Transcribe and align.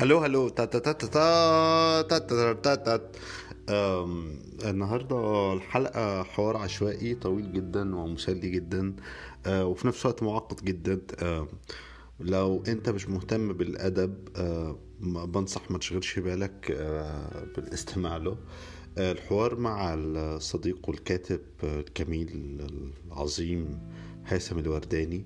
هلو 0.00 0.18
هلو. 0.18 0.48
تا 0.48 0.64
تا 0.64 0.78
تا 0.78 0.92
تا 0.92 1.06
تا 2.02 2.18
تا 2.18 2.52
تا 2.52 2.74
تا 2.74 2.96
تا 2.96 3.10
النهارده 4.70 5.52
الحلقة 5.52 6.22
حوار 6.22 6.56
عشوائي 6.56 7.14
طويل 7.14 7.52
جدا 7.52 7.96
ومسلي 7.96 8.50
جدا 8.50 8.96
أه، 9.46 9.66
وفي 9.66 9.86
نفس 9.88 10.06
الوقت 10.06 10.22
معقد 10.22 10.64
جدا. 10.64 11.00
لو 12.20 12.62
أنت 12.68 12.88
مش 12.88 13.08
مهتم 13.08 13.52
بالأدب 13.52 14.28
أه، 14.36 14.78
ما- 15.00 15.24
بنصح 15.24 15.70
ما 15.70 15.78
تشغلش 15.78 16.18
بالك 16.18 16.70
أه، 16.70 17.44
بالاستماع 17.56 18.16
له. 18.16 18.36
الحوار 18.98 19.56
مع 19.56 19.94
الصديق 19.94 20.88
والكاتب 20.88 21.40
الجميل 21.62 22.60
العظيم 23.06 23.78
هيثم 24.26 24.58
الورداني. 24.58 25.24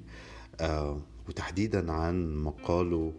آه، 0.61 1.01
وتحديدا 1.29 1.93
عن 1.93 2.37
مقاله 2.37 3.13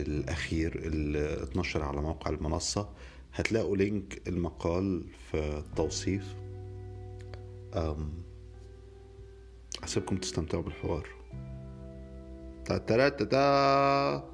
الأخير 0.00 0.74
اللي 0.76 1.42
اتنشر 1.42 1.82
على 1.82 2.00
موقع 2.00 2.30
المنصة. 2.30 2.94
هتلاقوا 3.34 3.76
لينك 3.76 4.28
المقال 4.28 5.08
في 5.30 5.58
التوصيف. 5.58 6.34
أسيبكم 9.84 10.16
تستمتعوا 10.16 10.62
بالحوار. 10.62 11.08
تا 12.64 12.78
تا 12.78 13.08
تا 13.08 13.24
تا. 13.24 14.32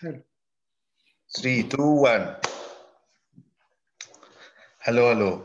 حلو. 0.00 0.22
3 1.36 1.60
2 1.60 1.80
1 1.80 2.36
هلو 4.80 5.06
هلو 5.06 5.42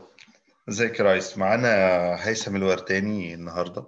ازيك 0.68 1.00
يا 1.00 1.12
ريس؟ 1.12 1.38
معانا 1.38 1.68
هيثم 2.28 2.56
الورداني 2.56 3.34
النهارده. 3.34 3.84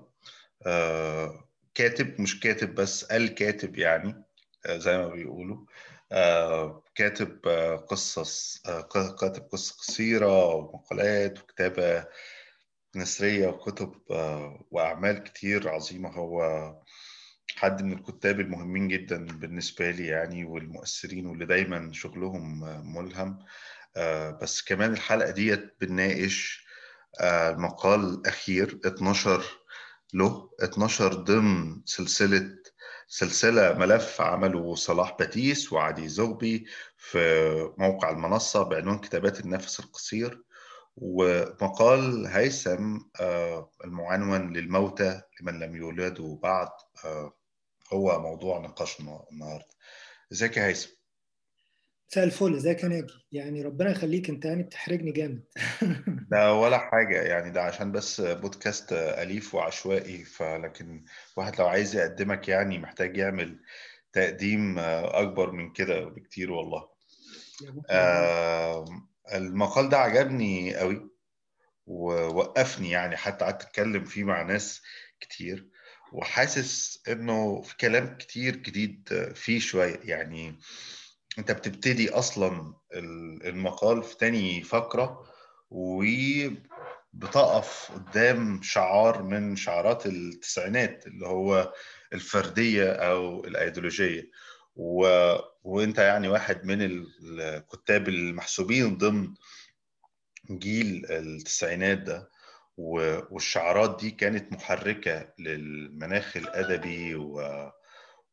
آه 0.67 1.44
كاتب 1.75 2.21
مش 2.21 2.41
كاتب 2.41 2.75
بس 2.75 3.05
الكاتب 3.05 3.79
يعني 3.79 4.25
آه 4.67 4.79
زي 4.79 4.99
ما 4.99 5.09
بيقولوا. 5.09 5.67
آه 6.13 6.83
كاتب 6.95 7.47
آه 7.49 7.77
قصص 7.77 8.63
كاتب 9.21 9.43
قصة 9.53 9.77
قصيرة 9.77 10.55
ومقالات 10.55 11.39
وكتابة 11.43 12.07
نثرية 12.97 13.47
وكتب 13.49 13.93
وأعمال 14.71 15.23
كتير 15.23 15.69
عظيمة. 15.69 16.11
هو 16.11 16.41
حد 17.57 17.83
من 17.83 17.93
الكتاب 17.93 18.41
المهمين 18.41 18.89
جدا 18.89 19.25
بالنسبة 19.27 19.91
لي 19.91 20.07
يعني 20.07 20.45
والمؤثرين 20.45 21.27
واللي 21.27 21.47
دايما 21.47 21.93
شغلهم 21.93 22.61
ملهم. 22.95 23.39
بس 24.43 24.63
كمان 24.63 24.93
الحلقة 24.93 25.31
ديت 25.31 25.75
بنناقش 25.81 26.65
مقال 27.57 28.27
أخير 28.27 28.81
12 28.87 29.64
له 30.15 30.51
12 30.61 31.15
ضمن 31.15 31.83
سلسلة 31.85 32.57
سلسلة 33.09 33.73
ملف 33.73 34.21
عمله 34.21 34.75
صلاح 34.75 35.17
باتيس 35.19 35.73
وعلي 35.73 36.09
زغبي 36.09 36.67
في 36.97 37.19
موقع 37.79 38.11
المنصة 38.11 38.63
بعنوان 38.63 38.99
كتابات 38.99 39.41
النفس 39.41 39.81
القصير 39.81 40.43
ومقال 40.97 42.27
هيثم 42.27 42.99
آه، 43.21 43.71
المعنون 43.85 44.53
للموتى 44.53 45.21
لمن 45.41 45.59
لم 45.59 45.77
يولدوا 45.77 46.37
بعد 46.39 46.69
آه، 47.05 47.33
هو 47.93 48.21
موضوع 48.21 48.59
نقاشنا 48.59 49.25
النهارده 49.33 49.75
إزيك 50.33 50.57
يا 50.57 50.67
هيثم؟ 50.67 51.04
مساء 52.15 52.25
الفل 52.25 52.55
ازيك 52.55 52.83
يا 52.83 52.89
ناجي 52.89 53.15
يعني 53.33 53.63
ربنا 53.63 53.91
يخليك 53.91 54.31
انت 54.31 54.45
يعني 54.45 54.63
بتحرجني 54.63 55.13
جامد. 55.13 55.45
ده 56.31 56.55
ولا 56.55 56.79
حاجة 56.79 57.23
يعني 57.23 57.51
ده 57.51 57.63
عشان 57.63 57.93
بس 57.93 58.21
بودكاست 58.21 58.93
أليف 58.93 59.55
وعشوائي 59.55 60.25
فلكن 60.25 61.05
واحد 61.37 61.61
لو 61.61 61.67
عايز 61.67 61.97
يقدمك 61.97 62.49
يعني 62.49 62.79
محتاج 62.79 63.17
يعمل 63.17 63.61
تقديم 64.13 64.79
آه، 64.79 65.21
أكبر 65.23 65.53
من 65.53 65.73
كده 65.73 66.05
بكتير 66.05 66.53
والله. 66.53 66.89
آه، 67.91 68.85
المقال 69.35 69.89
ده 69.89 69.97
عجبني 69.99 70.77
قوي 70.77 71.11
ووقفني 71.87 72.91
يعني 72.91 73.17
حتى 73.17 73.45
قعدت 73.45 73.63
أتكلم 73.63 74.05
فيه 74.05 74.25
مع 74.25 74.43
ناس 74.43 74.83
كتير 75.21 75.69
وحاسس 76.13 77.03
إنه 77.09 77.63
في 77.63 77.77
كلام 77.77 78.17
كتير 78.17 78.57
جديد 78.57 79.09
آه، 79.13 79.33
فيه 79.33 79.59
شوية. 79.59 80.01
يعني 80.05 80.59
أنت 81.39 81.53
بتبتدي 81.53 82.11
أصلا 82.11 82.75
ال- 82.95 83.47
المقال 83.47 84.03
في 84.03 84.17
تاني 84.17 84.63
فقرة 84.63 85.27
وبتقف 87.15 87.91
قدام 87.95 88.63
شعار 88.63 89.23
من 89.23 89.57
شعارات 89.57 90.07
التسعينات 90.07 91.07
اللي 91.07 91.27
هو 91.27 91.73
الفردية 92.13 92.93
أو 92.93 93.45
الأيديولوجية. 93.45 94.31
و... 94.77 95.07
وأنت 95.65 95.99
يعني 95.99 96.29
واحد 96.29 96.65
من 96.65 96.83
ال- 96.83 97.41
الكتاب 97.41 98.09
المحسوبين 98.09 98.99
ضمن 98.99 99.35
جيل 100.51 101.07
التسعينات 101.11 101.99
ده. 101.99 102.31
و- 102.77 103.21
والشعارات 103.35 104.01
دي 104.01 104.11
كانت 104.11 104.53
محركة 104.53 105.33
للمناخ 105.39 106.37
الأدبي 106.37 107.15
و... 107.15 107.41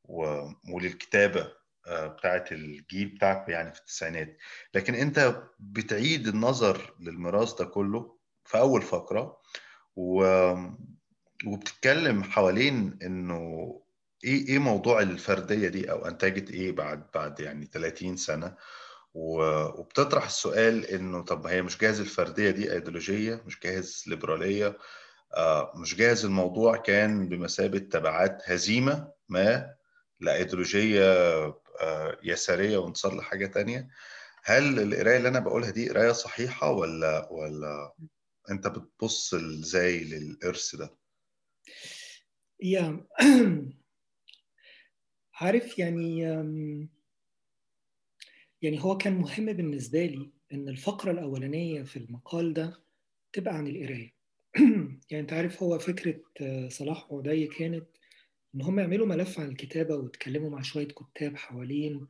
و... 0.06 0.50
وللكتابة. 0.74 1.42
آه، 1.42 1.61
بتاعت 1.90 2.52
الجيل 2.52 3.08
بتاعك 3.08 3.50
يعني 3.50 3.74
في 3.74 3.80
التسعينات. 3.80 4.38
لكن 4.74 4.96
أنت 4.96 5.44
بتعيد 5.60 6.28
النظر 6.28 6.94
للميراث 7.00 7.54
ده 7.54 7.66
كله 7.66 8.18
في 8.46 8.58
أول 8.58 8.82
فقرة 8.82 9.38
و... 9.96 10.24
وبتتكلم 11.48 12.24
حوالين 12.24 13.00
إنه 13.04 13.42
إيه 14.24 14.48
إيه 14.48 14.60
موضوع 14.60 15.02
الفردية 15.02 15.68
دي 15.68 15.92
أو 15.92 16.06
أنتجت 16.08 16.52
إيه 16.52 16.72
بعد 16.72 17.08
بعد 17.14 17.40
يعني 17.40 17.66
30 17.66 18.16
سنة. 18.18 18.56
و- 19.14 19.80
وبتطرح 19.80 20.26
السؤال 20.26 20.86
إنه 20.86 21.22
طب 21.22 21.48
هي 21.48 21.62
مش 21.62 21.78
جاهز 21.78 22.00
الفردية 22.00 22.52
دي 22.52 22.74
أيديولوجية 22.74 23.44
مش 23.46 23.60
جاهز 23.60 24.04
ليبرالية؟ 24.08 24.78
آه، 25.38 25.72
مش 25.76 25.96
جاهز 25.96 26.26
الموضوع 26.26 26.78
كان 26.78 27.30
بمثابة 27.30 27.78
تبعات 27.80 28.42
هزيمة 28.46 29.12
ما 29.30 29.74
لايديولوجيه 30.22 31.04
آه، 31.82 32.18
يسارية 32.24 32.78
وانتصار 32.78 33.18
لحاجة 33.18 33.46
تانية. 33.46 33.90
هل 34.44 34.80
القراية 34.80 35.18
اللي 35.18 35.28
أنا 35.30 35.40
بقولها 35.40 35.70
دي 35.70 35.90
قراية 35.90 36.12
صحيحة 36.12 36.72
ولا 36.72 37.32
ولا 37.32 37.94
أنت 38.52 38.68
بتبص 38.68 39.34
إزاي 39.34 40.04
للارث 40.04 40.76
ده؟ 40.76 40.98
يا 42.60 43.08
عارف 45.34 45.80
يعني 45.80 46.22
يعني 48.62 48.84
هو 48.84 48.98
كان 48.98 49.14
مهم 49.14 49.54
بالنسبة 49.54 50.06
لي 50.06 50.32
إن 50.54 50.70
الفقرة 50.70 51.12
الأولانية 51.12 51.84
في 51.84 51.98
المقال 51.98 52.54
ده 52.54 52.84
تبقى 53.34 53.56
عن 53.56 53.68
القراية. 53.68 54.14
يعني 55.10 55.22
أنت 55.24 55.34
عارف 55.34 55.64
هو 55.64 55.80
فكرة 55.80 56.22
آه، 56.42 56.70
صلاح 56.70 57.08
عدي 57.12 57.48
كانت 57.48 57.88
إن 58.56 58.62
هم 58.62 58.80
يعملوا 58.80 59.08
ملف 59.08 59.40
عن 59.40 59.50
الكتابة 59.50 59.96
ويتكلموا 59.96 60.50
مع 60.50 60.62
شوية 60.62 60.88
كتاب 60.88 61.38
حوالين 61.38 62.08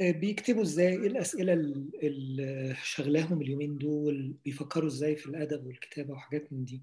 آه، 0.00 0.10
بيكتبوا 0.10 0.62
إزاي 0.62 0.88
إيه 0.92 1.06
الأسئلة 1.06 1.52
ال- 1.52 1.90
اللي 2.02 2.76
شغلاهم 2.84 3.42
اليومين 3.42 3.78
دول 3.78 4.34
بيفكروا 4.44 4.88
إزاي 4.88 5.16
في 5.16 5.26
الأدب 5.26 5.66
والكتابة 5.66 6.12
وحاجات 6.14 6.52
من 6.52 6.64
دي. 6.64 6.82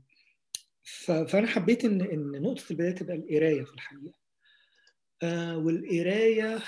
ف- 0.84 1.12
فأنا 1.12 1.48
حبيت 1.48 1.86
إن 1.86 2.02
إن 2.02 2.42
نقطة 2.42 2.64
البداية 2.72 2.92
تبقى 2.92 3.16
القراية 3.16 3.64
في 3.64 3.74
الحقيقة. 3.74 4.14
آه، 5.24 5.58
والقراية 5.58 6.60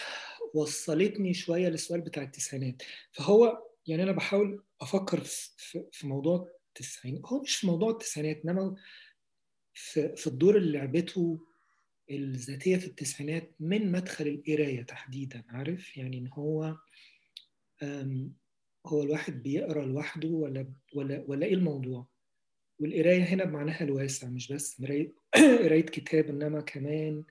وصلتني 0.53 1.34
شوية 1.34 1.69
للسؤال 1.69 2.02
بتاع 2.02 2.24
التسعينات. 2.24 2.84
فهو 3.12 3.63
يعني 3.88 4.03
أنا 4.03 4.12
بحاول 4.12 4.63
أفكر 4.81 5.19
في 5.92 6.07
موضوع 6.07 6.50
التسعينات 6.68 7.22
هو 7.25 7.42
مش 7.42 7.56
في 7.56 7.68
موضوع 7.68 7.89
التسعينات 7.92 8.42
إنما 8.45 8.75
في 9.74 10.16
في 10.16 10.28
الدور 10.28 10.57
اللي 10.57 10.78
لعبته 10.78 11.39
الذاتية 12.12 12.77
في 12.77 12.88
التسعينات 12.88 13.51
من 13.59 13.92
مدخل 13.92 14.27
القراية 14.27 14.81
تحديدا 14.81 15.44
عارف؟ 15.50 15.98
يعني 15.98 16.18
إن 16.18 16.27
هو 16.27 16.77
هو 18.86 19.03
الواحد 19.03 19.44
بيقرأ 19.44 19.86
لوحده 19.86 20.27
ولا 20.30 20.74
ولا 20.95 21.24
ولا 21.27 21.45
إيه 21.45 21.53
الموضوع؟ 21.53 22.07
والقراية 22.80 23.24
هنا 23.24 23.45
بمعناها 23.45 23.83
الواسع 23.83 24.30
مش 24.30 24.53
بس 24.53 24.81
قراية 24.81 25.13
كتاب 25.86 26.25
إنما 26.30 26.62
كمان 26.62 27.24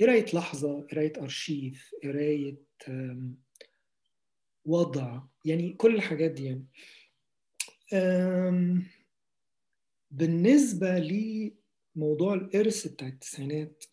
قراية 0.00 0.26
لحظة 0.34 0.80
قراية 0.92 1.12
أرشيف 1.18 1.90
قراية 2.04 2.56
آم، 2.88 3.42
وضع 4.64 5.22
يعني 5.44 5.72
كل 5.72 5.94
الحاجات 5.94 6.30
دي 6.30 6.44
يعني. 6.44 6.66
آم، 10.12 10.18
بالنسبة 10.18 10.98
لموضوع 10.98 12.34
الإرث 12.34 12.88
بتاع 12.88 13.08
التسعينات 13.08 13.84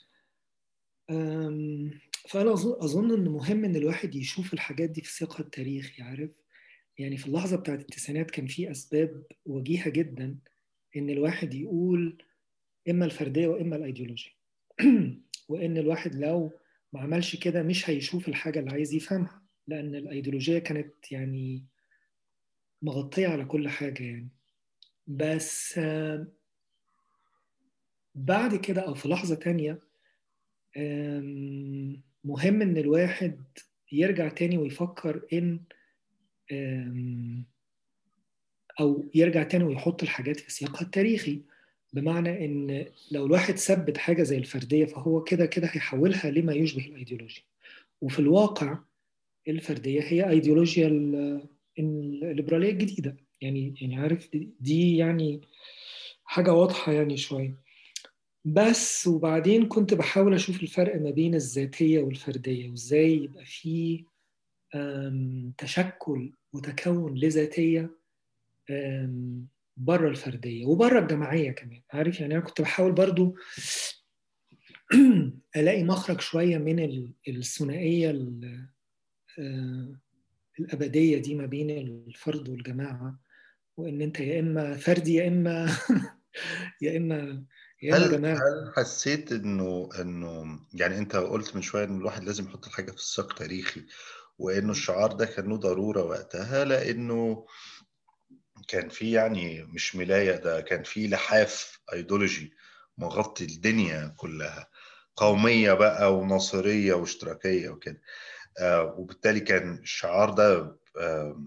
أظن 2.54 2.84
أظن 2.84 3.14
إن 3.14 3.30
مهم 3.30 3.66
إن 3.66 3.76
الواحد 3.76 4.16
يشوف 4.16 4.54
الحاجات 4.54 4.90
دي 4.90 5.02
في 5.02 5.12
سياقها 5.12 5.40
التاريخي 5.40 6.02
عارف؟ 6.02 6.42
يعني 6.98 7.18
في 7.18 7.28
اللحظة 7.28 7.58
بتاعت 7.58 7.80
التسعينات 7.80 8.32
كان 8.32 8.48
في 8.48 8.72
أسباب 8.72 9.24
وجيهة 9.46 9.90
جدا 9.90 10.40
إن 10.98 11.10
الواحد 11.10 11.54
يقول 11.54 12.24
إما 12.90 13.06
الفردية 13.06 13.48
وإما 13.48 13.76
الأيديولوجية. 13.76 14.32
وإن 15.50 15.78
الواحد 15.78 16.16
لو 16.16 16.52
ما 16.94 17.00
عملش 17.02 17.36
كده 17.36 17.64
مش 17.64 17.90
هيشوف 17.90 18.28
الحاجة 18.28 18.60
اللي 18.60 18.72
عايز 18.72 18.94
يفهمها 18.94 19.44
لأن 19.68 19.96
الأيديولوجية 19.96 20.60
كانت 20.60 21.12
يعني 21.12 21.66
مغطية 22.82 23.28
على 23.28 23.46
كل 23.46 23.70
حاجة 23.70 24.04
يعني. 24.04 24.30
بس 25.10 25.80
بعد 28.16 28.56
كده 28.56 28.82
أو 28.82 28.94
في 28.94 29.08
لحظة 29.08 29.36
تانية 29.36 29.80
مهم 32.24 32.62
إن 32.62 32.78
الواحد 32.78 33.42
يرجع 33.92 34.30
تاني 34.30 34.58
ويفكر 34.58 35.22
إن 35.34 35.60
أو 38.80 39.10
يرجع 39.16 39.44
تاني 39.44 39.64
ويحط 39.64 40.04
الحاجات 40.04 40.40
في 40.40 40.52
سياقها 40.52 40.82
التاريخي. 40.82 41.42
بمعنى 41.94 42.46
إن 42.46 42.86
لو 43.12 43.26
الواحد 43.26 43.56
ثبت 43.56 43.98
حاجة 43.98 44.24
زي 44.24 44.38
الفردية 44.38 44.86
فهو 44.86 45.24
كده 45.24 45.46
كده 45.46 45.68
هيحولها 45.68 46.32
لما 46.32 46.54
يشبه 46.54 46.86
الأيديولوجيا. 46.86 47.44
وفي 48.02 48.20
الواقع 48.20 48.80
الفردية 49.48 50.02
هي 50.02 50.30
أيديولوجيا 50.30 50.88
الليبرالية 51.80 52.72
الجديدة. 52.72 53.18
يعني 53.42 53.74
يعني 53.82 53.98
عارف 53.98 54.30
دي 54.60 54.98
يعني 54.98 55.42
حاجة 56.24 56.54
واضحة 56.54 56.92
يعني 56.92 57.18
شوية. 57.18 57.56
بس 58.46 59.08
وبعدين 59.08 59.68
كنت 59.68 59.94
بحاول 59.94 60.34
أشوف 60.34 60.64
الفرق 60.64 61.02
ما 61.02 61.10
بين 61.12 61.36
الذاتية 61.36 62.00
والفردية 62.00 62.70
وإزاي 62.70 63.14
يبقى 63.24 63.46
في 63.46 64.04
تشكل 65.58 66.34
وتكون 66.54 67.18
لذاتية 67.18 67.90
بره 69.78 70.10
الفردية 70.10 70.66
وبره 70.66 71.00
الجماعية 71.00 71.52
كمان. 71.52 71.82
عارف 71.94 72.20
يعني 72.20 72.34
أنا 72.36 72.44
كنت 72.44 72.62
بحاول 72.62 72.92
برضو 72.92 73.36
ألاقي 75.58 75.84
مخرج 75.84 76.22
شوية 76.22 76.58
من 76.58 77.10
الثنائية 77.28 78.12
الأبدية 80.60 81.18
دي 81.18 81.36
ما 81.36 81.46
بين 81.46 81.70
الفرد 82.08 82.50
والجماعة. 82.50 83.20
وإن 83.80 84.02
أنت 84.02 84.20
يا 84.20 84.40
إما 84.40 84.78
فردي 84.78 85.14
يا 85.14 85.28
إما 85.28 85.66
يا 86.82 86.98
إما 86.98 87.44
يا 87.82 87.98
إما 87.98 88.06
هل 88.06 88.12
جماعة. 88.12 88.36
هل 88.36 88.74
حسيت 88.78 89.32
انه 89.32 89.90
إنه 90.02 90.60
يعني 90.74 90.98
أنت 90.98 91.16
قلت 91.16 91.56
من 91.56 91.62
شوية 91.62 91.84
إن 91.84 91.98
الواحد 91.98 92.24
لازم 92.24 92.46
يحط 92.46 92.66
الحاجة 92.68 92.92
في 92.92 93.04
سياق 93.06 93.34
تاريخي 93.34 93.86
وإنه 94.38 94.72
الشعار 94.72 95.12
ده 95.12 95.26
كان 95.26 95.46
له 95.50 95.58
ضرورة 95.58 96.04
وقتها 96.04 96.66
لأنه 96.66 97.46
كان 98.68 98.90
في 98.90 99.12
يعني 99.12 99.64
مش 99.64 99.96
ملاية 99.96 100.36
ده 100.36 100.62
كان 100.62 100.84
في 100.84 101.08
لحاف 101.08 101.80
ايديولوجي 101.94 102.54
مغطي 102.98 103.44
الدنيا 103.46 104.14
كلها 104.18 104.68
قومية 105.16 105.74
بقى 105.74 106.18
وناصرية 106.18 106.94
واشتراكية 106.94 107.70
وكده. 107.70 108.02
آه 108.60 108.96
وبالتالي 108.98 109.40
كان 109.40 109.74
الشعار 109.74 110.30
ده 110.30 110.78
آه 111.00 111.44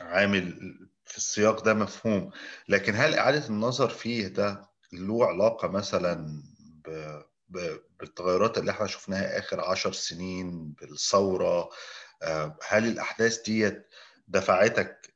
عامل 0.00 0.58
في 1.04 1.16
السياق 1.16 1.64
ده 1.64 1.74
مفهوم 1.74 2.30
لكن 2.68 2.94
هل 2.94 3.14
إعادة 3.14 3.46
النظر 3.48 3.88
فيه 3.88 4.26
ده 4.28 4.70
له 4.92 5.26
علاقة 5.26 5.68
مثلا 5.68 6.42
ب... 6.86 7.20
ب... 7.48 7.78
بالتغيرات 8.00 8.58
اللي 8.58 8.70
إحنا 8.70 8.86
شفناها 8.86 9.38
آخر 9.38 9.60
عشر 9.60 9.92
سنين 9.92 10.72
بالثورة؟ 10.72 11.70
هل 12.68 12.86
الأحداث 12.86 13.42
ديت 13.42 13.86
دفعتك 14.28 15.14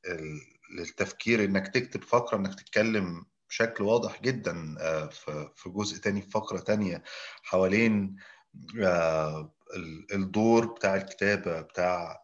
للتفكير 0.77 1.45
إنك 1.45 1.69
تكتب 1.69 2.03
فقرة 2.05 2.37
إنك 2.37 2.55
تتكلم 2.61 3.27
بشكل 3.49 3.85
واضح 3.85 4.23
جدا 4.23 4.75
في 5.55 5.69
جزء 5.71 5.99
تاني 6.01 6.23
في 6.23 6.31
فقرة 6.31 6.59
تانية 6.59 7.03
حوالين 7.43 8.17
الدور 10.13 10.67
بتاع 10.67 10.97
الكتابة 10.97 11.61
بتاع 11.61 12.23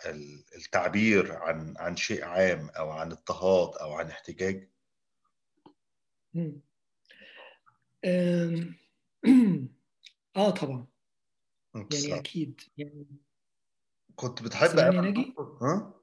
التعبير 0.56 1.32
عن 1.32 1.74
عن 1.78 1.96
شيء 1.96 2.24
عام 2.24 2.68
أو 2.68 2.90
عن 2.90 3.12
اضطهاد 3.12 3.76
أو 3.76 3.92
عن 3.92 4.08
احتجاج؟ 4.08 4.68
آه 10.36 10.50
طبعا. 10.50 10.86
يعني 11.74 12.18
أكيد. 12.18 12.60
يعني 12.76 13.06
كنت 14.16 14.42
بتحب 14.42 14.78
يا 14.78 14.90
ناجي؟ 14.90 15.34
ها؟ 15.62 15.94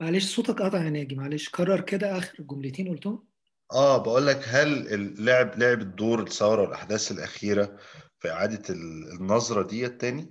معلش 0.00 0.36
صوتك 0.36 0.62
قطع 0.62 0.84
يا 0.84 0.90
ناجي 0.90 1.14
معلش. 1.14 1.48
كرر 1.48 1.80
كده 1.80 2.18
آخر 2.18 2.42
جملتين 2.42 2.88
قلتهم. 2.88 3.28
آه 3.72 4.02
بقول 4.02 4.26
لك 4.26 4.40
هل 4.44 4.94
اللعب 4.94 5.58
لعب 5.58 5.80
الدور 5.80 6.22
الثورة 6.22 6.62
والأحداث 6.62 7.12
الأخيرة 7.12 7.78
في 8.20 8.30
إعادة 8.30 8.74
النظرة 9.14 9.62
دي 9.66 9.88
تاني؟ 9.88 10.30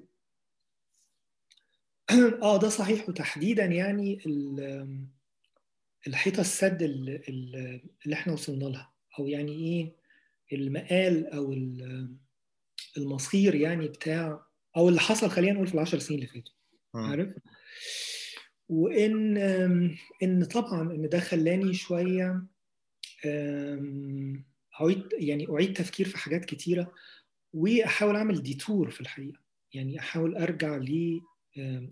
آه 2.41 2.59
ده 2.59 2.69
صحيح. 2.69 3.09
وتحديدا 3.09 3.65
يعني 3.65 4.21
الحيطة 6.07 6.41
السد 6.41 6.81
اللي 6.81 8.13
إحنا 8.13 8.33
وصلنا 8.33 8.65
لها 8.65 8.93
أو 9.19 9.27
يعني 9.27 9.51
إيه 9.51 9.95
المقال 10.53 11.27
أو 11.33 11.53
المصير 12.97 13.55
يعني 13.55 13.87
بتاع 13.87 14.45
أو 14.77 14.89
اللي 14.89 14.99
حصل 14.99 15.29
خلينا 15.29 15.53
نقول 15.53 15.67
في 15.67 15.73
العشر 15.73 15.99
سنين 15.99 16.19
اللي 16.19 16.31
فاتوا. 16.31 16.53
عارف؟ 16.95 17.33
وإن 18.69 19.37
إن 20.23 20.45
طبعا 20.45 20.81
إن 20.81 21.09
ده 21.09 21.19
خلاني 21.19 21.73
شوية 21.73 22.43
أعيد 24.81 25.03
يعني 25.13 25.47
أعيد 25.51 25.73
تفكير 25.73 26.07
في 26.07 26.17
حاجات 26.17 26.45
كتيرة. 26.45 26.91
وأحاول 27.53 28.15
أعمل 28.15 28.43
ديتور 28.43 28.89
في 28.89 29.01
الحقيقة. 29.01 29.39
يعني 29.73 29.99
أحاول 29.99 30.35
أرجع 30.35 30.77
ل 30.77 31.21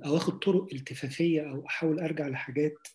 أو 0.05 0.17
آخد 0.17 0.39
طرق 0.39 0.67
التفافية 0.73 1.51
أو 1.51 1.65
أحاول 1.65 1.99
أرجع 1.99 2.27
لحاجات 2.27 2.87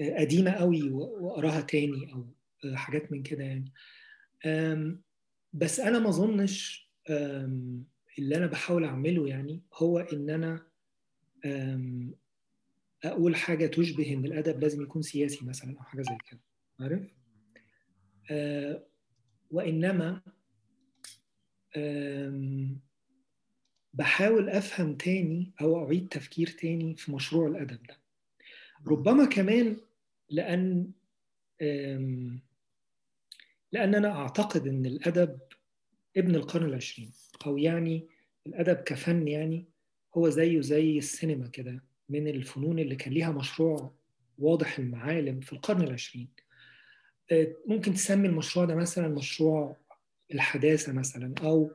قديمة 0.00 0.50
قوي 0.50 0.90
وأقراها 0.90 1.60
تاني 1.60 2.12
أو 2.12 2.26
حاجات 2.74 3.12
من 3.12 3.22
كده 3.22 3.44
يعني. 3.44 3.72
بس 5.52 5.80
أنا 5.80 5.98
ما 5.98 6.08
أظنش 6.08 6.90
اللي 8.18 8.36
أنا 8.36 8.46
بحاول 8.46 8.84
أعمله 8.84 9.28
يعني 9.28 9.62
هو 9.74 9.98
إن 9.98 10.30
أنا 10.30 10.66
أقول 13.04 13.36
حاجة 13.36 13.66
تشبه 13.66 14.12
إن 14.12 14.24
الأدب 14.24 14.60
لازم 14.60 14.82
يكون 14.82 15.02
سياسي 15.02 15.44
مثلا 15.44 15.78
أو 15.78 15.82
حاجة 15.82 16.02
زي 16.02 16.18
كده. 16.30 16.40
عارف؟ 16.80 17.14
وإنما 19.50 20.20
بحاول 23.94 24.48
أفهم 24.48 24.94
تاني 24.94 25.52
أو 25.60 25.86
أعيد 25.86 26.08
تفكير 26.08 26.46
تاني 26.48 26.96
في 26.96 27.12
مشروع 27.12 27.46
الأدب 27.48 27.82
ده. 27.82 27.96
ربما 28.86 29.24
كمان 29.24 29.76
لأن 30.30 30.90
لأن 33.72 33.94
أنا 33.94 34.08
أعتقد 34.16 34.66
إن 34.66 34.86
الأدب 34.86 35.38
ابن 36.16 36.34
القرن 36.34 36.68
العشرين 36.68 37.10
أو 37.46 37.58
يعني 37.58 38.06
الأدب 38.46 38.76
كفن 38.76 39.28
يعني 39.28 39.64
هو 40.16 40.28
زيه 40.28 40.60
زي 40.60 40.98
السينما 40.98 41.48
كده 41.48 41.82
من 42.08 42.28
الفنون 42.28 42.78
اللي 42.78 42.96
كان 42.96 43.12
ليها 43.12 43.30
مشروع 43.32 43.94
واضح 44.38 44.78
المعالم 44.78 45.40
في 45.40 45.52
القرن 45.52 45.82
العشرين. 45.82 46.28
ممكن 47.66 47.94
تسمي 47.94 48.28
المشروع 48.28 48.64
ده 48.64 48.74
مثلا 48.74 49.08
مشروع 49.08 49.76
الحداثة 50.34 50.92
مثلا 50.92 51.34
أو 51.42 51.70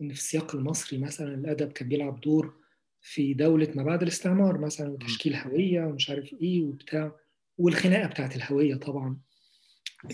إن 0.00 0.08
في 0.08 0.18
السياق 0.18 0.54
المصري 0.54 0.98
مثلا 0.98 1.34
الأدب 1.34 1.72
كان 1.72 1.88
بيلعب 1.88 2.20
دور 2.20 2.54
في 3.00 3.34
دولة 3.34 3.72
ما 3.74 3.82
بعد 3.82 4.02
الاستعمار 4.02 4.58
مثلا 4.58 4.88
وتشكيل 4.88 5.34
هوية 5.34 5.80
ومش 5.84 6.10
عارف 6.10 6.32
إيه 6.32 6.62
وبتاع 6.62 7.16
والخناقة 7.58 8.06
بتاعت 8.06 8.36
الهوية 8.36 8.74
طبعا. 8.74 9.20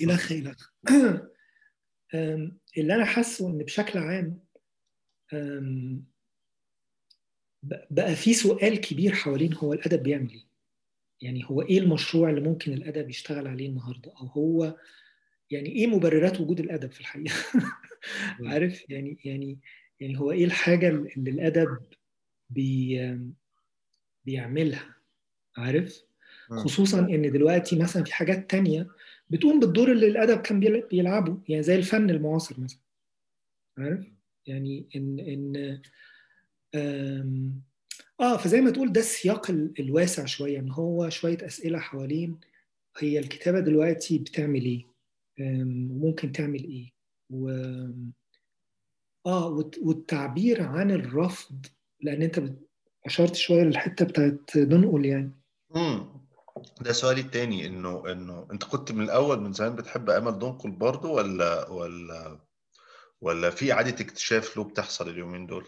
إلخ 0.02 0.32
إلخ 0.32 0.70
اللي 2.78 2.94
أنا 2.94 3.04
حاسه 3.04 3.48
إن 3.48 3.58
بشكل 3.58 3.98
عام 3.98 4.44
بقى 7.90 8.16
في 8.16 8.34
سؤال 8.34 8.80
كبير 8.80 9.14
حوالين 9.14 9.54
هو 9.54 9.72
الأدب 9.72 10.02
بيعمل 10.02 10.30
إيه؟ 10.30 10.53
يعني 11.25 11.43
هو 11.47 11.62
إيه 11.62 11.78
المشروع 11.78 12.31
اللي 12.31 12.40
ممكن 12.40 12.73
الأدب 12.73 13.11
يشتغل 13.11 13.47
عليه 13.47 13.69
النهاردة؟ 13.69 14.12
أو 14.21 14.26
هو 14.26 14.76
يعني 15.50 15.69
إيه 15.69 15.87
مبررات 15.87 16.40
وجود 16.40 16.61
الأدب 16.61 16.90
في 16.90 17.00
الحقيقة؟ 17.00 17.35
عارف 18.50 18.90
يعني 18.90 19.19
يعني 19.25 19.59
يعني 20.00 20.21
هو 20.21 20.33
إيه 20.33 20.45
الحاجة 20.45 20.88
اللي 20.88 21.31
الأدب 21.31 21.78
بي 22.50 23.19
بيعملها؟ 24.25 24.97
عارف؟ 25.57 26.04
خصوصا 26.50 26.99
إن 26.99 27.33
دلوقتي 27.33 27.76
مثلا 27.76 28.04
في 28.04 28.14
حاجات 28.14 28.50
تانية 28.50 28.88
بتقوم 29.31 29.61
بالدور 29.61 29.93
اللي 29.93 30.07
الأدب 30.07 30.40
كان 30.40 30.61
بيلعبه 30.90 31.43
يعني 31.49 31.62
زي 31.62 31.76
الفن 31.76 32.11
المعاصر 32.11 32.61
مثلا 32.61 32.81
عارف؟ 33.78 34.07
يعني 34.47 34.88
إن 34.97 35.19
إن 35.21 35.81
آه 38.21 38.37
فزي 38.37 38.61
ما 38.61 38.71
تقول 38.71 38.92
ده 38.92 39.00
السياق 39.00 39.50
الواسع 39.80 40.25
شوية 40.25 40.59
إن 40.59 40.71
هو 40.71 41.11
شوية 41.11 41.47
أسئلة 41.47 41.78
حوالين 41.78 42.40
هي 42.99 43.18
الكتابة 43.18 43.61
دلوقتي 43.61 44.18
بتعمل 44.18 44.64
إيه 44.64 44.85
وممكن 45.40 46.33
تعمل 46.33 46.64
إيه 46.64 46.90
و 47.30 47.49
آه 49.26 49.71
والتعبير 49.83 50.62
عن 50.62 50.90
الرفض 50.90 51.66
لأن 52.00 52.23
أنت 52.23 52.42
أشرت 53.06 53.35
شوية 53.35 53.62
للحتة 53.62 54.04
بتاعت 54.04 54.56
ننقل 54.56 55.04
يعني. 55.06 55.33
امم 55.76 56.25
ده 56.80 56.92
سؤالي 56.92 57.21
التاني 57.21 57.66
إنه 57.66 58.12
إنه 58.12 58.47
أنت 58.52 58.64
كنت 58.64 58.92
من 58.92 59.04
الأول 59.04 59.40
من 59.40 59.52
زمان 59.52 59.76
بتحب 59.76 60.11
امل 60.11 60.38
دنقل 60.38 60.71
برضه 60.71 61.09
ولا 61.09 61.68
ولا 61.71 62.40
ولا 63.21 63.50
في 63.50 63.73
إعادة 63.73 64.04
اكتشاف 64.04 64.56
له 64.56 64.64
بتحصل 64.64 65.09
اليومين 65.09 65.47
دول؟ 65.47 65.66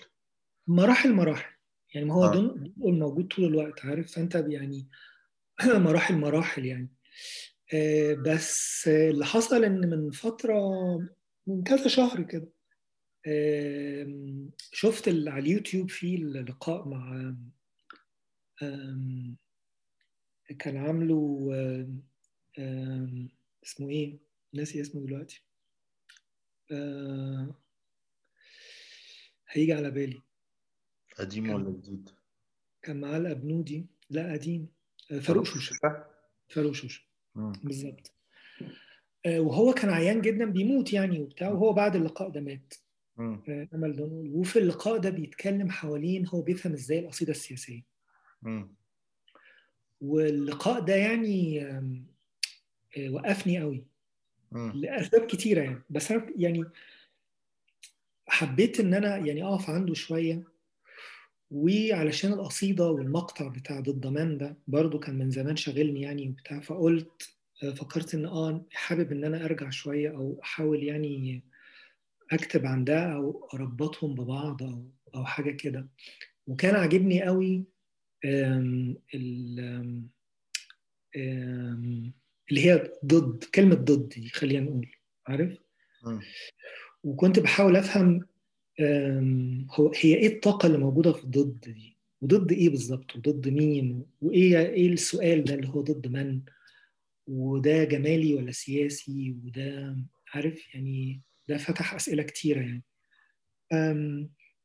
مراحل 0.68 1.12
مراحل. 1.14 1.55
يعني 1.94 2.06
ما 2.06 2.14
هو 2.14 2.24
آه. 2.24 2.34
دنقل 2.34 2.98
موجود 2.98 3.28
طول 3.28 3.44
الوقت 3.44 3.84
عارف؟ 3.84 4.12
فأنت 4.12 4.34
يعني 4.48 4.88
مراحل 5.66 6.14
مراحل 6.14 6.66
يعني. 6.66 6.92
آه 7.74 8.14
بس 8.14 8.88
اللي 8.88 9.24
حصل 9.24 9.64
إن 9.64 9.90
من 9.90 10.10
فترة 10.10 10.60
من 11.46 11.62
كذا 11.62 11.88
شهر 11.88 12.22
كده 12.22 12.48
شفت 14.72 15.08
على 15.08 15.38
اليوتيوب 15.38 15.90
في 15.90 16.16
لقاء 16.16 16.88
مع 16.88 17.34
كان 20.58 20.76
عامله 20.76 21.48
اسمه 23.64 23.90
إيه؟ 23.90 24.18
ناسي 24.52 24.80
اسمه 24.80 25.06
دلوقتي. 25.06 25.42
هيجي 29.48 29.72
على 29.72 29.90
بالي. 29.90 30.22
قديم 31.18 31.50
ولا 31.50 31.70
جديد؟ 31.70 32.10
كان 32.82 33.00
معاه 33.00 33.16
الابنودي 33.16 33.86
لا 34.10 34.32
قديم. 34.32 34.68
فاروق 35.20 35.44
شوشة. 35.44 35.74
فاروق 36.48 36.72
شوشة. 36.72 37.02
بالظبط. 37.34 38.12
وهو 39.26 39.72
كان 39.72 39.90
عيان 39.90 40.20
جدا 40.20 40.44
بيموت 40.44 40.92
يعني 40.92 41.20
وبتاع 41.20 41.48
وهو 41.48 41.72
بعد 41.72 41.96
اللقاء 41.96 42.28
ده 42.28 42.40
مات. 42.40 42.74
أمل 43.74 43.96
دونول 43.96 44.30
وفي 44.34 44.58
اللقاء 44.58 44.98
ده 44.98 45.10
بيتكلم 45.10 45.70
حوالين 45.70 46.26
هو 46.26 46.42
بيفهم 46.42 46.72
إزاي 46.72 46.98
القصيدة 46.98 47.30
السياسية. 47.30 47.82
م. 48.42 48.66
واللقاء 50.00 50.80
ده 50.80 50.94
يعني 50.94 51.64
وقفني 53.08 53.60
قوي. 53.60 53.86
لأسباب 54.52 55.26
كتيرة 55.26 55.62
يعني. 55.62 55.82
بس 55.90 56.12
أنا 56.12 56.32
يعني 56.36 56.64
حبيت 58.28 58.80
إن 58.80 58.94
أنا 58.94 59.16
يعني 59.16 59.44
أقف 59.44 59.70
عنده 59.70 59.94
شوية. 59.94 60.55
وعلشان 61.50 62.32
القصيدة 62.32 62.90
والمقطع 62.90 63.48
بتاع 63.48 63.80
ضد 63.80 64.06
مان 64.06 64.38
ده 64.38 64.56
برضو 64.68 64.98
كان 64.98 65.18
من 65.18 65.30
زمان 65.30 65.56
شاغلني 65.56 66.00
يعني 66.02 66.28
وبتاع 66.28 66.60
فقلت 66.60 67.36
فكرت 67.76 68.14
إن 68.14 68.26
آه 68.26 68.64
حابب 68.72 69.12
إن 69.12 69.24
أنا 69.24 69.44
أرجع 69.44 69.70
شوية 69.70 70.10
أو 70.10 70.40
أحاول 70.42 70.82
يعني 70.82 71.42
أكتب 72.32 72.66
عن 72.66 72.84
ده 72.84 73.12
أو 73.14 73.48
أربطهم 73.54 74.14
ببعض 74.14 74.62
أو 74.62 74.90
أو 75.14 75.24
حاجة 75.24 75.50
كده. 75.50 75.88
وكان 76.46 76.74
عاجبني 76.74 77.22
قوي 77.22 77.64
ال 78.24 78.96
اللي 82.50 82.60
هي 82.66 82.90
ضد 83.04 83.44
كلمة 83.44 83.74
ضد 83.74 84.08
دي 84.08 84.28
خلينا 84.28 84.64
نقول 84.64 84.90
عارف؟ 85.26 85.58
وكنت 87.04 87.38
بحاول 87.38 87.76
أفهم 87.76 88.20
هو 89.70 89.92
هي 89.96 90.14
إيه 90.14 90.26
الطاقة 90.26 90.66
اللي 90.66 90.78
موجودة 90.78 91.12
في 91.12 91.24
الضد 91.24 91.60
دي؟ 91.60 91.96
وضد 92.22 92.52
إيه 92.52 92.68
بالظبط؟ 92.68 93.16
وضد 93.16 93.48
مين؟ 93.48 94.06
وإيه 94.22 94.58
إيه 94.58 94.92
السؤال 94.92 95.44
ده 95.44 95.54
اللي 95.54 95.68
هو 95.68 95.80
ضد 95.80 96.06
من؟ 96.06 96.40
وده 97.26 97.84
جمالي 97.84 98.34
ولا 98.34 98.52
سياسي؟ 98.52 99.36
وده 99.44 99.96
عارف 100.34 100.74
يعني 100.74 101.20
ده 101.48 101.56
فتح 101.56 101.94
أسئلة 101.94 102.22
كتيرة 102.22 102.60
يعني. 102.60 102.82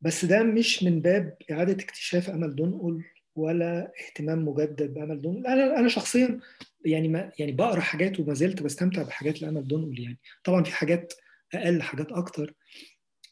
بس 0.01 0.25
ده 0.25 0.43
مش 0.43 0.83
من 0.83 1.01
باب 1.01 1.37
إعادة 1.51 1.83
اكتشاف 1.83 2.29
أمل 2.29 2.55
دنقل 2.55 3.03
ولا 3.35 3.91
اهتمام 4.07 4.45
مجدد 4.47 4.93
بأمل 4.93 5.21
دنقل 5.21 5.47
أنا 5.47 5.79
أنا 5.79 5.87
شخصيا 5.87 6.39
يعني 6.85 7.07
ما 7.07 7.31
يعني 7.39 7.51
بقرأ 7.51 7.79
حاجات 7.79 8.19
وما 8.19 8.33
زلت 8.33 8.63
بستمتع 8.63 9.03
بحاجات 9.03 9.41
لأمل 9.41 9.67
دنقل 9.67 9.99
يعني. 9.99 10.19
طبعا 10.43 10.63
في 10.63 10.71
حاجات 10.71 11.13
أقل 11.53 11.81
حاجات 11.81 12.11
أكتر. 12.11 12.53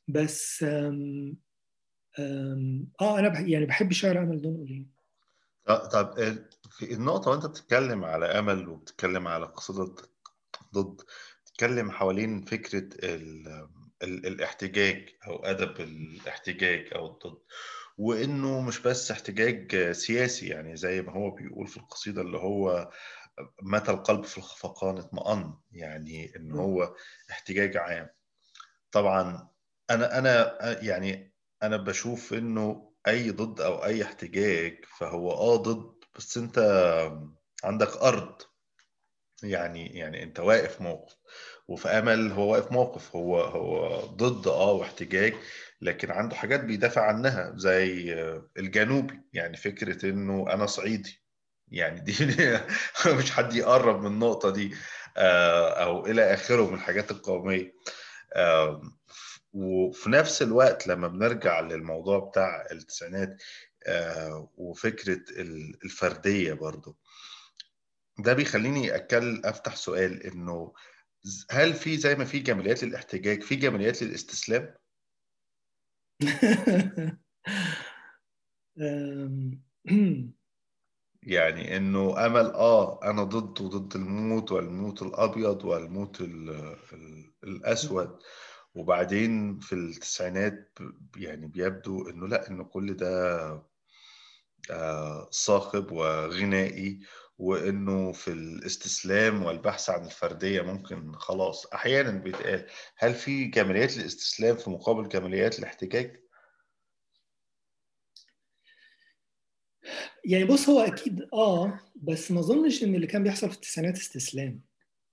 بس 0.10 0.64
أم 0.64 1.38
أم 2.20 2.92
آه 3.02 3.20
أنا 3.20 3.40
يعني 3.40 3.66
بحب 3.66 3.92
شعر 3.94 4.20
أمل 4.20 4.42
دنقل 4.42 4.72
يعني 4.72 4.90
طب 5.68 6.16
في 6.70 6.94
النقطة 6.94 7.32
وأنت 7.32 7.46
بتتكلم 7.46 8.06
على 8.06 8.26
أمل 8.26 8.70
وبتتكلم 8.70 9.28
على 9.28 9.46
قصيدة 9.46 9.96
ضد 10.74 11.02
بتتكلم 11.46 11.92
حوالين 11.92 12.42
فكرة 12.42 12.90
ال 13.04 13.48
ال 14.04 14.26
الاحتجاج 14.28 15.10
أو 15.28 15.46
أدب 15.46 15.82
الاحتجاج 15.82 16.94
أو 16.96 17.06
الضد 17.08 17.38
وإنه 17.98 18.62
مش 18.62 18.80
بس 18.80 19.12
احتجاج 19.12 19.92
سياسي 19.92 20.48
يعني 20.48 20.76
زي 20.76 21.02
ما 21.02 21.14
هو 21.14 21.32
بيقول 21.32 21.68
في 21.68 21.78
القصيدة 21.78 22.22
اللي 22.22 22.38
هو 22.38 22.92
متى 23.62 23.92
القلب 23.92 24.24
في 24.24 24.38
الخفقان 24.38 24.98
اطمأن 24.98 25.54
يعني 25.72 26.36
إن 26.36 26.52
هو 26.52 26.96
احتجاج 27.32 27.78
عام. 27.78 28.10
طبعا 28.92 29.50
أنا 29.90 30.18
أنا 30.18 30.58
يعني 30.84 31.34
أنا 31.64 31.78
بشوف 31.78 32.34
إنه 32.34 32.94
أي 33.08 33.32
ضد 33.32 33.62
أو 33.62 33.86
أي 33.86 34.04
احتجاج 34.04 34.86
فهو 35.00 35.32
آه 35.32 35.56
ضد 35.56 35.94
بس 36.18 36.38
أنت 36.38 36.60
عندك 37.64 37.98
أرض. 37.98 38.42
يعني 39.44 39.88
يعني 39.88 40.24
أنت 40.24 40.40
واقف 40.40 40.82
موقف 40.82 41.16
وفي 41.68 41.88
أمل 41.90 42.32
هو 42.32 42.52
واقف 42.54 42.72
موقف 42.72 43.16
هو 43.16 43.42
هو 43.42 44.00
ضد 44.06 44.48
آه 44.48 44.72
واحتجاج 44.72 45.34
لكن 45.82 46.12
عنده 46.12 46.36
حاجات 46.36 46.60
بيدافع 46.64 47.02
عنها 47.02 47.54
زي 47.56 48.14
الجنوبي. 48.58 49.22
يعني 49.34 49.58
فكرة 49.58 50.06
إنه 50.10 50.54
أنا 50.54 50.66
صعيدي. 50.66 51.24
يعني 51.68 52.00
دي 52.02 52.14
مش 53.20 53.32
حد 53.32 53.54
يقرب 53.56 54.02
من 54.02 54.08
النقطة 54.08 54.50
دي 54.50 54.76
أو 55.18 56.06
إلى 56.06 56.34
آخره 56.34 56.68
من 56.70 56.74
الحاجات 56.76 57.12
القومية. 57.12 57.74
وفي 59.54 60.10
نفس 60.10 60.42
الوقت 60.42 60.88
لما 60.88 61.08
بنرجع 61.08 61.60
للموضوع 61.60 62.20
بتاع 62.20 62.68
التسعينات 62.72 63.44
وفكرة 64.58 65.22
الفردية 65.84 66.54
برضو 66.54 66.98
ده 68.20 68.34
بيخليني 68.34 68.96
اتكلم 68.96 69.42
أفتح 69.46 69.76
سؤال 69.76 70.24
إنه 70.24 70.74
هل 71.52 71.74
في 71.74 71.98
زي 71.98 72.16
ما 72.16 72.26
في 72.26 72.40
جماليات 72.40 72.84
للاحتجاج 72.84 73.44
في 73.44 73.56
جماليات 73.56 74.04
للاستسلام؟ 74.04 74.76
يعني 81.24 81.78
إنه 81.78 82.26
أمل 82.26 82.46
آه 82.46 83.00
أنا 83.04 83.24
ضد 83.24 83.62
وضد 83.62 83.96
الموت 83.96 84.52
والموت 84.52 85.02
الأبيض 85.02 85.66
والموت 85.66 86.22
ال 86.22 86.50
ال 86.94 87.34
الأسود 87.44 88.20
وبعدين 88.76 89.60
في 89.60 89.76
التسعينات 89.76 90.80
يعني 91.18 91.48
بيبدو 91.48 92.10
إنه 92.10 92.28
لأ 92.28 92.50
إنه 92.50 92.64
كل 92.64 92.94
ده 92.94 93.50
آه 94.72 95.28
صاخب 95.32 95.92
وغنائي 95.92 97.00
وإنه 97.38 98.12
في 98.12 98.28
الاستسلام 98.32 99.44
والبحث 99.44 99.90
عن 99.90 100.06
الفردية 100.06 100.62
ممكن 100.62 101.14
خلاص 101.14 101.66
أحيانا 101.66 102.12
بيتقال. 102.12 102.68
هل 102.98 103.14
في 103.14 103.46
جماليات 103.46 103.98
الاستسلام 103.98 104.56
في 104.56 104.70
مقابل 104.70 105.10
جماليات 105.10 105.60
الاحتجاج؟ 105.60 106.20
يعني 110.26 110.46
بص 110.46 110.70
هو 110.70 110.80
أكيد 110.80 111.28
آه 111.34 111.80
بس 111.96 112.32
ما 112.32 112.40
أظنش 112.40 112.84
إن 112.84 112.96
اللي 112.96 113.08
كان 113.08 113.24
بيحصل 113.24 113.50
في 113.50 113.56
التسعينات 113.56 113.98
استسلام 113.98 114.62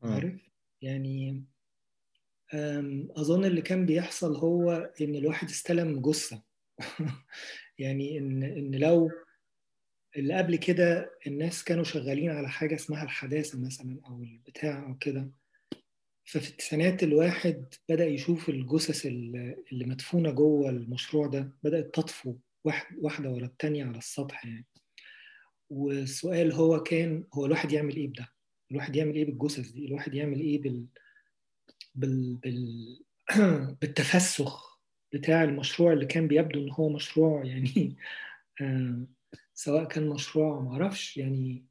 عارف؟ 0.02 0.40
يعني 0.82 1.44
أظن 3.17 3.45
اللي 3.45 3.62
كان 3.62 3.87
بيحصل 3.87 4.37
هو 4.37 4.93
إن 5.00 5.15
الواحد 5.15 5.49
استلم 5.49 6.00
جثة 6.00 6.43
يعني 7.79 8.19
إن 8.19 8.43
إن 8.43 8.75
لو 8.75 9.11
اللي 10.17 10.35
قبل 10.35 10.57
كده 10.57 11.11
الناس 11.26 11.65
كانوا 11.65 11.85
شغالين 11.85 12.31
على 12.31 12.49
حاجة 12.49 12.75
اسمها 12.75 13.05
الحداثة 13.05 13.61
مثلا 13.61 14.00
أو 14.07 14.23
البتاع 14.23 14.87
أو 14.87 14.99
كده 14.99 15.31
ففي 16.25 16.50
التسعينات 16.50 17.03
الواحد 17.03 17.75
بدأ 17.88 18.07
يشوف 18.07 18.49
الجثث 18.49 19.07
اللي 19.07 19.85
مدفونة 19.85 20.31
جوه 20.31 20.71
المشروع 20.71 21.26
ده 21.26 21.53
بدأت 21.62 21.95
تطفو 21.95 22.37
واحدة 23.03 23.31
ورا 23.31 23.47
التانية 23.47 23.85
على 23.85 23.99
السطح 23.99 24.47
يعني 24.47 24.67
والسؤال 25.71 26.53
هو 26.53 26.83
كان 26.83 27.25
هو 27.35 27.47
الواحد 27.47 27.73
يعمل 27.73 27.97
إيه 27.97 28.09
بده؟ 28.09 28.29
الواحد 28.71 28.97
يعمل 28.97 29.15
إيه 29.15 29.25
بالجثث 29.25 29.71
دي؟ 29.71 29.87
الواحد 29.87 30.15
يعمل 30.15 30.41
إيه 30.41 30.62
بال 30.62 30.87
بال, 31.97 32.35
بال... 32.35 32.99
بالتفسخ 33.81 34.81
بتاع 35.12 35.45
المشروع 35.45 35.93
اللي 35.93 36.07
كان 36.07 36.29
بيبدو 36.29 36.61
إن 36.61 36.71
هو 36.71 36.88
مشروع 36.88 37.45
يعني 37.45 37.97
سواء 39.55 39.85
كان 39.85 40.09
مشروع 40.09 40.61
معرفش 40.61 41.17
يعني 41.17 41.65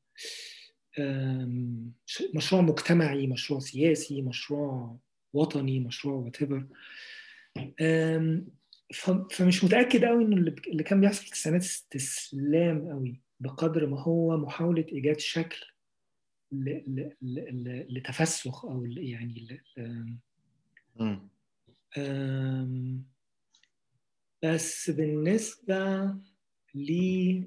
مشروع 2.34 2.62
مجتمعي 2.62 3.27
مشروع 3.27 3.60
سياسي 3.60 4.22
مشروع 4.22 4.98
وطني 5.34 5.79
مشروع 5.79 6.22
ف- 8.94 9.12
فمش 9.32 9.63
متأكد 9.63 10.05
قوي 10.05 10.24
إنه 10.24 10.36
اللي 10.67 10.84
كان 10.84 11.01
بيحصل 11.01 11.22
في 11.22 11.27
التسعينات 11.27 11.62
استسلام 11.62 12.89
قوي 12.89 13.22
بقدر 13.39 13.88
ما 13.88 14.01
هو 14.01 14.38
محاولة 14.38 14.86
إيجاد 14.91 15.20
شكل 15.20 15.65
لتفسخ 17.89 18.65
ل- 18.65 18.97
يعني 18.97 19.47
بس 24.43 24.89
بالنسبة 24.89 26.15
ل 26.75 27.41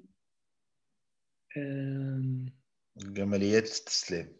جماليات 2.96 3.62
الاستسلام 3.62 4.32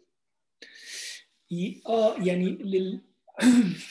آه 1.87 2.15
يعني 2.17 2.45
لل 2.49 3.01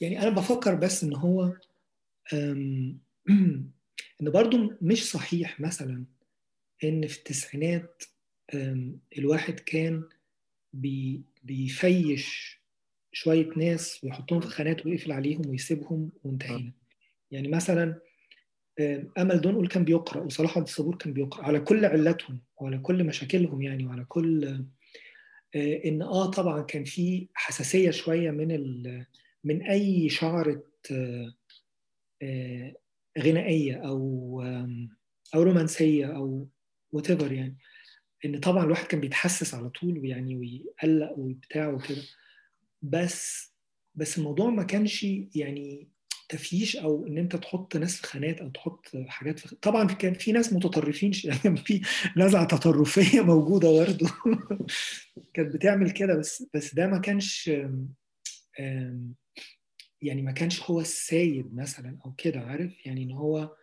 يعني 0.00 0.22
أنا 0.22 0.30
بفكر 0.30 0.74
بس 0.74 1.04
إن 1.04 1.14
هو 1.16 1.52
إن 4.22 4.30
برضو 4.30 4.72
مش 4.82 5.10
صحيح 5.10 5.60
مثلا 5.60 6.04
إن 6.84 7.06
في 7.06 7.18
التسعينات 7.18 8.02
الواحد 9.18 9.60
كان 9.60 10.04
بي 10.72 11.22
بيفيش 11.42 12.60
شوية 13.12 13.48
ناس 13.56 14.04
ويحطهم 14.04 14.40
في 14.40 14.46
خانات 14.46 14.86
ويقفل 14.86 15.12
عليهم 15.12 15.42
ويسيبهم 15.48 16.10
وانتهينا 16.24 16.72
يعني 17.30 17.48
مثلا 17.48 18.00
أمل 19.18 19.40
دنقل 19.40 19.68
كان 19.68 19.84
بيقرأ 19.84 20.22
وصلاح 20.22 20.58
عبد 20.58 20.66
الصبور 20.66 20.96
كان 20.96 21.12
بيقرأ 21.12 21.44
على 21.44 21.60
كل 21.60 21.84
علاتهم 21.84 22.40
وعلى 22.60 22.78
كل 22.78 23.04
مشاكلهم 23.04 23.62
يعني 23.62 23.86
وعلى 23.86 24.04
كل 24.04 24.44
آه، 25.54 25.80
إن 25.84 26.02
آه 26.02 26.30
طبعا 26.30 26.62
كان 26.62 26.84
في 26.84 27.28
حساسية 27.34 27.90
شوية 27.90 28.30
من 28.30 28.52
ال... 28.52 29.06
من 29.44 29.62
أي 29.62 30.08
شعرة 30.08 30.62
آه، 30.90 31.34
آه، 32.22 32.74
غنائية 33.18 33.76
أو 33.76 34.42
أو 35.34 35.42
رومانسية 35.42 36.06
أو 36.16 36.48
وات 36.92 37.10
يعني. 37.10 37.56
إن 38.24 38.40
طبعا 38.40 38.64
الواحد 38.64 38.86
كان 38.86 39.00
بيتحسس 39.00 39.54
على 39.54 39.70
طول 39.70 39.98
ويعني 39.98 40.36
ويقلق 40.36 41.18
وبتاع 41.18 41.68
وكده. 41.68 42.02
بس 42.82 43.52
بس 43.94 44.18
الموضوع 44.18 44.50
ما 44.50 44.62
كانش 44.62 45.06
يعني 45.34 45.88
تفييش 46.28 46.76
أو 46.76 47.06
إن 47.06 47.18
أنت 47.18 47.36
تحط 47.36 47.76
ناس 47.76 47.96
في 47.96 48.06
خانات 48.06 48.40
أو 48.40 48.48
تحط 48.48 48.86
حاجات 49.08 49.38
في 49.38 49.56
طبعا 49.56 49.86
كان 49.86 50.14
في 50.14 50.32
ناس 50.32 50.52
متطرفين 50.52 51.12
يعني 51.24 51.56
في 51.56 51.80
نزعه 52.16 52.44
تطرفية 52.46 53.20
موجودة 53.20 53.70
برضه. 53.70 54.06
كانت 55.34 55.54
بتعمل 55.54 55.90
كده 55.90 56.16
بس 56.16 56.44
بس 56.54 56.74
ده 56.74 56.86
ما 56.86 56.98
كانش 56.98 57.50
يعني 60.02 60.22
ما 60.22 60.32
كانش 60.32 60.62
هو 60.62 60.80
السيد 60.80 61.54
مثلا 61.54 61.98
أو 62.06 62.12
كده 62.18 62.40
عارف؟ 62.40 62.86
يعني 62.86 63.02
إن 63.02 63.12
هو 63.12 63.56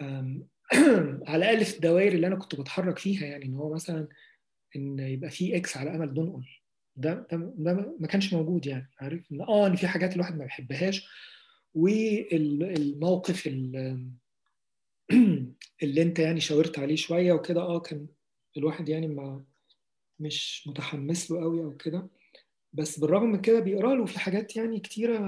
على 1.28 1.36
الأقل 1.36 1.64
في 1.64 1.76
الدوائر 1.76 2.12
اللي 2.12 2.26
أنا 2.26 2.36
كنت 2.36 2.54
بتحرك 2.60 2.98
فيها 2.98 3.26
يعني 3.26 3.44
إن 3.44 3.54
هو 3.54 3.74
مثلا 3.74 4.08
إن 4.76 4.98
يبقى 4.98 5.30
في 5.30 5.56
إكس 5.56 5.76
على 5.76 5.90
أمل 5.96 6.14
دنقل 6.14 6.44
ده 6.96 7.26
ده, 7.32 7.52
ده 7.58 7.96
ما 8.00 8.06
كانش 8.06 8.32
موجود 8.34 8.66
يعني 8.66 8.90
عارف؟ 9.00 9.32
إن 9.32 9.40
آه 9.42 9.66
إن 9.66 9.76
في 9.76 9.86
حاجات 9.88 10.14
الواحد 10.14 10.36
ما 10.36 10.44
بيحبهاش. 10.44 11.08
والموقف 11.74 13.46
ال- 13.46 14.10
اللي 15.82 16.02
أنت 16.02 16.18
يعني 16.18 16.40
شاورت 16.40 16.78
عليه 16.78 16.96
شوية 16.96 17.32
وكده 17.32 17.60
آه 17.60 17.80
كان 17.80 18.06
الواحد 18.56 18.88
يعني 18.88 19.06
ما 19.08 19.44
مش 20.20 20.64
متحمس 20.68 21.30
له 21.30 21.40
قوي 21.40 21.64
أو 21.64 21.76
كده. 21.76 22.08
بس 22.76 22.98
بالرغم 22.98 23.32
من 23.32 23.40
كده 23.40 23.60
بيقرأ 23.60 23.94
له 23.94 24.04
في 24.06 24.18
حاجات 24.18 24.56
يعني 24.56 24.80
كتيرة 24.80 25.18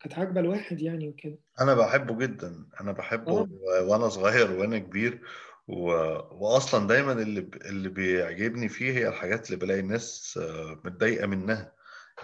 كانت 0.00 0.14
عاجبة 0.18 0.40
الواحد 0.40 0.80
يعني 0.82 1.08
وكده. 1.08 1.38
أنا 1.60 1.74
بحبه 1.74 2.18
جدا. 2.18 2.66
أنا 2.80 2.92
بحبه 2.92 3.38
آه. 3.40 3.48
وأنا 3.82 4.08
صغير 4.08 4.50
وأنا 4.52 4.78
كبير 4.78 5.20
و... 5.68 5.84
واصلا 6.44 6.86
دايما 6.86 7.12
اللي 7.12 7.40
ب... 7.40 7.54
اللي 7.54 7.88
بيعجبني 7.88 8.68
فيه 8.68 8.92
هي 8.92 9.08
الحاجات 9.08 9.46
اللي 9.46 9.56
بلاقي 9.56 9.80
الناس 9.80 10.38
آه، 10.42 10.80
متضايقة 10.84 11.26
منها. 11.26 11.72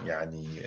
يعني 0.05 0.61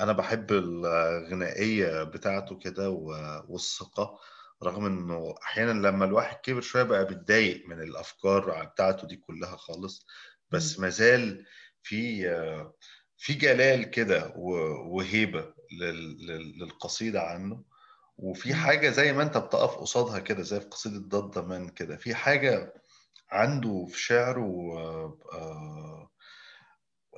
أنا 0.00 0.12
بحب 0.12 0.52
الغنائية 0.52 2.02
بتاعته 2.02 2.58
كده 2.58 2.90
و- 2.90 3.42
والثقة 3.48 4.18
رغم 4.62 4.86
إنه 4.86 5.34
أحيانا 5.42 5.88
لما 5.88 6.04
الواحد 6.04 6.36
كبر 6.36 6.60
شوية 6.60 6.82
بقى 6.82 7.06
بيتضايق 7.06 7.68
من 7.68 7.80
الأفكار 7.82 8.64
بتاعته 8.64 9.06
دي 9.06 9.16
كلها 9.16 9.56
خالص. 9.56 10.06
بس 10.50 10.80
مازال 10.80 11.44
في 11.84 12.24
في 13.16 13.34
جلال 13.34 13.90
كده 13.90 14.32
وهيبة 14.36 15.54
لل- 15.80 16.26
لل- 16.26 16.58
للقصيدة 16.58 17.22
عنه. 17.22 17.62
وفي. 18.16 18.54
حاجة 18.54 18.90
زي 18.90 19.12
ما 19.12 19.22
انت 19.22 19.36
بتقف 19.38 19.76
قصادها 19.76 20.18
كده 20.18 20.42
زي 20.42 20.60
في 20.60 20.66
قصيدة 20.66 20.98
ضد 21.20 21.38
مان 21.38 21.68
كده 21.68 21.96
في 21.96 22.14
حاجة 22.14 22.74
عنده 23.30 23.86
في 23.90 24.00
شعره 24.00 24.72
آه، 24.78 25.18
آه، 25.32 26.10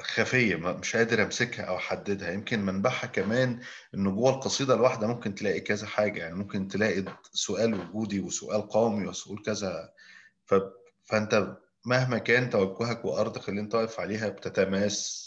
خفية 0.01 0.57
ما- 0.57 0.73
مش 0.73 0.97
قادر 0.97 1.23
أمسكها 1.23 1.65
أو 1.65 1.77
أحددها. 1.77 2.31
يمكن 2.33 2.61
منبعها 2.61 3.07
كمان 3.07 3.61
إنه 3.95 4.11
جوه 4.11 4.31
القصيدة 4.31 4.75
الواحدة 4.75 5.07
ممكن 5.07 5.35
تلاقي 5.35 5.61
كذا 5.61 5.87
حاجة. 5.87 6.19
يعني 6.19 6.35
ممكن 6.35 6.69
تلاقي 6.69 7.05
سؤال 7.33 7.75
وجودي 7.75 8.21
وسؤال 8.21 8.69
قومي 8.69 9.07
وسؤال 9.07 9.43
كذا. 9.43 9.93
ف... 10.45 10.55
فأنت 11.05 11.57
مهما 11.87 12.19
كان 12.19 12.51
توجهك 12.51 13.05
وأرضك 13.05 13.49
اللي 13.49 13.61
أنت 13.61 13.75
واقف 13.75 14.01
عليها 14.01 14.29
بتتماس 14.29 15.27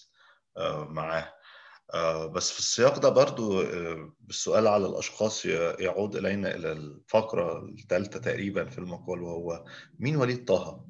آه، 0.57 0.85
معاه 0.85 1.33
آه، 1.93 2.25
بس 2.25 2.51
في 2.51 2.59
السياق 2.59 2.99
ده 2.99 3.09
برضو 3.09 3.61
آه، 3.61 4.13
بالسؤال 4.19 4.67
على 4.67 4.85
الأشخاص 4.85 5.45
يعود 5.45 6.15
إلينا 6.15 6.55
إلى 6.55 6.71
الفقرة 6.71 7.65
الثالثة 7.65 8.19
تقريبا 8.19 8.65
في 8.65 8.77
المقال 8.77 9.21
وهو 9.21 9.65
مين 9.99 10.15
وليد 10.15 10.45
طه؟ 10.45 10.85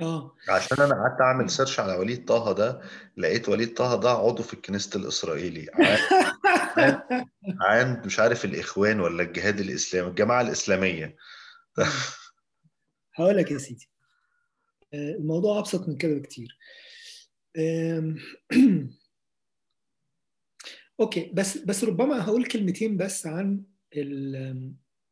آه. 0.00 0.34
عشان 0.48 0.80
أنا 0.80 0.94
قعدت 0.94 1.20
أعمل 1.20 1.50
سيرش 1.50 1.80
على 1.80 1.94
وليد 1.94 2.24
طه 2.24 2.52
ده 2.52 2.80
لقيت 3.16 3.48
وليد 3.48 3.74
طه 3.74 3.96
ده 3.96 4.10
عضو 4.10 4.42
في 4.42 4.54
الكنيسة 4.54 5.00
الإسرائيلي. 5.00 5.66
عن 7.60 8.02
مش 8.04 8.20
عارف 8.20 8.44
الإخوان 8.44 9.00
ولا 9.00 9.22
الجهاد 9.22 9.60
الإسلامي 9.60 10.08
الجماعة 10.08 10.40
الإسلامية. 10.40 11.16
هقول 13.14 13.36
لك 13.36 13.50
يا 13.50 13.58
سيدي. 13.58 13.91
الموضوع 14.94 15.58
أبسط 15.58 15.88
من 15.88 15.96
كده 15.96 16.14
بكتير 16.14 16.58
أوكي 21.00 21.30
بس 21.34 21.58
بس 21.58 21.84
ربما 21.84 22.24
هقول 22.24 22.44
كلمتين 22.46 22.96
بس 22.96 23.26
عن 23.26 23.62
ال 23.96 24.36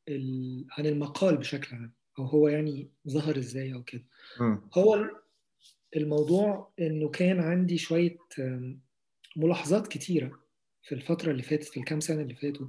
ال 0.09 0.67
عن 0.79 0.87
المقال 0.87 1.37
بشكل 1.37 1.77
عام 1.77 1.93
أو 2.19 2.25
هو 2.25 2.49
يعني 2.49 2.91
ظهر 3.09 3.39
إزاي 3.39 3.75
أو 3.75 3.83
كده. 3.83 4.05
هو 4.75 5.11
الموضوع 5.97 6.73
إنه 6.81 7.09
كان 7.09 7.41
عندي 7.41 7.79
شوية 7.79 8.19
ملاحظات 9.37 9.89
كتيرة 9.89 10.41
في 10.83 10.95
الفترة 10.95 11.31
اللي 11.31 11.43
فاتت 11.43 11.65
في 11.65 11.81
الكام 11.81 12.01
سنة 12.01 12.23
اللي 12.23 12.35
فاتوا 12.35 12.67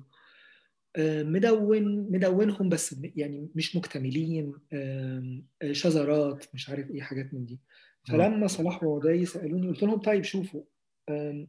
مدون 1.00 2.12
مدونهم 2.12 2.70
بس 2.70 2.96
يعني 3.16 3.50
مش 3.56 3.76
مكتملين 3.76 4.54
آه، 4.74 5.42
شذرات 5.72 6.46
مش 6.54 6.70
عارف 6.70 6.92
إيه 6.92 7.02
حاجات 7.02 7.34
من 7.34 7.46
دي. 7.46 7.60
فلما 8.08 8.48
صلاح 8.48 8.84
وعدي 8.84 9.26
سألوني 9.26 9.68
قلت 9.68 9.84
لهم 9.84 10.00
طيب 10.00 10.24
شوفوا 10.24 10.64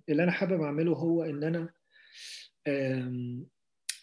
اللي 0.08 0.22
أنا 0.22 0.30
حابب 0.32 0.60
أعمله 0.60 0.92
هو 0.92 1.22
إن 1.24 1.44
أنا 1.44 1.68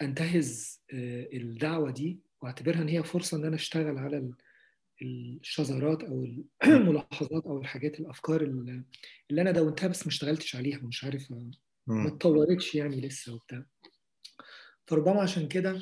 أنتهز 0.01 0.81
آه، 0.93 1.29
الدعوة 1.33 1.91
دي 1.91 2.19
وأعتبرها 2.41 2.81
إن 2.81 2.87
هي 2.89 3.03
فرصة 3.03 3.37
إن 3.37 3.45
أنا 3.45 3.55
أشتغل 3.55 3.97
على 3.97 4.17
ال- 4.17 4.33
الشذرات 5.01 6.03
أو 6.03 6.27
الملاحظات 6.65 7.43
أو 7.45 7.59
الحاجات 7.61 7.99
الأفكار 7.99 8.41
اللي 8.41 9.41
أنا 9.41 9.51
دونتها 9.51 9.87
بس 9.87 10.01
ما 10.03 10.07
اشتغلتش 10.07 10.55
عليها 10.55 10.79
ومش 10.83 11.03
عارف 11.03 11.31
ما. 11.31 11.51
اتطورتش 12.07 12.75
يعني 12.75 13.01
لسه 13.01 13.33
وبتاع. 13.35 13.65
فربما 14.89 15.21
عشان 15.21 15.47
كده 15.47 15.81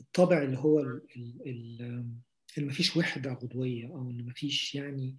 الطابع 0.00 0.42
اللي 0.42 0.58
هو 0.58 0.80
ال- 0.80 1.02
ال- 1.16 1.42
ال- 1.46 2.04
اللي 2.58 2.68
مفيش 2.68 2.96
وحدة 2.96 3.30
عضوية 3.30 3.86
أو 3.86 4.10
إن 4.10 4.26
مفيش 4.26 4.74
يعني 4.74 5.16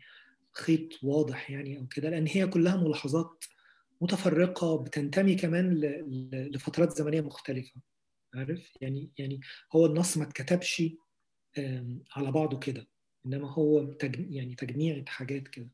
خيط 0.53 1.03
واضح 1.03 1.51
يعني 1.51 1.77
أو 1.77 1.87
كده 1.87 2.09
لأن 2.09 2.27
هي 2.27 2.47
كلها 2.47 2.75
ملاحظات 2.77 3.43
متفرقة 4.01 4.83
بتنتمي 4.83 5.35
كمان 5.35 5.73
لفترات 6.31 6.97
زمنية 6.97 7.21
مختلفة 7.21 7.81
عارف 8.35 8.77
يعني 8.81 9.11
يعني 9.17 9.39
هو 9.75 9.85
النص 9.85 10.17
ما 10.17 10.23
اتكتبش 10.23 10.83
على 12.15 12.31
بعضه 12.31 12.59
كده 12.59 12.87
إنما 13.25 13.51
هو. 13.51 13.97
يعني 14.03 14.55
تجميع 14.55 15.03
حاجات 15.07 15.47
كده 15.47 15.69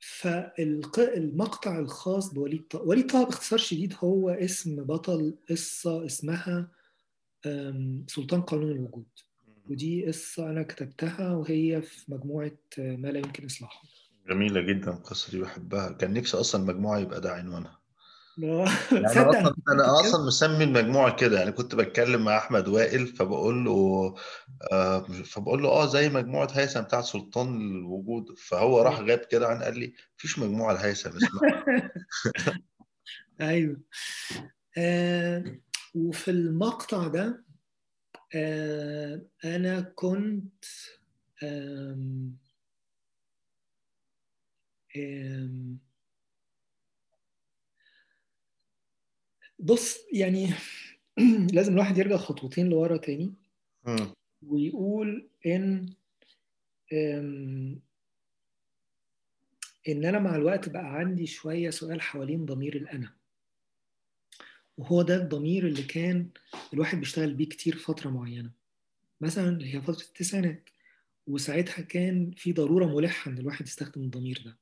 فالمقطع 0.00 1.78
الخاص 1.78 2.34
بوليد 2.34 2.62
طه 2.68 2.82
وليد 2.82 3.10
طه 3.10 3.24
باختصار 3.24 3.58
شديد 3.58 3.94
هو 3.98 4.30
اسم 4.30 4.84
بطل 4.84 5.34
قصة 5.50 6.06
اسمها 6.06 6.68
سلطان 8.06 8.42
قانون 8.42 8.70
الوجود. 8.70 9.06
ودي 9.70 10.06
قصة 10.06 10.50
أنا 10.50 10.62
كتبتها 10.62 11.32
وهي 11.32 11.82
في 11.82 12.12
مجموعة 12.12 12.58
ما 12.78 13.08
لا 13.08 13.18
يمكن 13.18 13.44
إصلاحه 13.44 13.82
جميلة 14.28 14.60
جدا 14.60 14.90
القصة 14.90 15.30
دي 15.30 15.40
بحبها. 15.40 15.92
كان 15.92 16.12
نفسي 16.12 16.36
أصلا 16.36 16.64
مجموعة 16.64 16.98
يبقى 16.98 17.20
ده 17.20 17.32
عنوانها. 17.32 17.79
يعني 18.38 18.66
أنا 18.92 19.30
أصلا 19.30 19.54
أنا 19.72 20.00
أصلا 20.00 20.26
مسمي 20.26 20.64
المجموعة 20.64 21.16
كده 21.16 21.38
يعني 21.38 21.52
كنت 21.52 21.74
بتكلم 21.74 22.24
مع 22.24 22.38
أحمد 22.38 22.68
وائل 22.68 23.06
فبقول 23.06 23.64
له 23.64 24.14
آه 24.72 25.00
فبقول 25.02 25.62
له 25.62 25.68
أه 25.68 25.86
زي 25.86 26.08
مجموعة 26.08 26.48
هيثم 26.52 26.80
بتاعت 26.80 27.04
سلطان 27.04 27.56
الوجود. 27.60 28.38
فهو 28.38 28.82
راح 28.82 29.00
غاب 29.00 29.18
كده 29.18 29.48
عن 29.48 29.62
قال 29.62 29.78
لي 29.78 29.94
مفيش 30.18 30.38
مجموعة 30.38 30.72
لهيثم 30.72 31.10
اسمها 31.10 31.92
أيوه. 33.40 33.80
آه 34.78 35.44
وفي 35.94 36.30
المقطع 36.30 37.06
ده 37.08 37.44
آه 38.34 39.22
أنا 39.44 39.80
كنت 39.80 40.64
آم 41.42 42.36
آم 44.96 45.69
بص 49.60 49.98
يعني 50.12 50.50
لازم 51.54 51.72
الواحد 51.72 51.98
يرجع 51.98 52.16
خطوتين 52.16 52.68
لورا 52.68 52.96
تاني. 52.96 53.34
ويقول 54.42 55.28
إن 55.46 55.86
إن 59.88 60.04
أنا 60.04 60.18
مع 60.18 60.36
الوقت 60.36 60.68
بقى 60.68 60.94
عندي 60.94 61.26
شوية 61.26 61.70
سؤال 61.70 62.00
حوالين 62.00 62.44
ضمير 62.46 62.76
الأنا. 62.76 63.12
وهو 64.78 65.02
ده 65.02 65.16
الضمير 65.16 65.66
اللي 65.66 65.82
كان 65.82 66.28
الواحد 66.74 66.98
بيشتغل 66.98 67.34
بيه 67.34 67.48
كتير 67.48 67.76
فترة 67.76 68.10
معينة. 68.10 68.50
مثلا 69.20 69.64
هي 69.66 69.80
فترة 69.80 70.02
التسعينات 70.04 70.70
وساعتها 71.26 71.82
كان 71.82 72.30
في 72.36 72.52
ضرورة 72.52 72.86
ملحة 72.86 73.30
إن 73.30 73.38
الواحد 73.38 73.66
يستخدم 73.66 74.02
الضمير 74.02 74.42
ده 74.44 74.58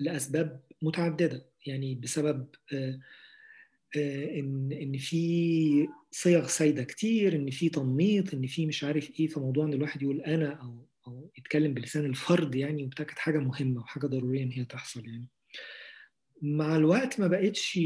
لأسباب 0.00 0.60
متعددة. 0.82 1.46
يعني 1.66 1.94
بسبب 1.94 2.46
آه 2.72 3.00
إن 3.96 4.72
إن 4.72 4.98
في 4.98 5.88
صيغ 6.10 6.46
سايدة 6.46 6.84
كتير 6.84 7.36
إن 7.36 7.50
في 7.50 7.68
تنميط 7.68 8.34
إن 8.34 8.46
في 8.46 8.66
مش 8.66 8.84
عارف 8.84 9.10
إيه 9.20 9.26
فموضوع 9.26 9.64
إن 9.64 9.72
الواحد 9.72 10.02
يقول 10.02 10.20
أنا 10.20 10.52
أو 10.52 10.88
أو 11.06 11.30
يتكلم 11.38 11.74
بلسان 11.74 12.04
الفرد 12.04 12.54
يعني 12.54 12.84
وبتاع 12.84 13.04
كانت 13.06 13.18
حاجة 13.18 13.38
مهمة 13.38 13.80
وحاجة 13.80 14.06
ضرورية 14.06 14.42
إن 14.42 14.52
هي 14.52 14.64
تحصل 14.64 15.06
يعني. 15.06 15.28
مع 16.42 16.76
الوقت 16.76 17.20
ما 17.20 17.26
بقتش 17.26 17.78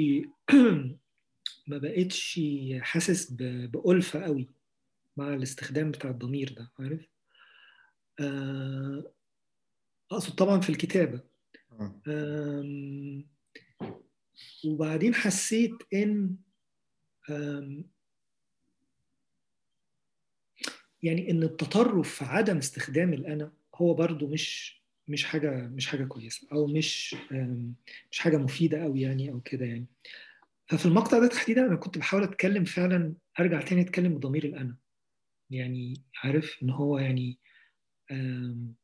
ما 1.69 1.79
بقتش 1.79 2.41
حاسس 2.81 3.31
بألفة 3.33 4.23
قوي 4.25 4.51
مع 5.17 5.35
الاستخدام 5.35 5.91
بتاع 5.91 6.11
الضمير 6.11 6.55
ده 6.59 6.73
عارف؟ 6.79 7.09
أقصد 10.12 10.35
طبعا 10.35 10.61
في 10.61 10.71
الكتابة. 10.71 11.21
وبعدين 14.64 15.14
حسيت 15.14 15.72
إن 15.94 16.37
يعني 21.02 21.31
إن 21.31 21.42
التطرف 21.42 22.14
في 22.14 22.24
عدم 22.24 22.57
استخدام 22.57 23.12
الأنا 23.12 23.52
هو 23.74 23.94
برضو 23.94 24.26
مش 24.26 24.83
مش 25.09 25.24
حاجة 25.24 25.50
مش 25.68 25.87
حاجة 25.87 26.05
كويسة 26.05 26.48
أو 26.52 26.66
مش 26.66 27.16
مش 28.11 28.18
حاجة 28.18 28.37
مفيدة 28.37 28.83
قوي 28.83 29.00
يعني 29.00 29.31
أو 29.33 29.40
كده 29.40 29.64
يعني. 29.66 29.87
ففي 30.66 30.87
المقطع 30.87 31.18
ده 31.18 31.26
تحديدا 31.26 31.66
أنا 31.66 31.76
كنت 31.76 31.98
بحاول 31.98 32.22
أتكلم 32.22 32.64
فعلا 32.64 33.14
أرجع 33.40 33.61
تاني 33.61 33.81
أتكلم 33.81 34.14
بضمير 34.14 34.44
الأنا. 34.44 34.76
يعني 35.50 36.02
عارف 36.24 36.59
إن 36.62 36.70
هو 36.70 36.98
يعني 36.98 37.38
آم 38.11 38.74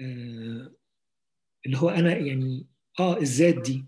آم 0.00 0.74
اللي 1.66 1.78
هو 1.78 1.88
أنا 1.90 2.16
يعني 2.16 2.66
آه 3.00 3.16
الذات 3.16 3.54
دي. 3.62 3.84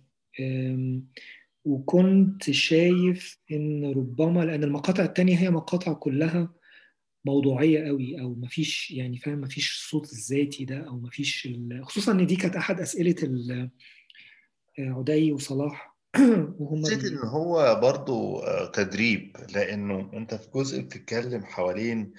وكنت 1.64 2.50
شايف 2.50 3.38
إن 3.52 3.92
ربما 3.92 4.44
لأن 4.44 4.64
المقاطع 4.64 5.04
التانية 5.04 5.38
هي 5.38 5.50
مقاطع 5.50 5.92
كلها 5.92 6.54
موضوعية 7.24 7.86
قوي 7.86 8.20
أو 8.20 8.34
مفيش 8.34 8.90
يعني 8.90 9.18
فاهم 9.18 9.40
مفيش 9.40 9.72
الصوت 9.72 10.12
الذاتي 10.12 10.64
ده 10.64 10.78
أو 10.78 10.96
مفيش 10.96 11.48
خصوصا 11.82 12.12
إن 12.12 12.26
دي 12.26 12.36
كانت 12.36 12.56
أحد 12.56 12.80
أسئلة 12.80 13.70
عدي 14.78 15.32
وصلاح. 15.32 15.92
وهم 16.58 16.84
حسيت 16.84 17.04
إن 17.04 17.18
هو 17.18 17.80
برضو 17.82 18.40
تدريب 18.66 19.36
لأنه 19.54 20.10
أنت 20.12 20.34
في 20.34 20.48
جزء 20.54 20.80
بتتكلم 20.80 21.44
حوالين 21.44 22.12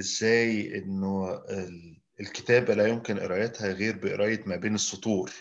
إزاي 0.00 0.78
إنه 0.78 1.42
الكتابة 2.20 2.74
لا 2.74 2.86
يمكن 2.86 3.18
قرايتها 3.18 3.72
غير 3.72 3.96
بقراية 3.96 4.42
ما 4.46 4.56
بين 4.56 4.74
السطور 4.74 5.32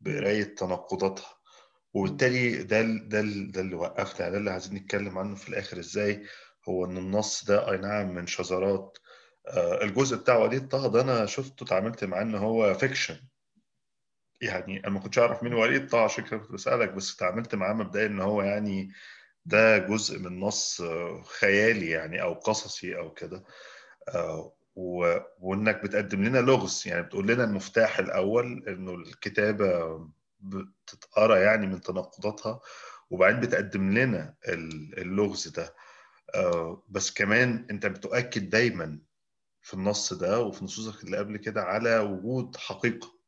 بقراية 0.00 0.44
تناقضاتها. 0.44 1.37
وبالتالي 1.94 2.62
ده 2.62 2.82
ده 2.82 3.20
ده 3.50 3.60
اللي 3.60 3.74
وقفنا 3.74 4.30
ده 4.30 4.38
اللي 4.38 4.50
عايزين 4.50 4.74
نتكلم 4.74 5.18
عنه 5.18 5.34
في 5.34 5.48
الآخر 5.48 5.78
إزاي 5.78 6.24
هو 6.68 6.84
إن 6.84 6.96
النص 6.96 7.44
ده 7.44 7.70
أي 7.72 7.76
نعم 7.76 8.14
من 8.14 8.26
شذرات 8.26 8.98
الجزء 9.82 10.16
بتاع 10.16 10.36
وليد 10.36 10.68
طه 10.68 10.88
ده 10.88 11.00
أنا 11.00 11.26
شفته 11.26 11.64
اتعاملت 11.64 12.04
معاه 12.04 12.22
إن 12.22 12.34
هو 12.34 12.74
فيكشن. 12.74 13.16
يعني 14.40 14.80
أنا 14.80 14.90
ما 14.90 15.00
كنتش 15.00 15.18
أعرف 15.18 15.42
مين 15.42 15.54
وليد 15.54 15.88
طه 15.88 16.04
عشان 16.04 16.24
كده 16.24 16.38
كنت 16.38 16.52
بسألك 16.52 16.92
بس 16.92 17.14
اتعاملت 17.14 17.54
معاه 17.54 17.72
مبدئيا 17.72 18.06
إن 18.06 18.20
هو 18.20 18.42
يعني 18.42 18.92
ده 19.44 19.78
جزء 19.78 20.18
من 20.18 20.40
نص 20.40 20.82
خيالي 21.38 21.90
يعني 21.90 22.22
أو 22.22 22.34
قصصي 22.34 22.96
أو 22.98 23.14
كده. 23.14 23.44
و... 24.76 25.16
وإنك 25.40 25.82
بتقدم 25.82 26.24
لنا 26.24 26.38
لغز 26.38 26.82
يعني 26.86 27.02
بتقول 27.02 27.26
لنا 27.28 27.44
المفتاح 27.44 27.98
الأول 27.98 28.64
إنه 28.68 28.94
الكتابة 28.94 29.98
بتتقرأ 30.40 31.38
يعني 31.38 31.66
من 31.66 31.80
تناقضاتها 31.80 32.60
وبعدين 33.10 33.40
بتقدم 33.40 33.98
لنا 33.98 34.34
اللغز 34.98 35.48
ده. 35.48 35.74
بس 36.88 37.10
كمان 37.10 37.66
انت 37.70 37.86
بتؤكد 37.86 38.50
دايما 38.50 38.98
في 39.62 39.74
النص 39.74 40.12
ده 40.12 40.40
وفي 40.40 40.64
نصوصك 40.64 41.04
اللي 41.04 41.16
قبل 41.16 41.36
كده 41.36 41.62
على 41.62 41.98
وجود 41.98 42.56
حقيقة. 42.56 43.18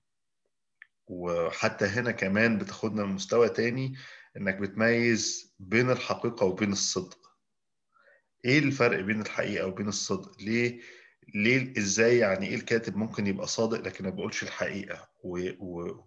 وحتى 1.07 1.85
هنا 1.85 2.11
كمان 2.11 2.59
بتاخدنا 2.59 3.03
لمستوى 3.03 3.49
تاني 3.49 3.95
انك 4.37 4.57
بتميز 4.57 5.55
بين 5.59 5.91
الحقيقة 5.91 6.47
وبين 6.47 6.73
الصدق. 6.73 7.19
إيه 8.45 8.59
الفرق 8.59 9.01
بين 9.01 9.21
الحقيقة 9.21 9.67
وبين 9.67 9.89
الصدق؟ 9.89 10.41
ليه 10.43 10.81
ليه 11.35 11.79
إزاي 11.79 12.19
يعني 12.19 12.47
إيه 12.47 12.55
الكاتب 12.55 12.97
ممكن 12.97 13.27
يبقى 13.27 13.47
صادق 13.47 13.81
لكن 13.81 14.05
ما 14.05 14.11
بيقولش 14.11 14.43
الحقيقة؟ 14.43 15.09
و, 15.25 15.39
و... 15.59 16.05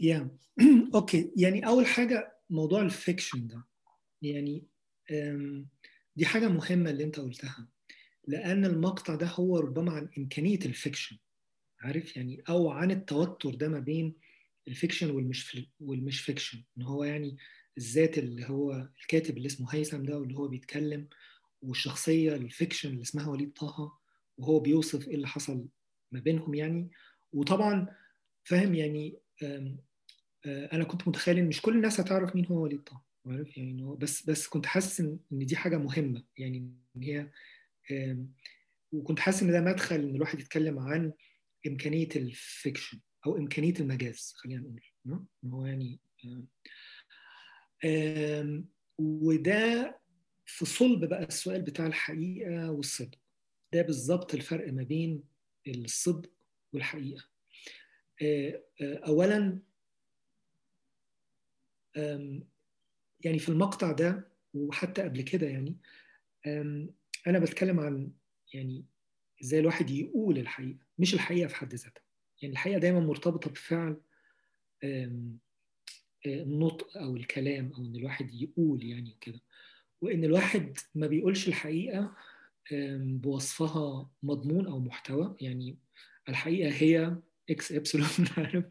yeah 0.00 0.30
okay 0.94 1.32
يعني 1.36 1.66
أول 1.66 1.86
حاجة 1.86 2.36
موضوع 2.50 2.80
ال 2.82 2.90
fiction 2.90 3.46
ده. 3.46 3.64
يعني 4.22 4.66
دي 6.16 6.26
حاجة 6.26 6.48
مهمة 6.48 6.90
اللي 6.90 7.04
أنت 7.04 7.20
قلتها. 7.20 7.68
لأن 8.28 8.64
المقطع 8.64 9.14
ده 9.14 9.26
هو 9.26 9.58
ربما 9.58 9.92
عن 9.92 10.08
إمكانية 10.18 10.58
ال 10.58 10.64
fiction. 10.64 11.16
عارف؟ 11.80 12.16
يعني 12.16 12.42
أو 12.48 12.70
عن 12.70 12.90
التوتر 12.90 13.54
ده 13.54 13.68
ما 13.68 13.78
بين 13.78 14.16
ال 14.68 14.73
fiction 14.73 15.10
والمش 15.10 15.66
والمش 15.80 16.20
fiction. 16.20 16.64
إن 16.78 16.82
هو 16.82 17.04
يعني 17.04 17.36
الذات 17.78 18.18
اللي 18.18 18.48
هو 18.48 18.88
الكاتب 19.02 19.36
اللي 19.36 19.46
اسمه 19.46 19.74
هيثم 19.74 20.02
ده 20.02 20.18
واللي 20.18 20.38
هو 20.38 20.48
بيتكلم 20.48 21.08
والشخصية 21.62 22.34
ال 22.36 22.42
fiction 22.42 22.88
اللي 22.90 23.02
اسمها 23.02 23.28
وليد 23.28 23.52
طه 23.52 23.98
وهو 24.38 24.60
بيوصف 24.60 25.08
إيه 25.08 25.14
اللي 25.14 25.26
حصل 25.28 25.68
ما 26.12 26.20
بينهم 26.20 26.54
يعني. 26.54 26.90
وطبعا 27.32 27.88
فاهم 28.44 28.74
يعني 28.74 29.18
أنا 30.46 30.84
كنت 30.84 31.08
متخيل 31.08 31.38
إن 31.38 31.46
مش 31.48 31.62
كل 31.62 31.76
الناس 31.76 32.00
هتعرف 32.00 32.36
مين 32.36 32.46
هو 32.46 32.62
وليد 32.62 32.82
طه 32.82 33.02
عارف؟ 33.26 33.56
يعني 33.58 33.96
بس 33.98 34.26
بس 34.26 34.46
كنت 34.48 34.66
حاسس 34.66 35.00
إن 35.00 35.18
دي 35.32 35.56
حاجة 35.56 35.76
مهمة 35.78 36.24
يعني 36.38 36.58
إن 36.96 37.02
هي 37.02 37.30
وكنت 38.92 39.20
حاسس 39.20 39.42
إن 39.42 39.52
ده 39.52 39.60
مدخل 39.60 39.96
إن 39.96 40.14
الواحد 40.16 40.40
يتكلم 40.40 40.78
عن 40.78 41.12
إمكانية 41.66 42.08
الفيكشن 42.16 43.00
أو 43.26 43.36
إمكانية 43.36 43.74
المجاز 43.80 44.32
خلينا 44.36 44.60
نقول 44.60 44.82
هو 45.46 45.66
يعني 45.66 46.00
وده 48.98 49.98
في 50.46 50.64
صلب 50.64 51.04
بقى 51.04 51.22
السؤال 51.24 51.62
بتاع 51.62 51.86
الحقيقة 51.86 52.70
والصدق. 52.70 53.18
ده 53.72 53.82
بالظبط 53.82 54.34
الفرق 54.34 54.72
ما 54.72 54.82
بين 54.82 55.22
الصدق 55.68 56.30
والحقيقة. 56.72 57.24
اولا 58.82 59.58
يعني 63.24 63.38
في 63.38 63.48
المقطع 63.48 63.92
ده 63.92 64.28
وحتى 64.54 65.02
قبل 65.02 65.22
كده 65.22 65.46
يعني 65.46 65.76
أنا 67.26 67.38
بتكلم 67.38 67.80
عن 67.80 68.12
يعني 68.52 68.84
إزاي 69.42 69.60
الواحد 69.60 69.90
يقول 69.90 70.38
الحقيقة 70.38 70.78
مش 70.98 71.14
الحقيقة 71.14 71.48
في 71.48 71.56
حد 71.56 71.74
ذاتها. 71.74 72.02
يعني 72.42 72.52
الحقيقة 72.52 72.78
دايما 72.78 73.00
مرتبطة 73.00 73.50
بفعل 73.50 74.00
النطق 76.26 76.98
أو 76.98 77.16
الكلام 77.16 77.72
أو 77.72 77.84
إن 77.84 77.96
الواحد 77.96 78.34
يقول 78.34 78.84
يعني 78.84 79.16
كده. 79.20 79.40
وإن 80.00 80.24
الواحد 80.24 80.76
ما 80.94 81.06
بيقولش 81.06 81.48
الحقيقة 81.48 82.16
بوصفها 82.96 84.10
مضمون 84.22 84.66
أو 84.66 84.80
محتوى. 84.80 85.36
يعني 85.40 85.78
الحقيقة 86.28 86.70
هي 86.70 87.16
إكس 87.50 87.72
إبسلون 87.72 88.08
عارف 88.36 88.64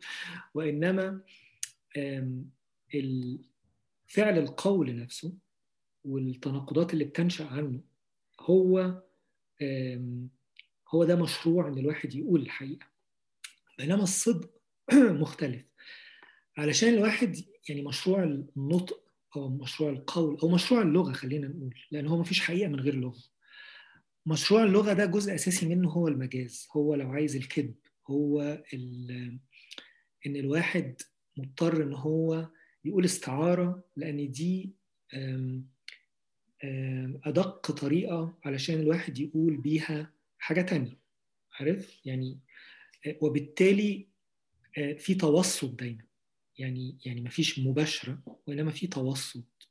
وإنما 0.54 1.22
فعل 4.08 4.38
القول 4.38 4.96
نفسه 4.96 5.34
والتناقضات 6.04 6.94
اللي 6.94 7.06
بتنشأ 7.06 7.46
عنه 7.46 7.82
هو 8.40 9.02
هو 10.90 11.04
ده 11.04 11.16
مشروع 11.16 11.68
إن 11.68 11.78
الواحد 11.78 12.16
يقول 12.16 12.42
الحقيقة. 12.42 12.88
بينما 13.78 14.04
الصدق 14.04 14.50
مختلف. 14.94 15.66
علشان 16.58 16.94
الواحد 16.94 17.36
يعني 17.70 17.82
مشروع 17.82 18.24
النطق 18.24 19.04
أو 19.36 19.50
مشروع 19.50 19.90
القول 19.90 20.38
أو 20.44 20.50
مشروع 20.50 20.82
اللغة 20.82 21.12
خلينا 21.12 21.48
نقول 21.48 21.76
لأن 21.92 22.08
هو 22.08 22.18
مفيش 22.18 22.42
حقيقة 22.42 22.70
من 22.70 22.80
غير 22.80 22.96
لغة. 22.96 23.24
مشروع 24.26 24.64
اللغة 24.64 24.94
ده 24.94 25.06
جزء 25.06 25.36
أساسي 25.36 25.66
منه 25.66 25.90
هو 25.90 26.08
المجاز 26.08 26.68
هو 26.76 26.96
لو 26.96 27.12
عايز 27.12 27.36
الكذب. 27.36 27.76
هو 28.08 28.64
إن 30.26 30.36
الواحد 30.36 31.02
مضطر 31.38 31.84
إن 31.84 31.94
هو 31.94 32.48
يقول 32.86 33.06
استعارة 33.06 33.84
لأن 33.96 34.32
دي 34.32 34.74
أدق 37.24 37.72
طريقة 37.72 38.38
علشان 38.46 38.80
الواحد 38.80 39.20
يقول 39.20 39.58
بيها 39.58 40.14
حاجة 40.38 40.62
تانية. 40.62 40.98
عارف؟ 41.60 42.06
يعني 42.06 42.40
وبالتالي 43.22 44.08
في 44.98 45.16
توسط 45.16 45.70
دايما. 45.80 46.04
يعني 46.58 46.98
يعني 47.06 47.22
ما 47.22 47.30
فيش 47.30 47.60
مباشرة 47.60 48.40
وإنما 48.48 48.72
في 48.72 48.88
توسط. 48.88 49.70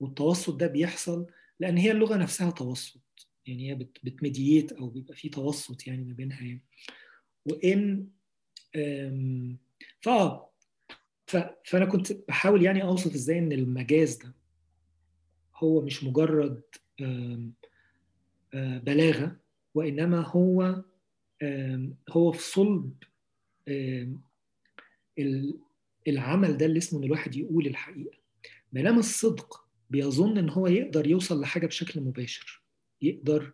والتوسط 0.00 0.56
ده 0.56 0.66
بيحصل 0.66 1.26
لأن 1.60 1.76
هي 1.76 1.90
اللغة 1.90 2.16
نفسها 2.16 2.50
توسط. 2.50 3.28
يعني 3.46 3.70
هي 3.70 3.74
بتمدييت 4.04 4.72
أو 4.72 4.88
بيبقى 4.88 5.16
في 5.16 5.28
توسط 5.28 5.86
يعني 5.86 6.04
ما 6.04 6.14
بينها 6.14 6.40
يعني. 6.40 6.64
وإن 7.46 8.06
فآه 10.00 10.50
فأنا 11.64 11.84
كنت 11.84 12.12
بحاول 12.12 12.62
يعني 12.64 12.82
أوصف 12.82 13.14
إزاي 13.14 13.38
إن 13.38 13.52
المجاز 13.52 14.16
ده 14.16 14.34
هو 15.56 15.80
مش 15.80 16.04
مجرد 16.04 16.62
بلاغة 18.54 19.36
وإنما 19.74 20.20
هو 20.20 20.82
هو 22.08 22.32
في 22.32 22.42
صلب 22.42 22.92
العمل 26.08 26.56
ده 26.56 26.66
اللي 26.66 26.78
اسمه 26.78 26.98
إن 26.98 27.04
الواحد 27.04 27.36
يقول 27.36 27.66
الحقيقة 27.66 28.18
بينما 28.72 28.98
الصدق 28.98 29.66
بيظن 29.90 30.38
إن 30.38 30.50
هو 30.50 30.66
يقدر 30.66 31.06
يوصل 31.06 31.40
لحاجة 31.40 31.66
بشكل 31.66 32.00
مباشر 32.00 32.62
يقدر. 33.02 33.52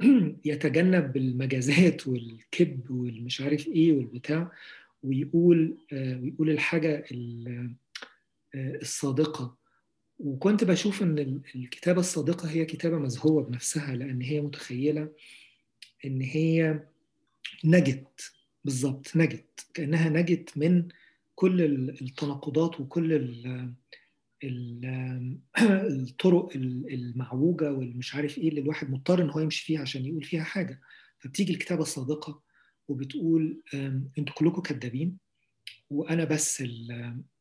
يتجنب 0.44 1.16
المجازات 1.16 2.08
والكذب 2.08 2.90
والمش 2.90 3.40
عارف 3.40 3.66
إيه 3.68 3.92
والبتاع 3.92 4.52
ويقول 5.02 5.76
ويقول 5.92 6.50
الحاجة 6.50 7.04
الصادقة. 8.54 9.56
وكنت 10.18 10.64
بشوف 10.64 11.02
إن 11.02 11.42
الكتابة 11.54 12.00
الصادقة 12.00 12.50
هي 12.50 12.64
كتابة 12.64 12.98
مذهوبة 12.98 13.42
بنفسها 13.48 13.96
لأن 13.96 14.22
هي 14.22 14.40
متخيلة 14.40 15.08
إن 16.04 16.20
هي 16.20 16.80
نجت 17.64 18.32
بالظبط 18.64 19.16
نجت 19.16 19.66
كأنها 19.74 20.08
نجت 20.08 20.58
من 20.58 20.88
كل 21.34 21.62
التناقضات 22.02 22.80
وكل 22.80 23.12
الطرق 26.00 26.48
المعوجة 26.56 27.72
والمش 27.72 28.14
عارف 28.14 28.38
إيه 28.38 28.48
اللي 28.48 28.60
الواحد 28.60 28.90
مضطر 28.90 29.22
إن 29.22 29.30
هو 29.30 29.40
يمشي 29.40 29.64
فيها 29.64 29.80
عشان 29.80 30.06
يقول 30.06 30.24
فيها 30.24 30.44
حاجة. 30.44 30.80
فبتيجي 31.18 31.52
الكتابة 31.52 31.82
الصادقة 31.82 32.42
وبتقول 32.88 33.62
أنتوا 34.18 34.34
كلكم 34.34 34.62
كذابين 34.62 35.18
وأنا 35.90 36.24
بس 36.24 36.60
ال 36.60 36.92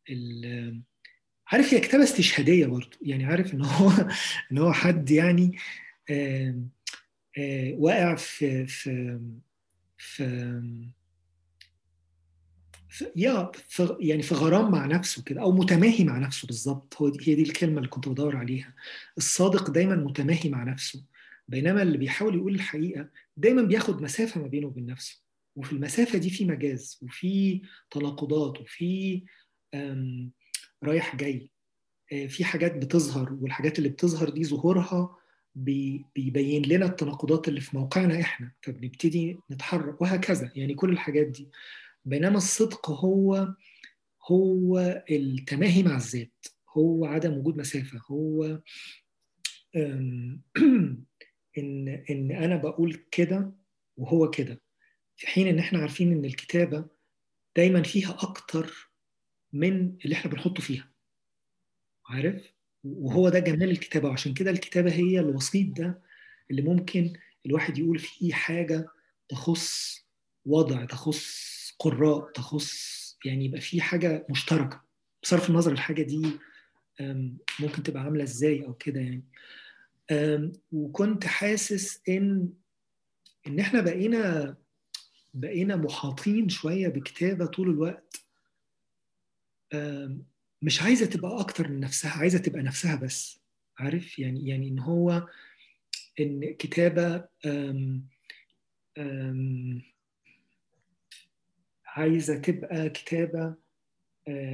ال 0.09 0.81
عارف 1.47 1.73
هي 1.73 1.79
كتابة 1.79 2.03
استشهادية 2.03 2.65
برضه 2.65 2.97
يعني 3.01 3.25
عارف 3.25 3.53
إن 3.53 3.65
هو 3.65 3.91
إن 4.51 4.57
هو 4.57 4.73
حد 4.73 5.11
يعني 5.11 5.57
آآ 6.09 6.67
آآ 7.37 7.75
واقع 7.77 8.15
في 8.15 8.67
في 8.67 9.19
في 9.97 10.23
يا 13.15 13.51
في 13.67 13.97
يعني 13.99 14.21
في 14.21 14.35
غرام 14.35 14.71
مع 14.71 14.85
نفسه 14.85 15.23
كده 15.23 15.41
أو 15.41 15.51
متماهي 15.51 16.03
مع 16.03 16.17
نفسه 16.17 16.45
بالظبط. 16.45 16.95
هو 17.01 17.07
هي 17.21 17.35
دي 17.35 17.41
الكلمة 17.41 17.77
اللي 17.77 17.89
كنت 17.89 18.09
بدور 18.09 18.35
عليها. 18.35 18.73
الصادق 19.17 19.69
دايما 19.69 19.95
متماهي 19.95 20.49
مع 20.49 20.63
نفسه 20.63 21.03
بينما 21.47 21.81
اللي 21.81 21.97
بيحاول 21.97 22.35
يقول 22.35 22.55
الحقيقة 22.55 23.09
دايما 23.37 23.61
بياخد 23.61 24.01
مسافة 24.01 24.41
ما 24.41 24.47
بينه 24.47 24.67
وبين 24.67 24.85
نفسه. 24.85 25.21
وفي 25.55 25.73
المسافة 25.73 26.17
دي 26.17 26.29
في 26.29 26.45
مجاز 26.45 26.99
وفي 27.01 27.61
تناقضات 27.91 28.61
وفي 28.61 29.21
رايح 30.83 31.15
جاي 31.15 31.49
في 32.27 32.43
حاجات 32.45 32.75
بتظهر 32.75 33.33
والحاجات 33.33 33.77
اللي 33.77 33.89
بتظهر 33.89 34.29
دي 34.29 34.45
ظهورها 34.45 35.17
بيبين 35.55 36.65
لنا 36.65 36.85
التناقضات 36.85 37.47
اللي 37.47 37.61
في 37.61 37.77
موقعنا 37.77 38.21
إحنا. 38.21 38.51
فبنبتدي 38.61 39.37
نتحرك 39.51 40.01
وهكذا 40.01 40.51
يعني 40.55 40.73
كل 40.73 40.89
الحاجات 40.89 41.27
دي. 41.27 41.47
بينما 42.05 42.37
الصدق 42.37 42.89
هو 42.91 43.55
هو 44.31 44.79
التماهي 45.11 45.83
مع 45.83 45.97
الذات 45.97 46.45
هو 46.69 47.05
عدم 47.05 47.37
وجود 47.37 47.57
مسافة 47.57 48.01
هو 48.11 48.43
إن 51.57 51.87
إن 52.09 52.31
أنا 52.31 52.55
بقول 52.55 53.05
كده 53.11 53.51
وهو 53.97 54.29
كده. 54.29 54.61
في 55.15 55.27
حين 55.27 55.47
إن 55.47 55.59
إحنا 55.59 55.79
عارفين 55.79 56.11
إن 56.11 56.25
الكتابة 56.25 56.85
دايما 57.55 57.83
فيها 57.83 58.17
أكتر 58.21 58.91
من 59.53 59.97
اللي 60.05 60.15
إحنا 60.15 60.31
بنحطه 60.31 60.61
فيها. 60.61 60.91
عارف؟ 62.07 62.53
وهو 62.83 63.29
ده 63.29 63.39
جمال 63.39 63.69
الكتابة 63.69 64.09
وعشان 64.09 64.33
كده 64.33 64.51
الكتابة 64.51 64.91
هي 64.93 65.19
الوسيط 65.19 65.77
ده 65.77 66.01
اللي 66.51 66.61
ممكن 66.61 67.13
الواحد 67.45 67.77
يقول 67.77 67.99
فيه 67.99 68.33
حاجة 68.33 68.87
تخص 69.29 69.99
وضع 70.45 70.85
تخص 70.85 71.64
قراء 71.79 72.31
تخص 72.31 73.17
يعني 73.25 73.45
يبقى 73.45 73.61
في 73.61 73.81
حاجة 73.81 74.25
مشتركة. 74.29 74.83
بصرف 75.23 75.49
النظر 75.49 75.71
الحاجة 75.71 76.01
دي 76.01 76.21
ممكن 77.59 77.83
تبقى 77.83 78.03
عاملة 78.03 78.23
إزاي 78.23 78.65
أو 78.65 78.73
كده 78.73 79.01
يعني. 79.01 79.23
وكنت 80.71 81.25
حاسس 81.25 82.01
إن 82.09 82.49
إن 83.47 83.59
إحنا 83.59 83.81
بقينا 83.81 84.55
بقينا 85.33 85.75
محاطين 85.75 86.49
شوية 86.49 86.87
بكتابة 86.87 87.45
طول 87.45 87.69
الوقت. 87.69 88.21
مش 90.61 90.81
عايزة 90.81 91.05
تبقى 91.05 91.39
أكتر 91.39 91.67
من 91.71 91.79
نفسها 91.79 92.11
عايزة 92.11 92.37
تبقى 92.39 92.61
نفسها 92.61 92.95
بس. 92.95 93.39
عارف؟ 93.77 94.19
يعني 94.19 94.47
يعني 94.47 94.67
إن 94.67 94.79
هو 94.79 95.27
إن 96.19 96.53
كتابة 96.59 97.25
أم 97.45 98.07
أم 98.97 99.81
عايزة 101.95 102.37
تبقى 102.37 102.89
كتابة 102.89 103.53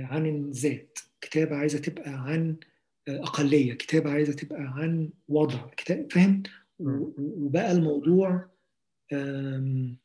عن 0.04 0.26
الذات. 0.26 1.00
كتابة 1.22 1.56
عايزة 1.56 1.80
تبقى 1.80 2.12
عن 2.12 2.56
أقلية. 3.08 3.74
كتابة 3.74 4.12
عايزة 4.12 4.34
تبقى 4.34 4.62
عن 4.62 5.10
وضع. 5.28 5.68
كتاب 5.78 6.12
فاهم؟ 6.12 6.44
وبقى 6.80 7.72
الموضوع 7.72 8.50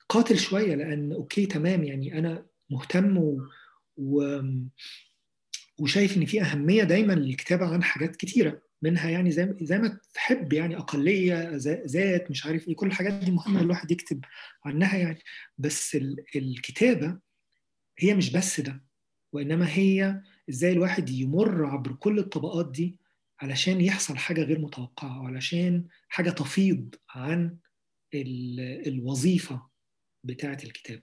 قاتل 0.09 0.39
شوية 0.39 0.75
لأن 0.75 1.13
أوكي 1.13 1.47
تمام. 1.47 1.85
يعني 1.85 2.19
أنا 2.19 2.47
مهتم 2.71 3.17
و... 3.19 3.41
و... 3.97 4.41
وشايف 5.79 6.17
إن 6.17 6.25
في 6.25 6.43
أهمية 6.43 6.83
دايما 6.85 7.13
للكتابة 7.13 7.67
عن 7.67 7.83
حاجات 7.83 8.17
كتيرة. 8.17 8.63
منها 8.83 9.11
يعني 9.11 9.31
زي 9.31 9.55
زي 9.61 9.79
ما 9.79 9.99
تحب 10.15 10.53
يعني 10.53 10.77
أقلية 10.77 11.51
ذات 11.87 12.31
مش 12.31 12.47
عارف 12.47 12.69
إيه. 12.69 12.77
كل 12.77 12.87
الحاجات 12.87 13.13
دي 13.13 13.31
مهمة 13.31 13.61
الواحد 13.61 13.91
يكتب 13.91 14.25
عنها 14.65 14.97
يعني. 14.97 15.19
بس 15.59 15.97
الكتابة 16.37 17.19
هي 17.99 18.15
مش 18.15 18.33
بس 18.33 18.61
ده 18.61 18.85
وإنما 19.33 19.69
هي 19.69 20.23
إزاي 20.51 20.73
الواحد 20.73 21.11
يمر 21.11 21.67
عبر 21.67 21.93
كل 21.93 22.19
الطبقات 22.19 22.71
دي 22.71 22.99
علشان 23.41 23.81
يحصل 23.81 24.17
حاجة 24.17 24.43
غير 24.43 24.59
متوقعة 24.59 25.23
وعلشان 25.23 25.89
حاجة 26.09 26.31
تفيض 26.31 26.95
عن 27.11 27.59
الوظيفة 28.87 29.67
بتاعة 30.25 30.59
الكتابه 30.65 31.03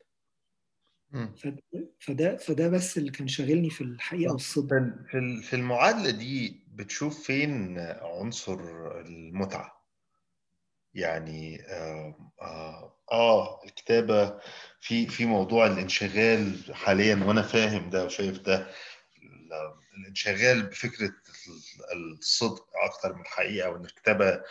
فده 2.00 2.38
فده 2.38 2.70
بس 2.70 2.98
اللي 2.98 3.12
كان 3.12 3.28
شاغلني 3.28 3.70
في 3.70 3.82
الحقيقة 3.82 4.32
والصدق. 4.34 4.68
في 5.12 5.42
في 5.44 5.56
المعادلة 5.56 6.12
دي 6.12 6.64
بتشوف 6.68 7.24
فين 7.24 7.80
عنصر 7.80 8.60
المتعة؟ 9.02 9.84
يعني 10.94 11.62
آه, 11.62 12.32
آه, 12.42 12.98
آه 13.12 13.64
الكتابة 13.66 14.40
في 14.84 15.08
في 15.08 15.26
موضوع 15.26 15.66
الانشغال 15.68 16.76
حاليا 16.76 17.16
وأنا 17.26 17.42
فاهم 17.42 17.90
ده 17.90 18.06
وشايف 18.06 18.40
ده 18.40 18.68
الانشغال 19.98 20.64
بفكرة 20.64 21.14
الصدق 21.96 22.66
أكتر 22.86 23.14
من 23.14 23.22
الحقيقة 23.22 23.70
وإن 23.70 23.86
الكتابة 23.86 24.42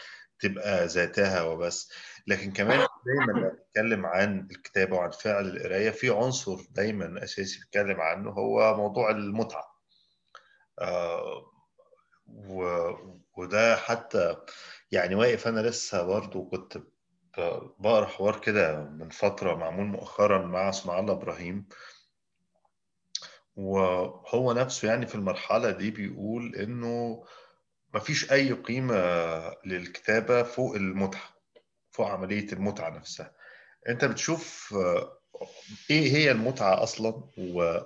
تبقى 0.41 0.87
ذاتها 0.87 1.43
وبس 1.43 1.93
لكن 2.27 2.53
كمان 2.53 2.87
دايما 3.07 3.33
لما 3.33 3.49
بنتكلم 3.49 4.07
عن 4.07 4.49
الكتابة 4.51 4.97
وعن 4.97 5.11
فعل 5.11 5.47
القراية 5.57 5.91
في 5.91 6.11
عنصر 6.11 6.61
دايما 6.71 7.25
أساسي 7.25 7.59
بنتكلم 7.61 8.01
عنه 8.01 8.31
هو 8.31 8.77
موضوع 8.77 9.11
المتعة 9.11 9.77
آه. 10.79 11.53
وده 13.37 13.77
حتى 13.77 14.37
يعني 14.93 15.15
واقف 15.15 15.49
أنا 15.49 15.61
لسه 15.61 16.03
برضو 16.03 16.45
كنت 16.49 16.79
بقرأ 17.79 18.07
حوار 18.07 18.41
كده 18.41 18.81
من 18.85 19.09
فترة 19.09 19.55
معمول 19.55 19.87
مؤخرا 19.87 20.47
مع 20.47 20.69
اسماعيل 20.69 21.01
الله 21.03 21.13
إبراهيم. 21.15 21.69
وهو 23.57 24.53
نفسه 24.53 24.89
يعني 24.89 25.07
في 25.07 25.15
المرحلة 25.15 25.71
دي 25.71 25.91
بيقول 25.91 26.57
إنه 26.57 27.25
مفيش 27.95 28.33
أي 28.33 28.53
قيمة 28.53 28.95
للكتابة 29.67 30.43
فوق 30.43 30.75
المتعة 30.75 31.31
فوق 31.91 32.07
عملية 32.07 32.53
المتعة 32.53 32.91
نفسها. 32.91 33.33
أنت 33.89 34.05
بتشوف 34.05 34.75
إيه 35.91 36.13
هي 36.13 36.31
المتعة 36.31 36.83
أصلا؟ 36.83 37.23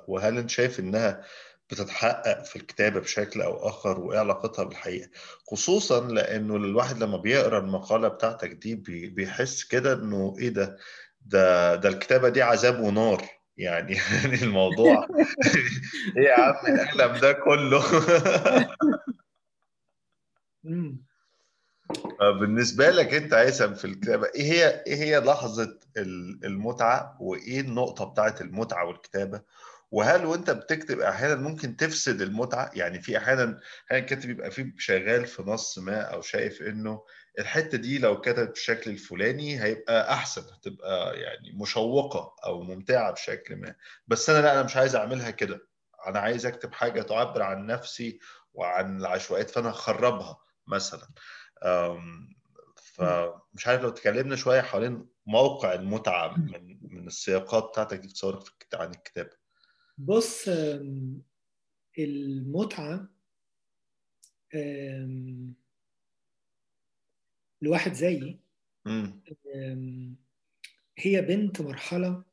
وهل 0.08 0.38
أنت 0.38 0.50
شايف 0.50 0.80
إنها 0.80 1.24
بتتحقق 1.70 2.44
في 2.44 2.56
الكتابة 2.56 3.00
بشكل 3.00 3.42
أو 3.42 3.68
آخر 3.68 4.00
وإيه 4.00 4.18
علاقتها 4.18 4.64
بالحقيقة؟ 4.64 5.10
خصوصا 5.50 6.08
لأنه 6.08 6.56
الواحد 6.56 7.02
لما 7.02 7.16
بيقرأ 7.16 7.58
المقالة 7.58 8.08
بتاعتك 8.08 8.50
دي 8.50 8.74
بيحس 9.08 9.64
كده 9.64 9.92
إنه 9.92 10.36
إيه 10.38 10.48
ده؟ 10.48 10.78
ده 11.20 11.74
ده 11.74 11.88
الكتابة 11.88 12.28
دي 12.28 12.42
عذاب 12.42 12.80
ونار. 12.80 13.36
يعني 13.56 13.96
يعني 14.22 14.42
الموضوع 14.42 15.06
إيه 16.16 16.24
يا 16.24 16.34
عم 16.34 16.54
الألم 16.66 17.20
ده 17.20 17.32
كله؟ 17.32 17.82
بالنسبة 22.40 22.90
لك 22.90 23.14
أنت 23.14 23.34
هيثم 23.34 23.74
في 23.74 23.84
الكتابة 23.84 24.26
إيه 24.34 24.52
هي 24.52 24.84
إيه 24.86 24.96
هي 24.96 25.20
لحظة 25.20 25.78
المتعة 26.44 27.16
وإيه 27.20 27.60
النقطة 27.60 28.04
بتاعت 28.04 28.40
المتعة 28.40 28.86
والكتابة؟ 28.86 29.42
وهل 29.90 30.26
وانت 30.26 30.50
بتكتب 30.50 31.00
أحيانا 31.00 31.34
ممكن 31.34 31.76
تفسد 31.76 32.20
المتعة؟ 32.20 32.70
يعني 32.74 33.00
في 33.00 33.18
أحيانا 33.18 33.60
أحيانا 33.86 34.04
الكاتب 34.04 34.30
يبقى 34.30 34.50
فيه 34.50 34.74
شغال 34.78 35.26
في 35.26 35.42
نص 35.42 35.78
ما 35.78 36.00
أو 36.00 36.22
شايف 36.22 36.62
إنه 36.62 37.04
الحتة 37.38 37.78
دي 37.78 37.98
لو 37.98 38.20
كتبت 38.20 38.48
بالشكل 38.48 38.90
الفلاني 38.90 39.62
هيبقى 39.62 40.12
أحسن 40.12 40.42
هتبقى 40.54 41.20
يعني 41.20 41.52
مشوقة 41.52 42.36
أو 42.44 42.62
ممتعة 42.62 43.12
بشكل 43.12 43.56
ما. 43.56 43.74
بس 44.06 44.30
أنا 44.30 44.42
لا 44.42 44.52
أنا 44.52 44.62
مش 44.62 44.76
عايز 44.76 44.96
أعملها 44.96 45.30
كده. 45.30 45.68
أنا 46.06 46.18
عايز 46.18 46.46
أكتب 46.46 46.72
حاجة 46.72 47.02
تعبر 47.02 47.42
عن 47.42 47.66
نفسي 47.66 48.18
وعن 48.54 49.00
العشوائيات 49.00 49.50
فأنا 49.50 49.70
هخربها 49.70 50.38
مثلا. 50.66 51.08
فمش 52.76 53.66
عارف 53.66 53.82
لو 53.82 53.90
تكلمنا 53.90 54.36
شوية 54.36 54.60
حوالين 54.60 55.06
موقع 55.26 55.74
المتعة 55.74 56.36
من 56.38 56.78
من 56.82 57.06
السياقات 57.06 57.64
بتاعتك 57.64 57.98
دي 57.98 58.08
بتصورك 58.08 58.42
عن 58.74 58.90
الكتاب 58.90 59.30
بص 59.98 60.48
المتعة 61.98 63.08
لواحد 67.62 67.92
زيي 67.92 68.38
هي 70.98 71.22
بنت 71.22 71.60
مرحلة 71.60 72.24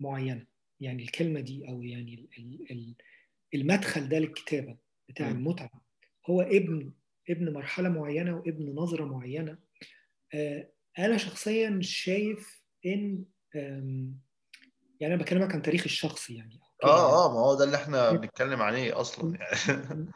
معينة. 0.00 0.46
يعني 0.80 1.02
الكلمة 1.02 1.40
دي 1.40 1.68
أو 1.68 1.82
يعني 1.82 2.28
المدخل 3.54 4.08
ده 4.08 4.18
للكتابة 4.18 4.76
بتاع 5.08 5.28
المتعة. 5.28 5.84
هو 6.26 6.42
ابن 6.42 6.92
ابن 7.30 7.52
مرحلة 7.52 7.88
معينة 7.88 8.36
وابن 8.36 8.74
نظرة 8.74 9.04
معينة. 9.04 9.58
أنا 10.98 11.16
شخصيا 11.16 11.78
شايف 11.82 12.62
إن 12.86 13.24
يعني 15.00 15.14
أنا 15.14 15.16
بكلمك 15.16 15.54
عن 15.54 15.62
تاريخي 15.62 15.86
الشخصي 15.86 16.34
يعني 16.34 16.60
آه 16.84 17.24
آه 17.26 17.32
ما 17.34 17.40
هو 17.40 17.54
ده 17.54 17.64
اللي 17.64 17.76
إحنا 17.76 18.12
بنتكلم 18.12 18.62
عليه 18.62 19.00
أصلا 19.00 19.36
يعني. 19.36 20.06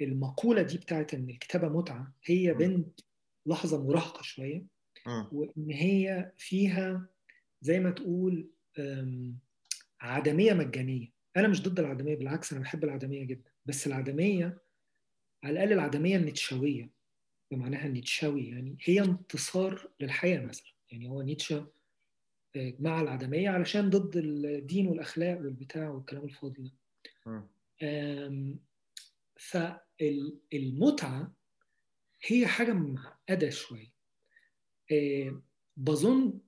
المقولة 0.00 0.62
دي 0.62 0.78
بتاعت 0.78 1.14
إن 1.14 1.30
الكتابة 1.30 1.68
متعة 1.68 2.12
هي 2.24 2.54
بنت 2.54 3.00
لحظة 3.46 3.84
مراهقة 3.84 4.22
شوية 4.22 4.66
وإن 5.32 5.70
هي 5.70 6.32
فيها 6.36 7.08
زي 7.60 7.80
ما 7.80 7.90
تقول 7.90 8.50
عدمية 10.00 10.52
مجانية. 10.52 11.08
أنا 11.36 11.48
مش 11.48 11.62
ضد 11.62 11.78
العدمية 11.80 12.14
بالعكس 12.16 12.52
أنا 12.52 12.62
بحب 12.62 12.84
العدمية 12.84 13.24
جدا. 13.24 13.50
بس 13.66 13.86
العدمية 13.86 14.58
على 15.44 15.52
الأقل 15.52 15.72
العدمية 15.72 16.16
النيتشاوية. 16.16 16.90
بمعناها 17.50 17.86
النيتشاوي 17.86 18.48
يعني 18.48 18.76
هي 18.84 19.00
انتصار 19.00 19.88
للحياة 20.00 20.40
مثلا. 20.40 20.72
يعني 20.92 21.08
هو 21.08 21.22
نيتشه 21.22 21.66
مع 22.56 23.00
العدمية 23.00 23.50
علشان 23.50 23.90
ضد 23.90 24.16
الدين 24.16 24.86
والأخلاق 24.88 25.38
والبتاع 25.38 25.88
والكلام 25.90 26.24
الفاضي 26.24 26.62
ده. 26.62 26.72
فالمتعة 29.36 31.32
هي 32.26 32.46
حاجة 32.46 32.72
معقدة 32.72 33.50
شوية. 33.50 33.92
بظن 35.76 36.38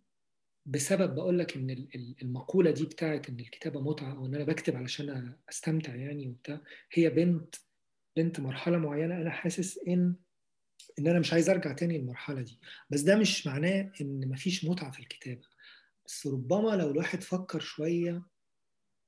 بسبب 0.67 1.15
بقول 1.15 1.39
لك 1.39 1.57
إن 1.57 1.89
المقولة 2.23 2.71
دي 2.71 2.85
بتاعت 2.85 3.29
إن 3.29 3.41
الكتابة 3.41 3.81
متعة 3.81 4.17
أو 4.17 4.27
إن 4.27 4.35
أنا 4.35 4.45
بكتب 4.45 4.77
علشان 4.77 5.35
أستمتع 5.49 5.95
يعني 5.95 6.29
وبتاع 6.29 6.61
هي 6.93 7.11
بنت 7.11 7.55
بنت 8.17 8.41
مرحلة 8.41 8.79
معينة 8.79 9.17
أنا 9.17 9.31
حاسس 9.31 9.79
إن 9.89 10.15
إن 10.99 11.07
أنا 11.07 11.19
مش 11.21 11.33
عايز 11.33 11.51
أرجع 11.51 11.73
تاني 11.73 11.99
للمرحلة 11.99 12.43
دي. 12.43 12.59
بس 12.91 13.01
ده 13.01 13.17
مش 13.17 13.47
معناه 13.47 13.93
إن 14.01 14.29
مفيش 14.29 14.65
متعة 14.65 14.91
في 14.91 15.01
الكتابة. 15.01 15.43
بس 16.09 16.27
ربما 16.27 16.77
لو 16.77 16.91
الواحد 16.91 17.23
فكر 17.23 17.61
شوية 17.61 18.27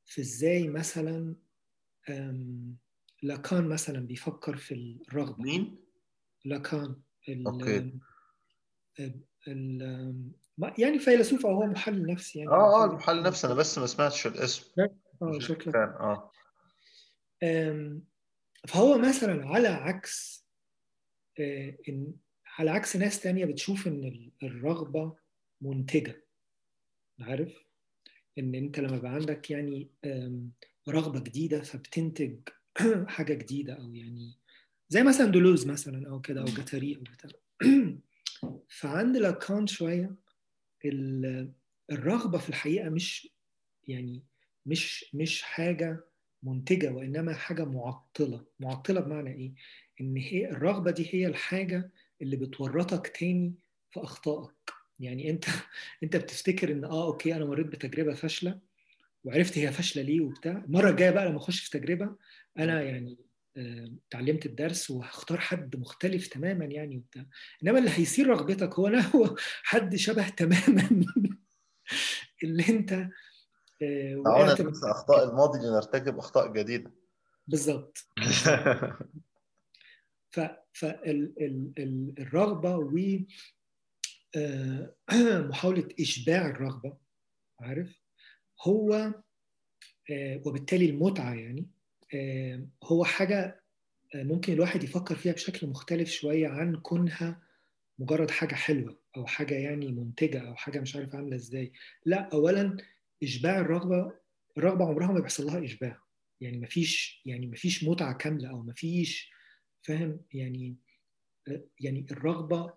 في 0.07 0.21
إزاي 0.21 0.69
مثلا 0.69 1.37
لاكان 3.23 3.69
مثلا 3.69 4.01
بيفكر 4.07 4.57
في 4.57 4.75
الرغبة. 5.09 5.43
مين؟ 5.43 5.85
لاكان 6.45 7.03
ال 7.29 7.47
أوكي. 7.47 7.99
ال 9.49 10.33
يعني 10.79 10.99
فيلسوف 10.99 11.47
أو 11.47 11.53
هو 11.63 11.67
محلل 11.67 12.07
نفسي 12.07 12.39
يعني. 12.39 12.51
آه 12.51 12.83
آه 12.83 12.91
المحلل 12.91 13.23
نفسي. 13.23 13.47
أنا 13.47 13.55
بس 13.55 13.79
ما 13.79 13.87
سمعتش 13.87 14.27
الاسم. 14.27 14.65
آه 15.23 15.39
كان 15.55 15.75
آه. 15.77 16.33
فهو 18.69 18.99
مثلا 18.99 19.47
على 19.47 19.69
عكس 19.69 20.47
إن 21.89 22.15
على 22.59 22.71
عكس 22.71 22.97
ناس 22.97 23.21
تانية 23.21 23.45
بتشوف 23.45 23.87
إن 23.87 24.31
الرغبة 24.43 25.17
منتجة. 25.61 26.30
عارف؟ 27.23 27.65
إن 28.39 28.55
أنت 28.55 28.81
لما 28.81 28.97
يبقى 28.97 29.11
عندك 29.15 29.51
يعني 29.51 29.89
رغبة 30.89 31.21
جديدة 31.21 31.61
فبتنتج 31.63 32.39
حاجة 33.07 33.35
جديدة 33.35 33.73
أو 33.75 33.95
يعني 33.95 34.35
زي 34.89 35.03
مثلا 35.03 35.27
دولوز 35.27 35.67
مثلا 35.67 36.09
أو 36.11 36.21
كده 36.21 36.41
أو 36.41 36.45
جاتاري 36.47 36.97
أو 36.97 37.03
بتاع. 37.03 37.31
فعند 38.69 39.17
لاكان 39.17 39.67
شوية 39.67 40.15
الرغبة 41.91 42.39
في 42.39 42.49
الحقيقة 42.49 42.89
مش 42.89 43.29
يعني 43.89 44.23
مش 44.67 45.11
مش 45.15 45.43
حاجة 45.43 46.05
منتجة 46.43 46.93
وإنما 46.93 47.35
حاجة 47.35 47.65
معطلة. 47.65 48.45
معطلة 48.61 49.01
بمعنى 49.01 49.31
إيه؟ 49.33 49.55
إن 50.01 50.17
هي 50.17 50.51
الرغبة 50.51 50.91
دي 50.91 51.15
هي 51.15 51.27
الحاجة 51.27 51.91
اللي 52.23 52.37
بتورطك 52.37 53.07
تاني 53.07 53.55
في 53.91 54.01
أخطائك. 54.01 54.80
يعني 55.01 55.31
انت 55.31 55.45
انت 56.03 56.17
بتفتكر 56.17 56.73
ان 56.73 56.85
آه 56.85 57.07
أوكي 57.07 57.37
أنا 57.37 57.45
مريت 57.45 57.67
بتجربة 57.67 58.15
فاشلة 58.15 58.59
وعرفت 59.25 59.59
هي 59.59 59.73
فاشلة 59.73 60.03
ليه 60.03 60.21
وبتاع. 60.21 60.63
المره 60.67 60.91
الجايه 60.91 61.11
بقى 61.11 61.27
لما 61.27 61.37
أخش 61.37 61.61
في 61.61 61.79
تجربة 61.79 62.17
أنا 62.59 62.83
يعني 62.83 63.19
اتعلمت 64.09 64.47
الدرس 64.47 64.91
وهختار 64.91 65.41
حد 65.41 65.77
مختلف 65.77 66.27
تماما 66.27 66.65
يعني 66.65 66.97
وبتاع. 66.97 67.27
إنما 67.63 67.79
اللي 67.79 67.91
هيثير 67.91 68.27
رغبتك 68.27 68.75
هو 68.75 68.87
أنا 68.87 69.01
هو 69.17 69.37
حد 69.63 69.97
شبه 69.97 70.29
تماما 70.29 70.89
اللي 72.45 72.69
أنت 72.69 73.09
تعالى 74.25 74.65
ننسى 74.65 74.91
أخطاء 74.91 75.31
الماضي 75.31 75.59
لنرتكب 75.59 76.19
أخطاء 76.19 76.53
جديدة. 76.53 76.93
بالظبط. 77.47 78.09
فالرغبه 80.73 82.77
و 84.37 84.87
محاولة 85.49 85.89
إشباع 86.01 86.47
الرغبة 86.47 86.97
عارف؟ 87.61 88.03
هو 88.67 89.15
وبالتالي 90.47 90.91
المتعة 90.91 91.35
يعني 91.35 91.71
هو 92.85 93.05
حاجة 93.05 93.63
ممكن 94.15 94.53
الواحد 94.53 94.85
يفكر 94.85 95.15
فيها 95.17 95.33
بشكل 95.33 95.67
مختلف 95.67 96.11
شوية 96.11 96.49
عن 96.49 96.77
كونها 96.77 97.43
مجرد 97.99 98.31
حاجة 98.31 98.55
حلوة 98.55 98.99
أو 99.17 99.27
حاجة 99.27 99.55
يعني 99.55 99.93
منتجة 99.93 100.49
أو 100.49 100.55
حاجة 100.57 100.81
مش 100.81 100.97
عارف 100.97 101.15
عاملة 101.15 101.37
إزاي. 101.37 101.73
لا 102.07 102.29
اولا 102.33 102.77
إشباع 103.23 103.61
الرغبة 103.61 104.13
الرغبه 104.59 104.85
عمرها 104.87 105.13
ما 105.13 105.21
بيحصل 105.21 105.47
لها 105.47 105.65
إشباع. 105.65 106.01
يعني 106.41 106.59
مفيش 106.59 107.23
يعني 107.27 107.47
مفيش 107.47 107.85
متعة 107.85 108.15
كاملة 108.15 108.51
أو 108.51 108.63
مفيش 108.63 109.31
فاهم؟ 109.83 110.21
يعني 110.35 110.77
يعني 111.81 112.07
الرغبة 112.11 112.75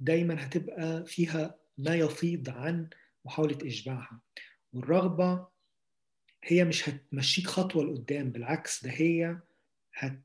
دايما 0.00 0.46
هتبقى 0.46 1.04
فيها 1.06 1.58
ما 1.78 1.94
يفيض 1.94 2.50
عن 2.50 2.90
محاولة 3.24 3.58
اشباعها 3.66 4.20
والرغبة 4.72 5.48
هي 6.44 6.64
مش 6.64 6.88
هتمشيك 6.88 7.46
خطوة 7.46 7.84
لقدام 7.84 8.30
بالعكس 8.30 8.84
ده 8.84 8.90
هي 8.90 9.38
هت 9.94 10.22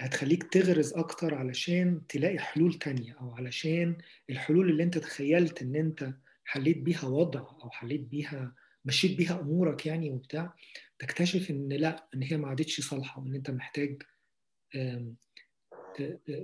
هتخليك 0.00 0.42
تغرز 0.42 0.92
أكتر 0.94 1.34
علشان 1.34 2.06
تلاقي 2.08 2.38
حلول 2.38 2.74
تانية 2.74 3.16
أو 3.20 3.34
علشان 3.34 3.96
الحلول 4.30 4.70
اللي 4.70 4.82
أنت 4.82 4.98
تخيلت 4.98 5.62
إن 5.62 5.76
أنت 5.76 6.12
حليت 6.44 6.78
بيها 6.78 7.04
وضع 7.06 7.40
أو 7.40 7.70
حليت 7.70 8.00
بيها 8.00 8.54
مشيت 8.84 9.16
بيها 9.18 9.40
أمورك 9.40 9.86
يعني 9.86 10.10
وبتاع 10.10 10.54
تكتشف 10.98 11.50
إن 11.50 11.68
لأ 11.68 12.08
إن 12.14 12.22
هي 12.22 12.36
ما 12.36 12.48
عادتش 12.48 12.80
صالحة 12.80 13.20
وإن 13.22 13.34
أنت 13.34 13.50
محتاج 13.50 14.02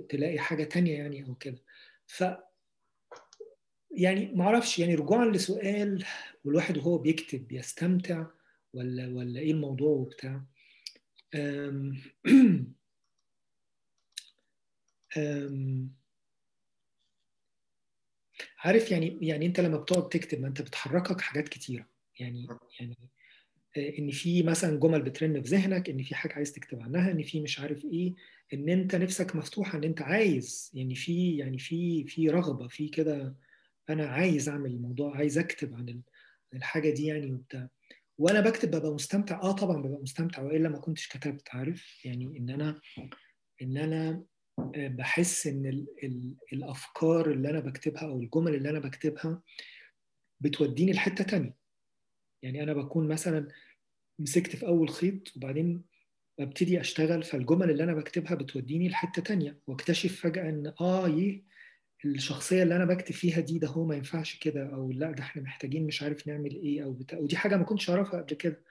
تلاقي 0.09 0.39
حاجة 0.39 0.63
تانية 0.63 0.97
يعني 0.97 1.25
أو 1.25 1.35
كده. 1.35 1.57
ف 2.07 2.23
يعني 3.91 4.31
ما 4.35 4.43
أعرفش 4.43 4.79
يعني 4.79 4.95
رجوعا 4.95 5.25
لسؤال 5.25 6.05
والواحد 6.45 6.77
وهو 6.77 6.97
بيكتب 6.97 7.47
بيستمتع 7.47 8.25
ولا 8.73 9.07
ولا 9.07 9.39
إيه 9.39 9.51
الموضوع 9.51 9.89
وبتاع. 9.89 10.43
أم 11.35 12.01
أم 15.17 15.93
عارف 18.59 18.91
يعني 18.91 19.19
يعني 19.21 19.45
أنت 19.45 19.59
لما 19.59 19.77
بتقعد 19.77 20.09
تكتب 20.09 20.41
ما 20.41 20.47
أنت 20.47 20.61
بتحركك 20.61 21.21
حاجات 21.21 21.49
كتيرة. 21.49 21.85
يعني 22.19 22.47
يعني 22.79 22.97
إن 23.77 24.11
في 24.11 24.43
مثلا 24.43 24.79
جمل 24.79 25.01
بترن 25.01 25.41
في 25.41 25.49
ذهنك 25.49 25.89
إن 25.89 26.03
في 26.03 26.15
حاجة 26.15 26.33
عايز 26.33 26.51
تكتب 26.53 26.79
عنها 26.81 27.11
إن 27.11 27.23
في 27.23 27.41
مش 27.41 27.59
عارف 27.59 27.85
إيه 27.85 28.13
إن 28.53 28.69
أنت 28.69 28.95
نفسك 28.95 29.35
مفتوحة 29.35 29.77
إن 29.77 29.83
أنت 29.83 30.01
عايز 30.01 30.71
يعني 30.73 30.95
في 30.95 31.37
يعني 31.37 31.57
في 31.57 32.03
في 32.07 32.29
رغبة 32.29 32.67
في 32.67 32.87
كده 32.87 33.35
أنا 33.89 34.05
عايز 34.05 34.49
أعمل 34.49 34.71
الموضوع 34.71 35.17
عايز 35.17 35.37
أكتب 35.37 35.73
عن 35.75 36.01
الحاجة 36.53 36.89
دي 36.89 37.05
يعني 37.05 37.31
وبتاع. 37.33 37.69
وأنا 38.17 38.41
بكتب 38.41 38.71
ببقى 38.71 38.93
مستمتع 38.93 39.41
آه 39.41 39.51
طبعا 39.51 39.81
ببقى 39.81 40.01
مستمتع 40.01 40.41
وإلا 40.41 40.69
ما 40.69 40.77
كنتش 40.79 41.07
كتبت 41.07 41.49
عارف؟ 41.51 42.05
يعني 42.05 42.25
إن 42.37 42.49
أنا 42.49 42.81
إن 43.61 43.77
أنا 43.77 44.23
بحس 44.75 45.47
إن 45.47 45.65
ال 45.65 45.87
ال 46.03 46.35
الأفكار 46.53 47.31
اللي 47.31 47.49
أنا 47.49 47.59
بكتبها 47.59 48.01
أو 48.03 48.19
الجمل 48.19 48.55
اللي 48.55 48.69
أنا 48.69 48.79
بكتبها 48.79 49.41
بتوديني 50.39 50.91
لحتة 50.93 51.23
تانية. 51.23 51.62
يعني 52.43 52.63
أنا 52.63 52.73
بكون 52.73 53.07
مثلا 53.07 53.47
مسكت 54.19 54.55
في 54.55 54.67
أول 54.67 54.89
خيط 54.89 55.37
وبعدين 55.37 55.83
ببتدي 56.39 56.81
أشتغل 56.81 57.23
فالجمل 57.23 57.69
اللي 57.71 57.83
أنا 57.83 57.93
بكتبها 57.93 58.35
بتوديني 58.35 58.89
لحتة 58.89 59.21
تانية 59.21 59.59
واكتشف 59.67 60.21
فجأة 60.21 60.49
إن 60.49 60.73
آه 60.81 61.07
يه 61.07 61.43
الشخصية 62.05 62.63
اللي 62.63 62.75
أنا 62.75 62.85
بكتب 62.85 63.13
فيها 63.15 63.39
دي 63.39 63.59
ده 63.59 63.67
هو 63.67 63.85
ما 63.85 63.95
ينفعش 63.95 64.39
كده 64.39 64.73
أو 64.73 64.91
لا 64.91 65.11
ده 65.11 65.23
إحنا 65.23 65.41
محتاجين 65.41 65.85
مش 65.87 66.03
عارف 66.03 66.27
نعمل 66.27 66.55
إيه 66.55 66.83
أو 66.83 66.93
بتاع. 66.93 67.19
ودي 67.19 67.37
حاجة 67.37 67.57
ما 67.57 67.63
كنتش 67.63 67.89
أعرفها 67.89 68.21
قبل 68.21 68.33
كده. 68.35 68.63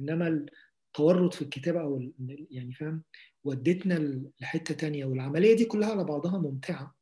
إنما 0.00 0.46
التورط 0.88 1.34
في 1.34 1.42
الكتابة 1.42 1.80
أو 1.80 2.12
يعني 2.50 2.72
فاهم 2.72 3.02
ودتنا 3.44 4.22
لحتة 4.40 4.74
تانية. 4.74 5.04
والعملية 5.04 5.56
دي 5.56 5.64
كلها 5.64 5.90
على 5.90 6.04
بعضها 6.04 6.38
ممتعة. 6.38 6.96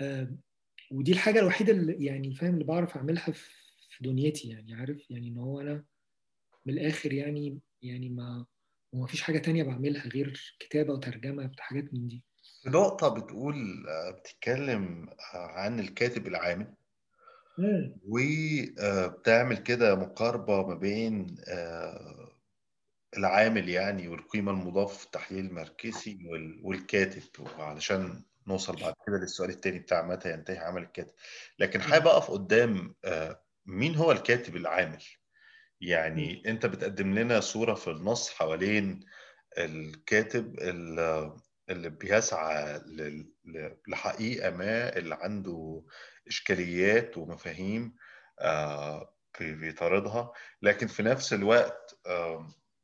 آه 0.00 0.36
ودي 0.90 1.12
الحاجة 1.12 1.38
الوحيدة 1.40 1.72
اللي 1.72 2.04
يعني 2.04 2.34
فاهم 2.34 2.54
اللي 2.54 2.64
بعرف 2.64 2.96
أعملها 2.96 3.32
في 3.32 3.61
دنيتي 4.00 4.48
يعني 4.48 4.74
عارف؟ 4.74 5.10
يعني 5.10 5.28
إن 5.28 5.38
هو 5.38 5.60
أنا 5.60 5.84
من 6.66 6.74
الآخر 6.74 7.12
يعني 7.12 7.60
يعني 7.82 8.08
ما 8.08 8.46
وما 8.92 9.06
فيش 9.06 9.22
حاجة 9.22 9.38
تانية 9.38 9.62
بعملها 9.62 10.08
غير 10.08 10.56
كتابة 10.60 10.92
وترجمة 10.92 11.52
حاجات 11.58 11.94
من 11.94 12.08
دي. 12.08 12.24
في 12.62 12.70
نقطة 12.70 13.08
بتقول 13.08 13.84
بتتكلم 14.18 15.08
عن 15.34 15.80
الكاتب 15.80 16.26
العامل. 16.26 16.74
وبتعمل 18.08 19.56
كده 19.58 19.94
مقاربة 19.94 20.66
ما 20.66 20.74
بين 20.74 21.36
العامل 23.16 23.68
يعني 23.68 24.08
والقيمة 24.08 24.52
المضافة 24.52 24.98
في 24.98 25.04
التحليل 25.04 25.44
الماركسي 25.44 26.18
والكاتب. 26.62 27.22
وعلشان 27.58 28.22
نوصل 28.46 28.76
بعد 28.76 28.94
كده 29.06 29.16
للسؤال 29.16 29.50
التاني 29.50 29.78
بتاع 29.78 30.06
متى 30.06 30.32
ينتهي 30.32 30.58
عمل 30.58 30.82
الكاتب. 30.82 31.14
لكن 31.58 31.80
حابب 31.80 32.06
أقف 32.06 32.30
قدام 32.30 32.94
مين 33.66 33.94
هو 33.94 34.12
الكاتب 34.12 34.56
العامل؟ 34.56 35.02
يعني 35.80 36.42
أنت 36.46 36.66
بتقدم 36.66 37.14
لنا 37.18 37.40
صورة 37.40 37.74
في 37.74 37.90
النص 37.90 38.30
حوالين 38.30 39.00
الكاتب 39.58 40.58
اللي 41.70 41.90
بيسعى 41.90 42.80
لحقيقة 43.88 44.50
ما 44.50 44.96
اللي 44.96 45.14
عنده 45.14 45.84
إشكاليات 46.28 47.18
ومفاهيم 47.18 47.94
بيطاردها. 49.40 50.32
لكن 50.62 50.86
في 50.86 51.02
نفس 51.02 51.32
الوقت 51.32 52.00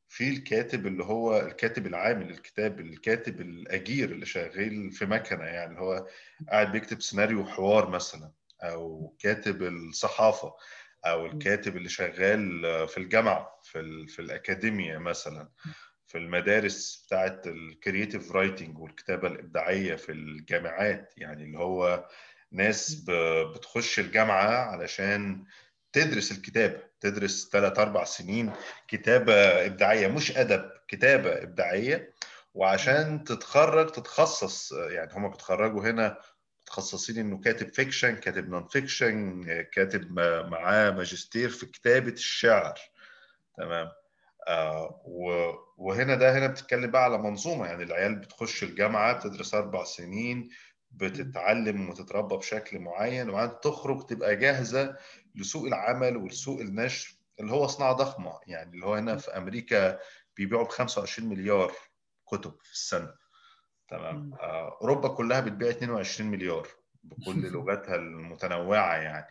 في 0.09 0.29
الكاتب 0.29 0.87
اللي 0.87 1.05
هو 1.05 1.41
الكاتب 1.41 1.87
العامل 1.87 2.31
الكتاب 2.31 2.81
الكاتب 2.81 3.41
الأجير 3.41 4.11
اللي 4.11 4.27
شغال 4.27 4.93
في 4.93 5.07
مكنة 5.07 5.45
يعني 5.45 5.71
اللي 5.71 5.81
هو 5.81 6.07
قاعد 6.49 6.73
بيكتب 6.73 7.03
سيناريو 7.03 7.45
حوار 7.47 7.91
مثلا. 7.91 8.33
أو 8.63 9.15
كاتب 9.19 9.63
الصحافة 9.63 10.55
أو 11.07 11.27
الكاتب 11.27 11.77
اللي 11.77 11.89
شغال 11.89 12.63
في 12.89 12.99
الجامعة 12.99 13.61
في, 13.63 14.07
في 14.07 14.19
الأكاديمية 14.23 14.99
مثلا 14.99 15.49
في 16.07 16.19
المدارس 16.19 17.05
بتاعت 17.07 17.47
ال 17.47 17.56
creative 17.56 18.33
writing 18.33 18.79
والكتابة 18.79 19.29
الإبداعية 19.29 19.95
في 19.95 20.13
الجامعات 20.13 21.13
يعني 21.17 21.45
اللي 21.45 21.59
هو 21.59 22.09
ناس 22.53 23.05
بتخش 23.55 23.99
الجامعة 23.99 24.71
علشان 24.71 25.45
تدرس 25.93 26.33
الكتابة 26.33 26.81
تدرس 27.01 27.49
ثلاث 27.53 27.79
أربع 27.79 28.05
سنين 28.05 28.53
كتابة 28.89 29.35
إبداعية 29.67 30.07
مش 30.09 30.37
أدب 30.37 30.71
كتابة 30.89 31.43
إبداعية 31.43 32.15
وعشان 32.55 33.25
تتخرج 33.25 33.93
تتخصص 33.93 34.73
يعني 34.73 35.13
هم 35.15 35.31
بيتخرجوا 35.31 35.83
هنا 35.83 36.19
متخصصين 36.73 37.19
إنه 37.19 37.39
كاتب 37.41 37.69
fiction 37.75 38.17
كاتب 38.17 38.49
non-fiction 38.49 39.45
كاتب 39.73 40.13
معاه 40.51 40.91
ماجستير 40.91 41.49
في 41.49 41.67
كتابة 41.67 42.13
الشعر. 42.13 42.79
تمام؟ 43.57 43.89
آه 44.49 45.03
وهنا 45.79 46.15
ده 46.15 46.39
هنا 46.39 46.47
بتتكلم 46.47 46.91
بقى 46.91 47.05
على 47.05 47.19
منظومة. 47.19 47.67
يعني 47.67 47.83
العيال 47.83 48.15
بتخش 48.15 48.63
الجامعة 48.63 49.13
بتدرس 49.13 49.55
أربع 49.55 49.85
سنين 49.85 50.49
بتتعلم 50.91 51.91
وتتربى 51.91 52.37
بشكل 52.37 52.79
معين 52.79 53.29
وبعدين 53.31 53.61
تخرج 53.61 54.07
تبقى 54.07 54.37
جاهزة 54.37 54.97
لسوق 55.35 55.67
العمل 55.67 56.17
ولسوق 56.17 56.61
النشر 56.61 57.15
اللي 57.41 57.53
هو 57.53 57.67
صناعة 57.67 57.93
ضخمة. 57.93 58.41
يعني 58.47 58.71
اللي 58.75 58.87
هو 58.87 58.95
هنا 58.95 59.17
في 59.17 59.37
أمريكا 59.37 59.99
بيبيعوا 60.37 60.65
ب 60.65 60.69
25 60.69 61.29
مليار 61.29 61.73
كتب 62.31 62.55
في 62.63 62.73
السنة. 62.73 63.15
تمام. 63.89 64.35
آه 64.35 64.79
أوروبا 64.83 65.09
كلها 65.09 65.41
بتبيع 65.41 65.71
22 65.71 66.31
مليار 66.31 66.69
بكل 67.05 67.41
لغاتها 67.53 67.95
المتنوعة 67.95 68.97
يعني. 68.97 69.27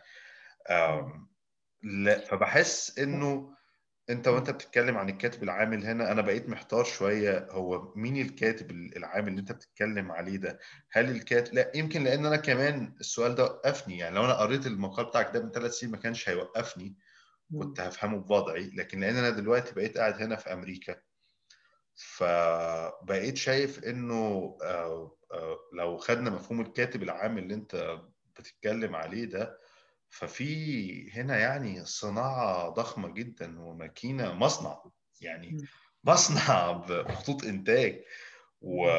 لا 1.82 2.18
فبحس 2.18 2.98
إنه 2.98 3.58
أنت 4.10 4.28
وأنت 4.28 4.50
بتتكلم 4.50 4.96
عن 4.98 5.08
الكاتب 5.08 5.42
العامل 5.42 5.86
هنا 5.86 6.12
أنا 6.12 6.22
بقيت 6.22 6.48
محتار 6.48 6.84
شوية 6.84 7.48
هو 7.50 7.92
مين 7.96 8.16
الكاتب 8.16 8.70
العامل 8.70 9.28
اللي 9.28 9.40
أنت 9.40 9.52
بتتكلم 9.52 10.12
عليه 10.12 10.36
ده؟ 10.36 10.58
هل 10.92 11.10
الكاتب 11.10 11.54
لا 11.54 11.72
يمكن 11.74 12.04
لأن 12.04 12.26
أنا 12.26 12.36
كمان 12.36 12.94
السؤال 13.00 13.34
ده 13.34 13.44
وقفني 13.44 13.98
يعني. 13.98 14.14
لو 14.14 14.24
أنا 14.24 14.34
قريت 14.34 14.66
المقال 14.66 15.06
بتاعك 15.06 15.30
ده 15.34 15.42
من 15.42 15.50
ثلاث 15.50 15.72
سنين 15.72 15.92
ما 15.92 15.98
كانش 15.98 16.28
هيوقفني 16.28 16.96
كنت 17.58 17.80
هفهمه 17.80 18.18
بوضعي 18.18 18.70
لكن 18.74 19.00
لأن 19.00 19.16
أنا 19.16 19.30
دلوقتي 19.30 19.74
بقيت 19.74 19.98
قاعد 19.98 20.22
هنا 20.22 20.36
في 20.36 20.52
أمريكا 20.52 20.96
فبقيت 21.98 23.36
شايف 23.36 23.84
إنه 23.84 24.56
لو 25.72 25.96
خدنا 25.96 26.30
مفهوم 26.30 26.60
الكاتب 26.60 27.02
العامل 27.02 27.42
اللي 27.42 27.54
أنت 27.54 28.00
بتتكلم 28.36 28.96
عليه 28.96 29.24
ده 29.24 29.58
ففي 30.08 31.10
هنا 31.12 31.38
يعني 31.38 31.84
صناعة 31.84 32.68
ضخمة 32.68 33.08
جدا 33.08 33.60
وماكينة 33.60 34.32
مصنع 34.32 34.82
يعني 35.20 35.56
مصنع 36.04 36.72
بخطوط 36.88 37.44
إنتاج. 37.44 38.04
و 38.60 38.90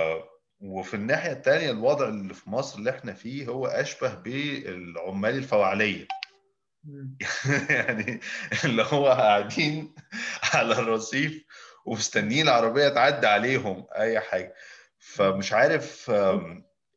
وفي 0.60 0.94
الناحية 0.94 1.32
الثانية 1.32 1.72
الوضع 1.72 2.08
اللي 2.08 2.34
في 2.34 2.50
مصر 2.50 2.80
اللي 2.80 2.90
إحنا 2.90 3.14
فيه 3.14 3.48
هو 3.48 3.68
أشبه 3.68 4.14
بالعمال 4.14 5.38
الفوعلية. 5.38 6.08
يعني 7.70 8.20
اللي 8.66 8.84
هو 8.84 9.08
قاعدين 9.08 9.96
على 10.54 10.74
الرصيف 10.74 11.46
ومستنيين 11.86 12.48
العربية 12.48 12.90
تعدي 12.90 13.28
عليهم 13.28 13.88
أي 13.96 14.20
حاجة. 14.20 14.56
فمش 15.00 15.54
عارف 15.54 16.12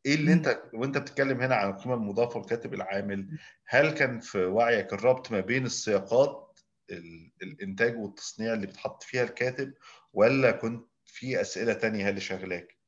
إيه 0.07 0.15
اللي 0.15 0.33
أنت 0.33 0.63
وأنت 0.75 0.99
بتتكلم 0.99 1.41
هنا 1.41 1.55
عن 1.55 1.71
القيمه 1.71 1.95
المضافة 1.95 2.39
والكاتب 2.39 2.75
العامل 2.75 3.39
هل 3.67 3.91
كان 3.91 4.21
في 4.21 4.45
وعيك 4.45 4.93
الربط 4.93 5.33
ما 5.33 5.41
بين 5.41 5.65
السياقات 5.67 6.59
الإنتاج 7.43 7.99
والتصنيع 7.99 8.55
اللي 8.55 8.67
بتحط 8.67 9.03
فيها 9.03 9.23
الكاتب 9.23 9.75
ولا 10.13 10.51
كنت 10.51 10.89
في 11.05 11.41
أسئلة 11.41 11.73
تانية 11.73 12.05
هي 12.05 12.09
اللي 12.09 12.21
شغلاك؟ 12.21 12.79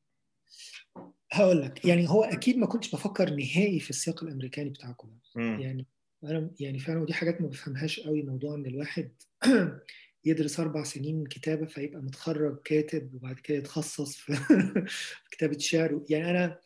هقول 1.33 1.63
لك 1.63 1.85
يعني 1.85 2.09
هو 2.09 2.25
أكيد 2.25 2.59
ما 2.59 2.67
كنتش 2.67 2.95
بفكر 2.95 3.31
نهائي 3.31 3.81
في 3.81 3.91
السياق 3.91 4.25
الأمريكاني 4.25 4.71
بتاعكم 4.71 5.19
يعني 5.37 5.87
أنا 6.25 6.51
يعني 6.61 6.79
فعلا 6.79 7.01
ودي 7.01 7.15
حاجات 7.15 7.41
ما 7.41 7.49
بفهمهاش 7.49 8.01
قوي 8.01 8.23
موضوع 8.23 8.55
إن 8.55 8.67
الواحد 8.67 9.13
يدرس 10.25 10.61
أربع 10.61 10.85
سنين 10.85 11.25
كتابة 11.27 11.67
فيبقى 11.67 12.03
متخرج 12.03 12.59
كاتب 12.65 13.15
وبعد 13.15 13.35
كده 13.41 13.59
يتخصص 13.59 14.17
في 14.17 14.87
كتابة 15.31 15.59
شعر. 15.59 16.01
يعني 16.11 16.31
أنا 16.31 16.59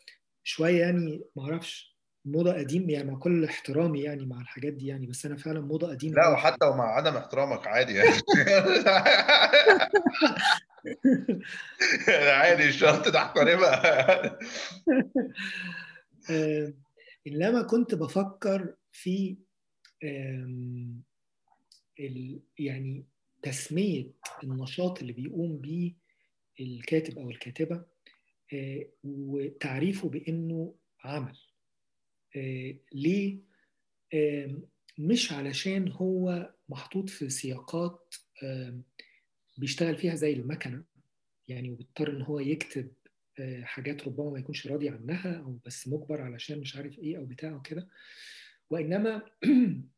شوية 0.44 0.80
يعني 0.80 1.24
ما 1.36 1.42
أعرفش 1.44 1.98
موضة 2.24 2.52
قديم 2.52 2.90
يعني 2.90 3.10
مع 3.10 3.18
كل 3.18 3.44
احترامي 3.44 4.02
يعني 4.02 4.26
مع 4.26 4.40
الحاجات 4.40 4.72
دي 4.72 4.86
يعني 4.86 5.06
بس 5.06 5.26
أنا 5.26 5.36
فعلا 5.36 5.60
موضة 5.60 5.88
قديمة 5.90 6.14
لا 6.14 6.28
وحتى 6.28 6.66
ومع 6.66 6.84
عدم 6.84 7.16
احترامك 7.16 7.66
عادي 7.66 7.94
يعني. 7.94 8.10
عادي 12.38 12.68
الشرط 12.68 13.08
تحترمها. 13.08 14.38
إنما 17.26 17.62
كنت 17.62 17.94
بفكر 17.94 18.74
في 18.92 19.36
يعني 22.58 23.06
تسمية 23.42 24.10
النشاط 24.44 25.00
اللي 25.00 25.12
بيقوم 25.12 25.58
بيه 25.58 25.94
الكاتب 26.60 27.18
أو 27.18 27.30
الكاتبة 27.30 27.84
وتعريفه 29.04 30.08
بإنه 30.08 30.74
عمل. 31.04 31.38
ليه؟ 32.92 33.38
مش 34.98 35.32
علشان 35.32 35.92
هو 35.92 36.50
محطوط 36.68 37.10
في 37.10 37.30
سياقات 37.30 38.14
بيشتغل 39.58 39.96
فيها 39.96 40.14
زي 40.14 40.32
المكنة 40.32 40.84
يعني 41.48 41.70
وبيضطر 41.70 42.10
إن 42.10 42.22
هو 42.22 42.40
يكتب 42.40 42.92
حاجات 43.62 44.08
ربما 44.08 44.30
ما 44.30 44.38
يكونش 44.38 44.66
راضي 44.66 44.88
عنها 44.88 45.38
أو 45.38 45.58
بس 45.66 45.88
مجبر 45.88 46.20
علشان 46.20 46.60
مش 46.60 46.76
عارف 46.76 46.98
إيه 46.98 47.18
أو 47.18 47.24
بتاع 47.24 47.50
أو 47.50 47.62
كده. 47.62 47.88
وإنما 48.70 49.22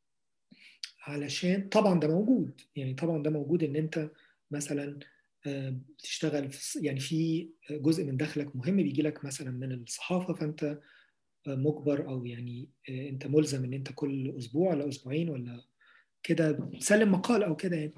علشان 1.00 1.68
طبعا 1.68 2.00
ده 2.00 2.08
موجود. 2.08 2.60
يعني 2.76 2.94
طبعا 2.94 3.22
ده 3.22 3.30
موجود 3.30 3.62
إن 3.64 3.76
أنت 3.76 4.10
مثلا 4.50 4.98
بتشتغل 5.46 6.50
في 6.50 6.78
يعني 6.80 7.00
في 7.00 7.48
جزء 7.70 8.04
من 8.04 8.16
دخلك 8.16 8.56
مهم 8.56 8.76
بيجي 8.76 9.02
لك 9.02 9.24
مثلا 9.24 9.50
من 9.50 9.72
الصحافة 9.72 10.34
فأنت 10.34 10.80
مجبر 11.46 12.08
أو 12.08 12.24
يعني 12.24 12.68
أنت 12.88 13.26
ملزم 13.26 13.64
إن 13.64 13.72
أنت 13.72 13.92
كل 13.92 14.34
أسبوع 14.38 14.70
ولا 14.70 14.88
أسبوعين 14.88 15.28
ولا 15.28 15.64
كده 16.22 16.52
تسلم 16.52 17.12
مقال 17.12 17.42
أو 17.42 17.56
كده 17.56 17.76
يعني. 17.76 17.94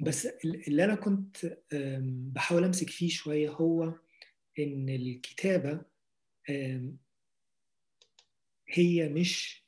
بس 0.00 0.26
اللي 0.44 0.84
أنا 0.84 0.94
كنت 0.94 1.58
بحاول 2.04 2.64
أمسك 2.64 2.90
فيه 2.90 3.08
شوية 3.08 3.50
هو 3.50 3.94
إن 4.58 4.88
الكتابة 4.88 5.82
هي 8.68 9.08
مش 9.08 9.64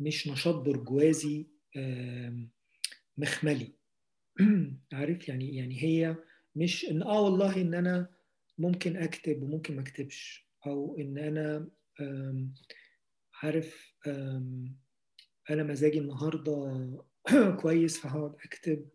مش 0.00 0.28
نشاط 0.28 0.54
برجوازي 0.54 1.46
مخملي. 3.18 3.72
عارف؟ 4.92 5.28
يعني 5.28 5.56
يعني 5.56 5.82
هي 5.82 6.16
مش 6.56 6.84
إن 6.84 7.02
آه 7.02 7.20
والله 7.20 7.60
إن 7.60 7.74
أنا 7.74 8.08
ممكن 8.58 8.96
أكتب 8.96 9.42
وممكن 9.42 9.76
ما 9.76 9.82
أكتبش 9.82 10.48
أو 10.66 10.96
إن 10.98 11.18
أنا 11.18 11.68
عارف 13.42 13.94
أنا 15.50 15.62
مزاجي 15.62 15.98
النهارده 15.98 16.86
كويس 17.60 17.98
فهقعد 17.98 18.34
أكتب 18.44 18.88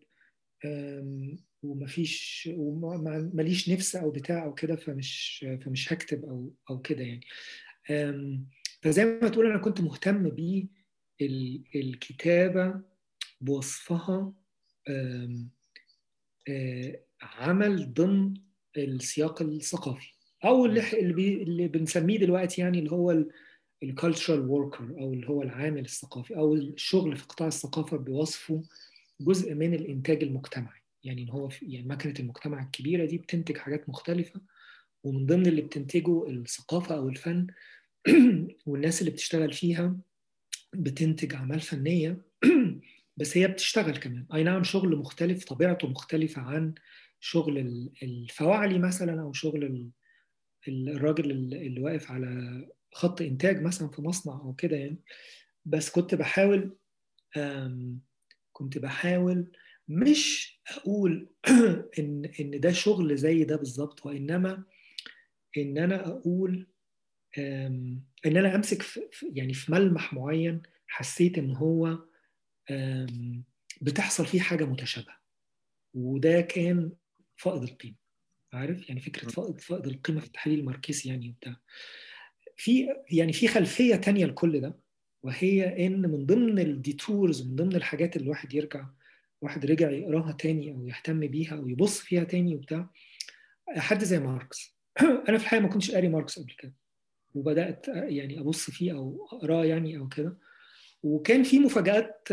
ومفيش 1.62 2.48
وماليش 2.56 3.70
نفس 3.70 3.96
أو 3.96 4.10
بتاع 4.10 4.44
أو 4.44 4.54
كده 4.54 4.76
فمش 4.76 5.46
فمش 5.64 5.92
هكتب 5.92 6.24
أو 6.24 6.54
أو 6.70 6.80
كده 6.80 7.04
يعني. 7.04 7.26
فزي 8.82 9.04
ما 9.04 9.28
تقول 9.28 9.46
أنا 9.46 9.58
كنت 9.58 9.80
مهتم 9.80 10.28
بالكتابه 11.20 12.80
بوصفها 13.40 14.32
عمل 17.22 17.94
ضمن 17.94 18.34
السياق 18.76 19.42
الثقافي 19.42 20.12
أو 20.44 20.66
اللي 20.66 21.00
اللي, 21.00 21.42
اللي 21.42 21.68
بنسميه 21.68 22.18
دلوقتي 22.18 22.60
يعني 22.60 22.78
اللي 22.78 22.92
هو 22.92 23.24
ال 23.82 23.88
cultural 23.88 24.40
worker 24.40 24.84
أو 24.84 25.12
اللي 25.12 25.28
هو 25.28 25.42
العامل 25.42 25.84
الثقافي 25.84 26.36
أو 26.36 26.54
الشغل 26.54 27.16
في 27.16 27.24
قطاع 27.24 27.48
الثقافة 27.48 27.96
بوصفه 27.96 28.62
جزء 29.20 29.54
من 29.54 29.74
الإنتاج 29.74 30.22
المجتمعي. 30.22 30.80
يعني 31.04 31.22
إن 31.22 31.30
هو 31.30 31.48
يعني 31.62 31.88
مكنة 31.88 32.14
المجتمع 32.20 32.62
الكبيرة 32.62 33.04
دي 33.04 33.18
بتنتج 33.18 33.56
حاجات 33.56 33.88
مختلفة 33.88 34.40
ومن 35.04 35.26
ضمن 35.26 35.46
اللي 35.46 35.62
بتنتجه 35.62 36.28
الثقافة 36.28 36.96
أو 36.96 37.08
الفن 37.08 37.46
والناس 38.66 39.00
اللي 39.00 39.10
بتشتغل 39.10 39.52
فيها 39.52 39.96
بتنتج 40.82 41.34
أعمال 41.34 41.60
فنية 41.60 42.22
بس 43.16 43.36
هي 43.36 43.48
بتشتغل 43.48 43.96
كمان. 43.96 44.26
أي 44.34 44.42
نعم 44.42 44.64
شغل 44.64 44.96
مختلف 44.96 45.44
طبيعته 45.44 45.88
مختلفة 45.88 46.42
عن 46.42 46.74
شغل 47.20 47.58
الفواعلي 48.02 48.78
مثلا 48.78 49.22
أو 49.22 49.32
شغل 49.32 49.90
الراجل 50.68 51.30
اللي 51.30 51.80
واقف 51.80 52.10
على 52.10 52.60
خط 52.94 53.20
إنتاج 53.22 53.62
مثلا 53.62 53.88
في 53.88 54.02
مصنع 54.02 54.32
أو 54.34 54.54
كده 54.54 54.76
يعني. 54.76 54.98
بس 55.64 55.90
كنت 55.90 56.14
بحاول 56.14 56.76
كنت 58.52 58.78
بحاول 58.78 59.52
مش 59.88 60.56
أقول 60.76 61.28
إن 61.98 62.24
إن 62.40 62.60
ده 62.60 62.72
شغل 62.72 63.16
زي 63.16 63.44
ده 63.44 63.56
بالظبط 63.56 64.06
وإنما 64.06 64.64
إن 65.56 65.78
أنا 65.78 66.08
أقول 66.08 66.66
إن 68.26 68.36
أنا 68.36 68.54
أمسك 68.54 68.82
في 68.82 69.00
يعني 69.34 69.54
في 69.54 69.72
ملمح 69.72 70.12
معين 70.12 70.62
حسيت 70.86 71.38
إن 71.38 71.56
هو 71.56 71.98
بتحصل 73.80 74.26
فيه 74.26 74.40
حاجة 74.40 74.64
متشابهة. 74.64 75.16
وده 75.94 76.40
كان 76.40 76.92
فائض 77.36 77.62
القيمة 77.62 77.96
عارف؟ 78.52 78.88
يعني 78.88 79.00
فكرة 79.00 79.28
فائض 79.28 79.60
فائض 79.60 79.86
القيمة 79.86 80.20
في 80.20 80.26
التحليل 80.26 80.58
الماركسي 80.58 81.08
يعني 81.08 81.30
وبتاع. 81.30 81.56
في 82.56 82.88
يعني 83.10 83.32
في 83.32 83.48
خلفية 83.48 83.96
تانية 83.96 84.26
لكل 84.26 84.60
ده 84.60 84.78
وهي 85.22 85.86
إن 85.86 86.02
من 86.02 86.26
ضمن 86.26 86.58
ال 86.58 86.69
detours 86.69 87.48
من 87.48 87.56
ضمن 87.56 87.76
الحاجات 87.76 88.16
اللي 88.16 88.24
الواحد 88.24 88.54
يرجع 88.54 88.86
واحد 89.40 89.66
رجع 89.66 89.90
يقراها 89.90 90.32
تاني 90.32 90.72
أو 90.72 90.86
يهتم 90.86 91.20
بيها 91.20 91.56
أو 91.56 91.68
يبص 91.68 92.00
فيها 92.00 92.24
تاني 92.24 92.54
وبتاع 92.54 92.90
حد 93.76 94.04
زي 94.04 94.18
ماركس. 94.18 94.76
أنا 95.28 95.38
في 95.38 95.44
الحقيقة 95.44 95.62
ما 95.62 95.68
كنتش 95.68 95.90
قاري 95.90 96.08
ماركس 96.08 96.38
قبل 96.38 96.54
كده. 96.58 96.74
وبدأت 97.36 97.88
يعني 97.88 98.40
أبص 98.40 98.70
فيه 98.70 98.92
أو 98.92 99.26
أقرأه 99.32 99.64
يعني 99.64 99.98
أو 99.98 100.08
كده. 100.08 100.38
وكان 101.02 101.42
في 101.42 101.58
مفاجآت 101.58 102.28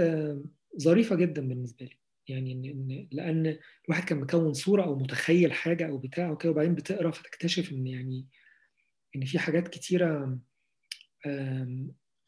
ظريفة 0.80 1.16
جدا 1.16 1.48
بالنسبة 1.48 1.86
لي. 1.86 1.98
يعني 2.28 2.52
إن 2.52 3.08
لأن 3.12 3.58
الواحد 3.86 4.04
كان 4.04 4.18
مكون 4.18 4.54
صورة 4.54 4.84
أو 4.84 4.96
متخيل 4.96 5.54
حاجة 5.54 5.88
أو 5.88 5.98
بتاع 5.98 6.32
وكده 6.32 6.52
وبعدين 6.52 6.76
بتقرأ 6.76 7.12
فتكتشف 7.12 7.72
إن 7.72 7.88
يعني 7.88 8.26
إن 9.16 9.26
في 9.26 9.40
حاجات 9.40 9.68
كتيرة 9.68 10.40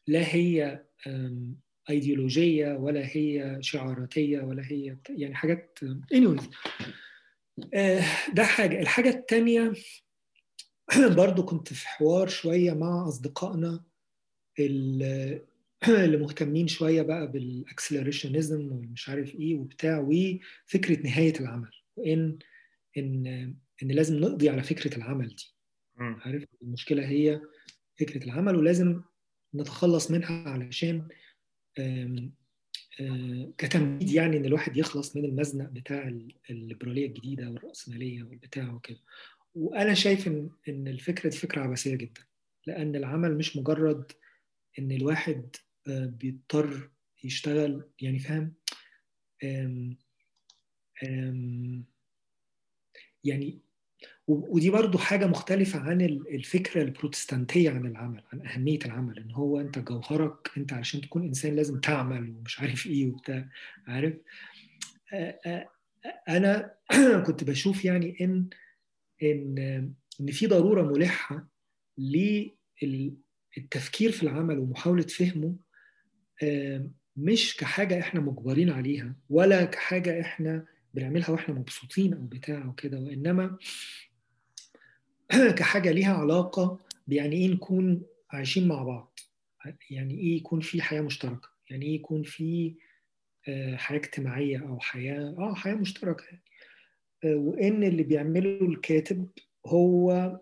لا 0.06 0.34
هي 0.34 0.84
ايديولوجيه 1.90 2.72
ولا 2.72 3.16
هي 3.16 3.58
شعاراتية 3.60 4.40
ولا 4.40 4.62
هي 4.66 4.96
يعني 5.10 5.34
حاجات 5.34 5.78
anyways. 6.14 6.44
ده 8.34 8.44
حاجة. 8.44 8.80
الحاجة 8.80 9.08
الثانية 9.08 9.72
برضو 11.16 11.42
كنت 11.44 11.72
في 11.72 11.88
حوار 11.88 12.28
شوية 12.28 12.72
مع 12.72 13.08
أصدقائنا 13.08 13.84
اللي 15.88 16.16
مهتمين 16.16 16.68
شوية 16.68 17.02
بقى 17.02 17.32
بالاكسلريشنزم 17.32 18.72
ومش 18.72 19.08
عارف 19.08 19.34
إيه 19.34 19.54
وبتاع 19.54 19.98
وفكرة 20.08 21.02
نهاية 21.02 21.40
العمل 21.40 21.70
وان 21.96 22.38
ان 22.98 23.26
إن 23.82 23.88
لازم 23.88 24.18
نقضي 24.20 24.48
على 24.48 24.62
فكرة 24.62 24.96
العمل 24.98 25.28
دي. 25.28 25.54
عارف؟ 26.20 26.44
المشكلة 26.62 27.08
هي 27.08 27.40
فكرة 28.00 28.24
العمل 28.24 28.56
ولازم 28.56 29.02
نتخلص 29.54 30.10
منها 30.10 30.48
علشان 30.48 31.08
آم 31.78 32.32
آم 33.00 33.52
كتمهيد 33.58 34.10
يعني 34.10 34.36
إن 34.36 34.44
الواحد 34.44 34.76
يخلص 34.76 35.16
من 35.16 35.24
المزنق 35.24 35.68
بتاع 35.70 36.08
الليبراليه 36.50 37.06
الجديدة 37.06 37.50
والرأسمالية 37.50 38.22
والبتاع 38.22 38.72
وكده. 38.72 39.00
وأنا 39.56 39.94
شايف 39.94 40.26
إن 40.26 40.50
إن 40.68 40.88
الفكرة 40.88 41.30
دي 41.30 41.36
فكرة 41.36 41.62
عبثيه 41.62 41.94
جدا 41.94 42.20
لأن 42.66 42.96
العمل 42.96 43.36
مش 43.36 43.56
مجرد 43.56 44.12
إن 44.78 44.92
الواحد 44.92 45.56
بيضطر 45.88 46.90
يشتغل 47.24 47.84
يعني 48.00 48.18
فاهم؟ 48.18 48.54
يعني 53.24 53.60
ودي 54.26 54.70
برضو 54.70 54.98
حاجة 54.98 55.26
مختلفة 55.26 55.78
عن 55.80 56.00
الفكرة 56.30 56.82
البروتستانتية 56.82 57.70
عن 57.70 57.86
العمل 57.86 58.22
عن 58.32 58.46
أهمية 58.46 58.78
العمل 58.84 59.18
إن 59.18 59.30
هو 59.30 59.60
أنت 59.60 59.78
جوهرك 59.78 60.50
أنت 60.56 60.72
علشان 60.72 61.00
تكون 61.00 61.22
إنسان 61.22 61.56
لازم 61.56 61.80
تعمل 61.80 62.30
ومش 62.30 62.60
عارف 62.60 62.86
إيه 62.86 63.06
وبتاع 63.06 63.48
عارف؟ 63.86 64.14
أنا 66.28 66.74
كنت 67.26 67.44
بشوف 67.44 67.84
يعني 67.84 68.16
إن 68.20 68.48
إن 69.22 69.58
إن 70.20 70.30
في 70.30 70.46
ضرورة 70.46 70.82
ملحة 70.82 71.48
للتفكير 71.98 72.52
في 74.12 74.22
العمل 74.22 74.58
ومحاولة 74.58 75.02
فهمه 75.02 75.56
مش 77.16 77.56
كحاجة 77.56 78.00
إحنا 78.00 78.20
مجبرين 78.20 78.70
عليها 78.70 79.16
ولا 79.30 79.64
كحاجة 79.64 80.20
إحنا 80.20 80.66
بنعملها 80.94 81.30
وإحنا 81.30 81.54
مبسوطين 81.54 82.14
أو 82.14 82.22
بتاع 82.22 82.66
وكده 82.66 82.98
وإنما 82.98 83.58
كحاجة 85.58 85.90
ليها 85.90 86.14
علاقة 86.14 86.80
بيعني 87.06 87.36
إيه 87.36 87.48
نكون 87.48 88.02
عايشين 88.30 88.68
مع 88.68 88.82
بعض 88.82 89.18
يعني 89.90 90.14
إيه 90.14 90.36
يكون 90.36 90.60
في 90.60 90.82
حياة 90.82 91.00
مشتركة 91.00 91.48
يعني 91.70 91.86
إيه 91.86 91.94
يكون 91.94 92.22
في 92.22 92.74
حياة 93.74 93.98
اجتماعية 93.98 94.68
أو 94.68 94.80
حياة 94.80 95.34
آه 95.38 95.54
حياة 95.54 95.74
مشتركة 95.74 96.24
يعني. 96.24 96.42
وإن 97.24 97.84
اللي 97.84 98.02
بيعمله 98.02 98.60
الكاتب 98.62 99.28
هو 99.66 100.40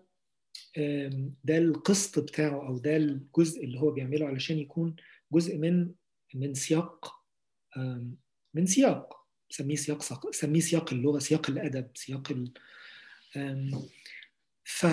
ده 1.43 1.57
القسط 1.57 2.19
بتاعه 2.19 2.67
أو 2.67 2.77
ده 2.77 2.97
الجزء 2.97 3.63
اللي 3.63 3.79
هو 3.79 3.91
بيعمله 3.91 4.27
علشان 4.27 4.57
يكون 4.57 4.95
جزء 5.33 5.57
من 5.57 5.91
من 6.33 6.53
سياق 6.53 7.15
من 8.53 8.65
سياق 8.65 9.25
سميه 9.49 9.75
سياق 9.75 10.31
سميه 10.31 10.59
سياق 10.59 10.93
اللغة 10.93 11.19
سياق 11.19 11.49
الأدب 11.49 11.87
سياق 11.95 12.31
ال 12.31 12.51
ف 14.63 14.85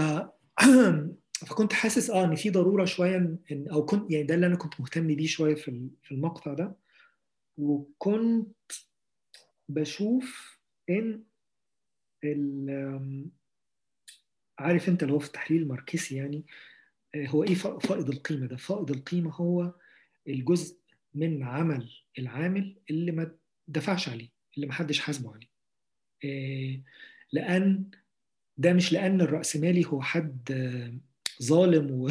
فكنت 1.47 1.73
حاسس 1.73 2.11
آه 2.11 2.25
إن 2.25 2.35
في 2.35 2.51
ضرورة 2.51 2.85
شوية 2.85 3.17
إن 3.53 3.69
أو 3.73 3.85
كنت 3.85 4.11
يعني 4.11 4.25
ده 4.25 4.35
اللي 4.35 4.47
أنا 4.47 4.57
كنت 4.57 4.81
مهتم 4.81 5.07
بيه 5.07 5.27
شوية 5.27 5.55
في 5.55 5.89
في 6.03 6.13
المقطع 6.13 6.55
ده. 6.55 6.77
وكنت 7.57 8.73
بشوف 9.69 10.59
إن 10.91 11.23
عارف 14.59 14.89
انت 14.89 15.03
اللي 15.03 15.15
هو 15.15 15.19
في 15.19 15.27
التحليل 15.27 15.63
الماركسي 15.63 16.17
يعني 16.17 16.45
هو 17.17 17.45
إيه 17.45 17.55
فائض 17.55 18.11
القيمة 18.11 18.47
ده؟ 18.47 18.57
فائض 18.57 18.91
القيمة 18.91 19.35
هو 19.35 19.75
الجزء 20.29 20.77
من 21.15 21.43
عمل 21.43 21.91
العامل 22.19 22.77
اللي 22.91 23.13
ما 23.13 23.35
دفعش 23.69 24.09
عليه 24.09 24.29
اللي 24.57 24.67
ما 24.67 24.73
حدش 24.73 25.01
حاسبه 25.01 25.33
عليه. 25.35 25.53
لأن 27.33 27.91
ده 28.57 28.73
مش 28.73 28.93
لأن 28.93 29.21
الرأسمالي 29.21 29.87
هو 29.87 30.03
حد 30.03 30.49
ظالم 31.43 32.09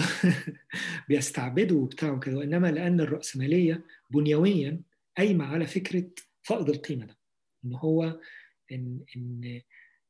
وبيستعبده 1.09 1.75
وبتاع 1.81 2.11
وكده 2.11 2.37
وإنما 2.37 2.71
لأن 2.71 2.99
الرأسمالية 2.99 3.85
بنيويا 4.09 4.81
قايمة 5.17 5.45
على 5.45 5.65
فكرة 5.65 6.09
فائض 6.43 6.69
القيمة 6.69 7.05
ده 7.05 7.17
إن 7.65 7.73
هو 7.75 8.19
ان 8.71 8.99
إن 9.17 9.61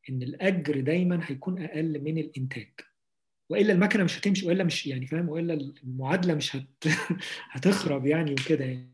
إن 0.10 0.24
الأجر 0.24 0.80
دايما 0.80 1.20
هيكون 1.24 1.64
أقل 1.64 2.02
من 2.02 2.18
الإنتاج. 2.18 2.72
وإلا 3.49 3.74
المكنة 3.74 4.04
مش 4.04 4.20
هتمشي 4.20 4.47
وإلا 4.47 4.64
مش 4.64 4.88
يعني 4.88 5.08
فاهم 5.08 5.30
وإلا 5.30 5.54
المعادلة 5.54 6.36
مش 6.36 6.56
هت 6.56 6.84
هتخرب 7.52 8.06
يعني 8.06 8.32
وكده 8.32 8.66
يعني. 8.66 8.91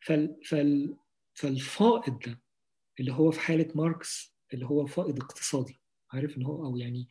فال 0.00 0.36
فال 0.44 0.96
فالفائض 1.34 2.18
ده 2.18 2.40
اللي 3.00 3.12
هو 3.12 3.30
في 3.30 3.40
حالة 3.40 3.68
ماركس 3.74 4.36
اللي 4.54 4.66
هو 4.66 4.86
فائض 4.86 5.20
اقتصادي 5.20 5.80
عارف 6.12 6.38
إن 6.38 6.42
هو 6.42 6.66
أو 6.66 6.76
يعني 6.76 7.08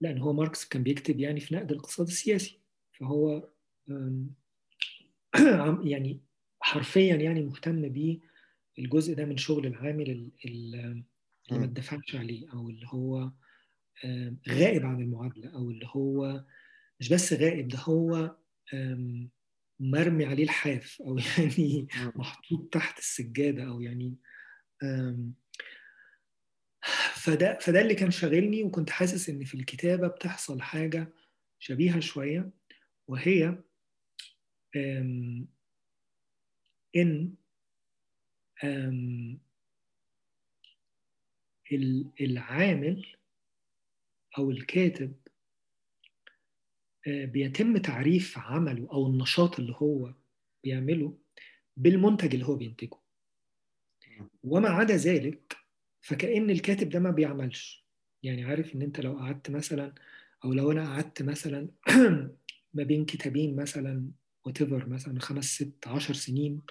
لأن 0.00 0.18
هو 0.18 0.32
ماركس 0.32 0.68
كان 0.68 0.82
بيكتب 0.82 1.20
يعني 1.20 1.40
في 1.40 1.54
نقد 1.54 1.70
الاقتصاد 1.70 2.06
السياسي. 2.06 2.60
فهو 2.92 3.48
يعني 5.92 6.20
حرفيا 6.60 7.16
يعني 7.16 7.42
مهتم 7.42 7.88
بيه 7.88 8.18
الجزء 8.78 9.14
ده 9.14 9.24
من 9.24 9.36
شغل 9.36 9.66
العامل 9.66 10.30
اللي 11.48 11.58
ما 11.58 11.64
اتدفعش 11.64 12.16
عليه 12.16 12.52
أو 12.52 12.70
اللي 12.70 12.86
هو 12.88 13.32
غائب 14.48 14.86
عن 14.86 15.00
المعادلة 15.00 15.54
أو 15.54 15.70
اللي 15.70 15.86
هو 15.90 16.44
مش 17.00 17.08
بس 17.08 17.32
غائب 17.32 17.68
ده 17.68 17.78
هو 17.78 18.36
مرمي 19.80 20.24
عليه 20.24 20.44
الحاف 20.44 21.02
أو 21.02 21.18
يعني 21.38 21.88
محطوط 22.16 22.72
تحت 22.72 22.98
السجادة 22.98 23.68
أو 23.68 23.80
يعني 23.80 24.16
فده 27.14 27.58
فده 27.60 27.80
اللي 27.80 27.94
كان 27.94 28.10
شاغلني 28.10 28.62
وكنت 28.62 28.90
حاسس 28.90 29.28
إن 29.28 29.44
في 29.44 29.54
الكتابة 29.54 30.08
بتحصل 30.08 30.62
حاجة 30.62 31.12
شبيهة 31.58 32.00
شوية 32.00 32.50
وهي 33.08 33.58
إن 36.96 37.34
العامل 42.20 43.06
أو 44.38 44.50
الكاتب 44.50 45.12
بيتم 47.06 47.76
تعريف 47.76 48.38
عمله 48.38 48.88
أو 48.92 49.06
النشاط 49.06 49.58
اللي 49.58 49.74
هو 49.76 50.14
بيعمله 50.64 51.18
بالمنتج 51.76 52.34
اللي 52.34 52.46
هو 52.46 52.54
بينتجه. 52.54 52.98
وما 54.42 54.68
عدا 54.68 54.96
ذلك 54.96 55.56
فكأن 56.00 56.50
الكاتب 56.50 56.88
ده 56.88 57.00
ما 57.00 57.10
بيعملش. 57.10 57.86
يعني 58.22 58.44
عارف 58.44 58.74
إن 58.74 58.82
أنت 58.82 59.00
لو 59.00 59.18
قعدت 59.18 59.50
مثلا 59.50 59.94
أو 60.44 60.52
لو 60.52 60.72
أنا 60.72 60.88
قعدت 60.88 61.22
مثلا 61.22 61.68
ما 62.74 62.82
بين 62.82 63.04
كتابين 63.04 63.56
مثلا 63.56 64.10
what 64.44 64.62
مثلا 64.62 65.20
خمس 65.20 65.44
ست 65.44 65.86
عشر 65.86 66.14
سنين 66.14 66.62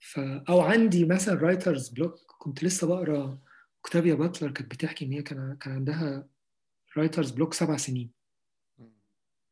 ف 0.00 0.18
أو 0.18 0.60
عندي 0.60 1.04
مثلا 1.04 1.34
writer's 1.34 1.88
block 1.88 2.14
كنت 2.38 2.64
لسه 2.64 2.86
بقرأ 2.86 3.38
أوكتافيا 3.84 4.14
باتلر 4.14 4.50
كانت 4.50 4.70
بتحكي 4.70 5.04
إن 5.04 5.12
هي 5.12 5.22
كان 5.22 5.56
كان 5.60 5.72
عندها 5.72 6.28
writer's 6.96 7.30
block 7.30 7.54
سبع 7.54 7.76
سنين. 7.76 8.10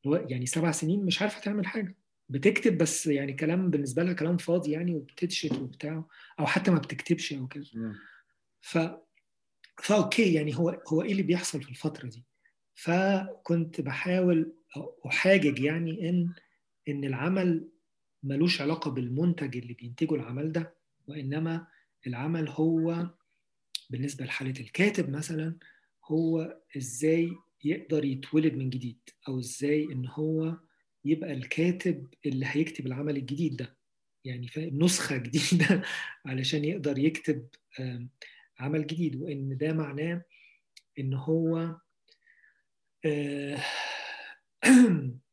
يعني 0.04 0.46
سبع 0.46 0.70
سنين 0.70 1.04
مش 1.04 1.22
عارفة 1.22 1.40
تعمل 1.40 1.66
حاجة. 1.66 1.96
بتكتب 2.28 2.78
بس 2.78 3.06
يعني 3.06 3.32
كلام 3.32 3.70
بالنسبة 3.70 4.02
لها 4.02 4.12
كلام 4.12 4.36
فاضي 4.36 4.70
يعني 4.70 4.94
وبتدشت 4.94 5.52
وبتاع 5.52 6.04
أو 6.40 6.46
حتى 6.46 6.70
ما 6.70 6.78
بتكتبش 6.78 7.32
أو 7.32 7.46
كده. 7.46 7.64
ف 8.60 8.78
فاوكي 9.82 10.34
يعني 10.34 10.56
هو 10.56 10.82
هو 10.88 11.02
إيه 11.02 11.12
اللي 11.12 11.22
بيحصل 11.22 11.62
في 11.62 11.70
الفترة 11.70 12.08
دي؟ 12.08 12.24
فكنت 12.74 13.80
بحاول 13.80 14.52
أحاجج 15.06 15.58
يعني 15.58 16.08
إن 16.08 16.34
إن 16.88 17.04
العمل 17.04 17.68
ملوش 18.22 18.60
علاقة 18.60 18.90
بالمنتج 18.90 19.56
اللي 19.56 19.74
بينتجه 19.74 20.14
العمل 20.14 20.52
ده 20.52 20.74
وإنما 21.06 21.66
العمل 22.06 22.48
هو 22.48 23.10
بالنسبة 23.90 24.24
لحالة 24.24 24.60
الكاتب 24.60 25.10
مثلا 25.10 25.56
هو 26.04 26.60
إزاي 26.76 27.30
يقدر 27.64 28.04
يتولد 28.04 28.54
من 28.54 28.70
جديد 28.70 28.98
أو 29.28 29.38
إزاي 29.38 29.84
إن 29.92 30.06
هو 30.06 30.56
يبقى 31.04 31.32
الكاتب 31.32 32.14
اللي 32.26 32.46
هيكتب 32.48 32.86
العمل 32.86 33.16
الجديد 33.16 33.56
ده. 33.56 33.76
يعني 34.24 34.50
نسخة 34.56 35.16
جديدة 35.16 35.82
علشان 36.26 36.64
يقدر 36.64 36.98
يكتب 36.98 37.48
عمل 38.58 38.86
جديد. 38.86 39.16
وإن 39.16 39.56
ده 39.56 39.72
معناه 39.72 40.24
إن 40.98 41.14
هو 41.14 41.76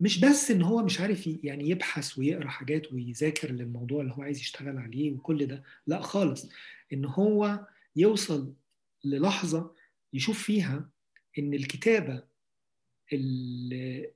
مش 0.00 0.20
بس 0.20 0.50
إن 0.50 0.62
هو 0.62 0.82
مش 0.82 1.00
عارف 1.00 1.26
يعني 1.26 1.68
يبحث 1.70 2.18
ويقرأ 2.18 2.48
حاجات 2.48 2.92
ويذاكر 2.92 3.50
للموضوع 3.52 4.00
اللي 4.00 4.12
هو 4.12 4.22
عايز 4.22 4.38
يشتغل 4.40 4.78
عليه 4.78 5.12
وكل 5.12 5.46
ده 5.46 5.62
لا 5.86 6.00
خالص. 6.00 6.48
إن 6.92 7.04
هو 7.04 7.66
يوصل 7.96 8.54
للحظة 9.04 9.74
يشوف 10.12 10.42
فيها 10.42 10.88
إن 11.38 11.54
الكتابة 11.54 12.22
اللي, 13.12 14.10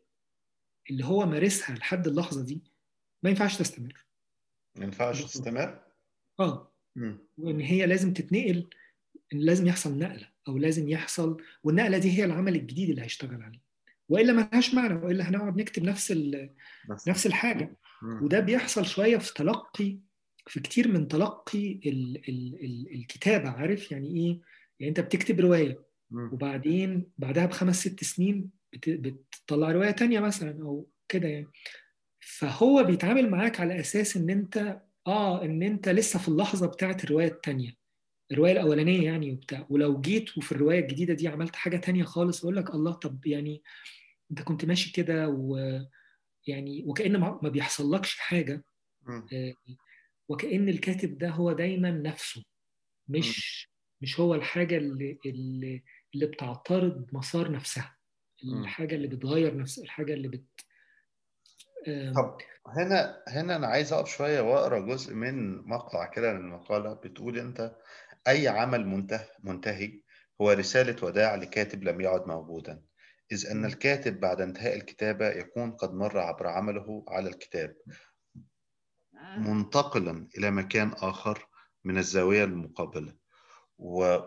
اللي 0.90 1.04
هو 1.04 1.26
مارسها 1.26 1.76
لحد 1.76 2.06
اللحظة 2.06 2.44
دي 2.44 2.60
ما 3.22 3.30
ينفعش 3.30 3.56
تستمر. 3.58 4.04
ما 4.76 4.84
ينفعش 4.84 5.22
تستمر؟ 5.24 5.80
آه. 6.40 6.68
وإن 7.38 7.60
هي 7.60 7.86
لازم 7.86 8.12
تتنقل 8.12 8.66
إن 9.32 9.38
لازم 9.38 9.66
يحصل 9.66 9.98
نقلة 9.98 10.28
أو 10.48 10.58
لازم 10.58 10.88
يحصل 10.88 11.42
والنقلة 11.64 11.98
دي 11.98 12.18
هي 12.18 12.24
العمل 12.24 12.56
الجديد 12.56 12.88
اللي 12.90 13.02
هيشتغل 13.02 13.42
عليه. 13.42 13.71
وإلا 14.12 14.32
ما 14.32 14.48
لهاش 14.52 14.74
معنى 14.74 14.94
وإلا 14.94 15.28
هنقعد 15.28 15.56
نكتب 15.56 15.82
نفس 15.84 16.10
نفس 17.08 17.26
الحاجة. 17.26 17.76
وده 18.22 18.40
بيحصل 18.40 18.86
شوية 18.86 19.16
في 19.18 19.34
تلقي 19.34 19.98
في 20.46 20.60
كتير 20.60 20.88
من 20.88 21.08
تلقي 21.08 21.72
ال 21.72 22.16
ال 22.28 22.64
ال 22.64 22.94
الكتابة 22.94 23.50
عارف؟ 23.50 23.92
يعني 23.92 24.08
إيه؟ 24.08 24.40
يعني 24.80 24.88
أنت 24.90 25.00
بتكتب 25.00 25.40
رواية 25.40 25.78
وبعدين 26.32 27.12
بعدها 27.18 27.46
بخمس 27.46 27.80
ست 27.80 28.04
سنين 28.04 28.50
بتطلع 28.86 29.70
رواية 29.72 29.90
تانية 29.90 30.20
مثلا 30.20 30.62
أو 30.62 30.88
كده 31.08 31.28
يعني. 31.28 31.46
فهو 32.20 32.84
بيتعامل 32.84 33.30
معاك 33.30 33.60
على 33.60 33.80
أساس 33.80 34.16
إن 34.16 34.30
أنت 34.30 34.80
آه 35.06 35.44
إن 35.44 35.62
أنت 35.62 35.88
لسه 35.88 36.18
في 36.18 36.28
اللحظة 36.28 36.66
بتاعت 36.66 37.04
الرواية 37.04 37.28
الثانية 37.28 37.76
الرواية 38.32 38.52
الأولانية 38.52 39.04
يعني 39.04 39.32
وبتاع. 39.32 39.66
ولو 39.70 40.00
جيت 40.00 40.38
وفي 40.38 40.52
الرواية 40.52 40.78
الجديدة 40.80 41.14
دي 41.14 41.28
عملت 41.28 41.56
حاجة 41.56 41.76
تانية 41.76 42.04
خالص 42.04 42.42
أقول 42.42 42.56
لك 42.56 42.74
الله 42.74 42.92
طب 42.92 43.26
يعني 43.26 43.62
انت 44.32 44.42
كنت 44.42 44.64
ماشي 44.64 44.92
كده 44.92 45.28
ويعني 45.28 46.84
وكأن 46.86 47.16
ما 47.20 47.48
بيحصلكش 47.48 48.18
حاجة. 48.18 48.64
آه، 49.32 49.54
وكأن 50.28 50.68
الكاتب 50.68 51.18
ده 51.18 51.28
هو 51.28 51.52
دايما 51.52 51.90
نفسه 51.90 52.44
مش 53.08 53.68
مش 54.00 54.20
هو 54.20 54.34
الحاجة 54.34 54.76
اللي 54.76 55.18
اللي, 55.26 55.82
اللي 56.14 56.26
بتعترض 56.26 57.06
مسار 57.12 57.50
نفسها. 57.52 57.96
الحاجة 58.44 58.94
اللي 58.94 59.08
بتغير 59.08 59.56
نفس 59.56 59.78
الحاجة 59.78 60.14
اللي 60.14 60.28
بت 60.28 60.44
طب 62.16 62.38
هنا 62.66 63.22
هنا 63.28 63.56
أنا 63.56 63.66
عايز 63.66 63.92
أقف 63.92 64.08
شوية 64.08 64.40
وأقرأ 64.40 64.78
جزء 64.78 65.14
من 65.14 65.56
مقطع 65.68 66.06
كده 66.06 66.32
من 66.32 66.40
المقالة 66.40 66.94
بتقول 66.94 67.38
أنت 67.38 67.76
أي 68.28 68.48
عمل 68.48 68.86
منتهي 68.86 69.28
منتهي 69.44 70.00
هو 70.40 70.50
رسالة 70.50 71.04
وداع 71.04 71.34
لكاتب 71.34 71.84
لم 71.84 72.00
يعد 72.00 72.26
موجودا 72.26 72.82
أن 73.50 73.56
مم. 73.56 73.64
الكاتب 73.64 74.20
بعد 74.20 74.40
انتهاء 74.40 74.76
الكتابة 74.76 75.28
يكون 75.28 75.70
قد 75.72 75.94
مر 75.94 76.18
عبر 76.18 76.46
عمله 76.46 77.04
على 77.08 77.28
الكتاب. 77.28 77.76
منتقلا 79.36 80.28
إلى 80.38 80.50
مكان 80.50 80.88
آخر 80.92 81.48
من 81.84 81.98
الزاوية 81.98 82.44
المقابلة. 82.44 83.16
و 83.78 84.18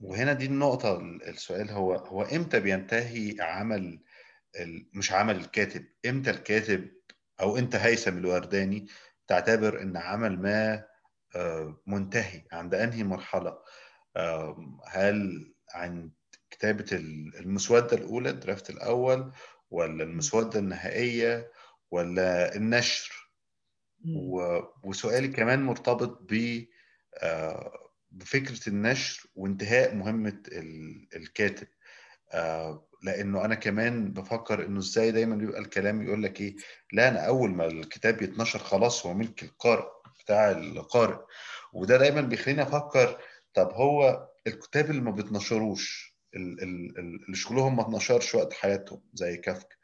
وهنا 0.00 0.32
دي 0.32 0.46
النقطة 0.46 0.98
السؤال 1.28 1.70
هو 1.70 1.94
هو 1.94 2.22
إمتى 2.22 2.60
بينتهي 2.60 3.36
عمل 3.40 4.02
ال- 4.60 4.88
مش 4.94 5.12
عمل 5.12 5.36
الكاتب 5.36 5.84
إمتى 6.06 6.30
الكاتب 6.30 6.90
أو 7.40 7.56
انت 7.56 7.74
هيثم 7.76 8.18
الورداني 8.18 8.86
تعتبر 9.26 9.82
إن 9.82 9.96
عمل 9.96 10.42
ما 10.42 10.84
آه، 11.36 11.82
منتهي 11.86 12.44
عند 12.52 12.74
أنهي 12.74 13.02
مرحلة؟ 13.04 13.58
هل 14.88 15.52
عند 15.74 16.12
كتابة 16.58 16.84
ال- 16.92 17.36
المسودة 17.38 17.96
الأولى 17.96 18.30
الدرافت 18.30 18.70
الأول 18.70 19.32
ولا 19.70 20.04
المسودة 20.04 20.58
النهائية 20.58 21.50
ولا 21.90 22.56
النشر؟ 22.56 23.30
وسؤالي 24.84 25.28
كمان 25.28 25.62
مرتبط 25.62 26.18
ب 26.30 26.64
آه، 27.22 27.72
بفكرة 28.10 28.68
النشر 28.68 29.26
وانتهاء 29.34 29.94
مهمة 29.94 30.42
ال- 30.48 31.08
الكاتب. 31.16 31.66
آه، 32.32 32.88
لأنه 33.02 33.44
أنا 33.44 33.54
كمان 33.54 34.12
بفكر 34.12 34.66
إنه 34.66 34.78
إزاي 34.78 35.10
دايما 35.12 35.36
بيبقى 35.36 35.60
الكلام 35.60 36.02
يقول 36.02 36.22
لك 36.22 36.40
إيه 36.40 36.56
لا 36.92 37.08
أنا 37.08 37.26
أول 37.26 37.50
ما 37.50 37.66
الكتاب 37.66 38.22
يتنشر 38.22 38.58
خلاص 38.58 39.06
هو 39.06 39.14
ملك 39.14 39.42
القارئ 39.42 39.86
بتاع 40.24 40.50
القارئ. 40.50 41.18
وده 41.72 41.96
دايما 41.96 42.20
بيخليني 42.20 42.62
أفكر 42.62 43.20
طب 43.54 43.70
هو 43.72 44.28
الكتاب 44.46 44.90
اللي 44.90 45.00
ما 45.02 45.10
بيتنشروش 45.10 46.13
اللي 46.36 47.36
شغلهم 47.36 47.76
ما 47.76 47.82
اتنشرش 47.82 48.34
وقت 48.34 48.52
حياتهم 48.52 49.00
زي 49.14 49.36
كافكا 49.36 49.76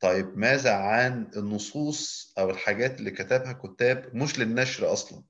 طيب 0.00 0.38
ماذا 0.38 0.72
عن 0.72 1.30
النصوص 1.36 2.32
أو 2.38 2.50
الحاجات 2.50 2.98
اللي 2.98 3.10
كتبها 3.10 3.52
كتاب 3.52 4.10
مش 4.14 4.38
للنشر 4.38 4.92
أصلا؟ 4.92 5.22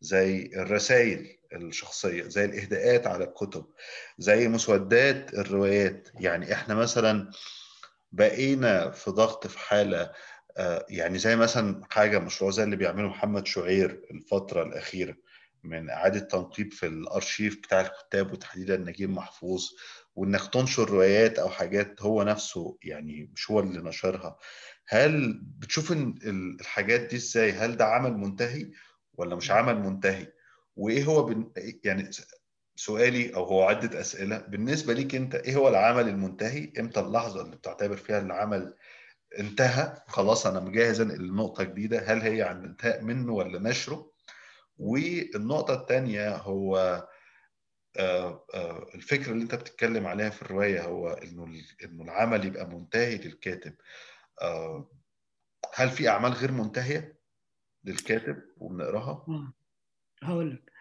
زي 0.00 0.50
الرسائل 0.56 1.36
الشخصية 1.52 2.22
زي 2.22 2.44
الإهداءات 2.44 3.06
على 3.06 3.24
الكتب 3.24 3.66
زي 4.18 4.48
مسودات 4.48 5.34
الروايات. 5.34 6.08
يعني 6.14 6.52
إحنا 6.52 6.74
مثلا 6.74 7.30
بقينا 8.12 8.90
في 8.90 9.10
ضغط 9.10 9.46
في 9.46 9.58
حالة 9.58 10.12
آه، 10.56 10.86
يعني 10.88 11.18
زي 11.18 11.36
مثلا 11.36 11.82
حاجة 11.90 12.18
مشروع 12.18 12.50
زي 12.50 12.64
اللي 12.64 12.76
بيعمله 12.76 13.08
محمد 13.08 13.46
شعير 13.46 14.06
الفترة 14.10 14.62
الأخيرة 14.62 15.16
من 15.64 15.90
إعادة 15.90 16.20
تنقيب 16.20 16.72
في 16.72 16.86
الأرشيف 16.86 17.58
بتاع 17.58 17.80
الكتاب 17.80 18.32
وتحديدا 18.32 18.76
نجيب 18.76 19.10
محفوظ 19.10 19.68
وإنك 20.16 20.52
تنشر 20.52 20.90
روايات 20.90 21.38
أو 21.38 21.48
حاجات 21.48 22.02
هو 22.02 22.22
نفسه 22.22 22.78
يعني 22.82 23.30
مش 23.34 23.50
هو 23.50 23.60
اللي 23.60 23.78
نشرها. 23.82 24.38
هل 24.88 25.40
بتشوف 25.44 25.92
إن 25.92 26.14
ال- 26.24 26.60
الحاجات 26.60 27.00
دي 27.00 27.16
إزاي؟ 27.16 27.52
هل 27.52 27.76
ده 27.76 27.84
عمل 27.84 28.12
منتهي 28.16 28.70
ولا 29.14 29.36
مش 29.36 29.50
عمل 29.50 29.78
منتهي؟ 29.78 30.26
وإيه 30.76 31.04
هو 31.04 31.22
بن... 31.22 31.50
يعني 31.84 32.10
سؤالي 32.76 33.34
أو 33.34 33.44
هو 33.44 33.62
عدة 33.62 34.00
أسئلة. 34.00 34.38
بالنسبة 34.38 34.92
ليك 34.92 35.14
أنت 35.14 35.34
إيه 35.34 35.56
هو 35.56 35.68
العمل 35.68 36.08
المنتهي؟ 36.08 36.72
إمتى 36.78 37.00
اللحظة 37.00 37.40
اللي 37.42 37.56
بتعتبر 37.56 37.96
فيها 37.96 38.18
العمل 38.18 38.74
انتهى؟ 39.38 40.02
خلاص 40.08 40.46
أنا 40.46 40.60
مجهز 40.60 41.00
انقل 41.00 41.28
لنقطه 41.28 41.64
جديده 41.64 41.98
هل 41.98 42.20
هي 42.20 42.42
عن 42.42 42.64
انتهاء 42.64 43.02
منه 43.02 43.32
ولا 43.32 43.58
نشره؟ 43.70 44.10
والنقطة 44.78 45.74
الثانية 45.74 46.36
هو 46.36 47.02
الفكرة 48.94 49.32
اللي 49.32 49.42
انت 49.42 49.54
بتتكلم 49.54 50.06
عليها 50.06 50.30
في 50.30 50.42
الرواية 50.42 50.84
هو 50.84 51.08
انه 51.08 51.62
انه 51.84 52.02
العمل 52.04 52.44
يبقى 52.44 52.68
منتهي 52.68 53.16
للكاتب. 53.16 53.74
آه، 54.42 54.90
هل 55.74 55.90
في 55.90 56.08
أعمال 56.08 56.32
غير 56.32 56.52
منتهية 56.52 57.18
للكاتب 57.84 58.42
وبنقراها؟ 58.56 59.24
آه. 59.28 59.52
هقول 60.22 60.50
لك. 60.50 60.72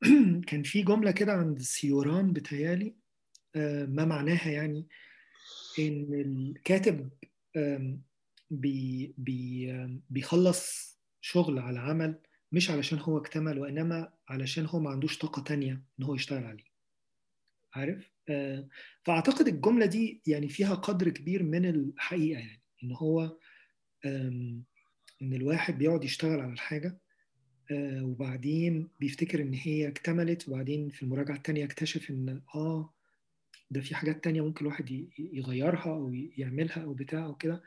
كان 0.48 0.62
في 0.62 0.82
جملة 0.82 1.10
كده 1.10 1.32
عند 1.32 1.58
سيوران 1.58 2.32
بتهيألي 2.32 2.96
آه، 3.56 3.84
ما 3.84 4.04
معناها 4.04 4.50
يعني 4.50 4.88
إن 5.78 6.14
الكاتب 6.14 7.10
بي 8.50 9.14
بي 9.18 9.72
بيخلص 10.10 10.90
شغل 11.20 11.58
على 11.58 11.80
عمل 11.80 12.18
مش 12.52 12.70
علشان 12.70 12.98
هو 12.98 13.18
اكتمل 13.18 13.58
وإنما 13.58 14.12
علشان 14.28 14.66
هو 14.66 14.80
ما 14.80 14.90
عندوش 14.90 15.18
طاقة 15.18 15.42
تانية 15.42 15.82
إن 16.00 16.04
هو 16.04 16.14
يشتغل 16.14 16.44
عليه. 16.44 16.64
عارف؟ 17.74 18.10
آه، 18.28 18.68
فأعتقد 19.04 19.48
الجملة 19.48 19.86
دي 19.86 20.22
يعني 20.26 20.48
فيها 20.48 20.74
قدر 20.74 21.08
كبير 21.08 21.42
من 21.42 21.64
الحقيقة 21.66 22.38
يعني 22.40 22.62
إن 22.84 22.92
هو 22.92 23.36
إن 25.22 25.34
الواحد 25.34 25.78
بيقعد 25.78 26.04
يشتغل 26.04 26.40
على 26.40 26.52
الحاجة 26.52 27.00
آه، 27.70 28.04
وبعدين 28.04 28.88
بيفتكر 29.00 29.42
إن 29.42 29.54
هي 29.54 29.88
اكتملت 29.88 30.48
وبعدين 30.48 30.88
في 30.90 31.02
المراجعة 31.02 31.36
التانية 31.36 31.64
يكتشف 31.64 32.10
إن 32.10 32.42
آه 32.54 32.94
ده 33.70 33.80
في 33.80 33.94
حاجات 33.94 34.24
تانية 34.24 34.40
ممكن 34.40 34.64
الواحد 34.66 35.06
يغيرها 35.18 35.90
أو 35.90 36.12
يعملها 36.14 36.82
أو 36.84 36.94
بتاع 36.94 37.24
أو 37.24 37.34
كده 37.36 37.62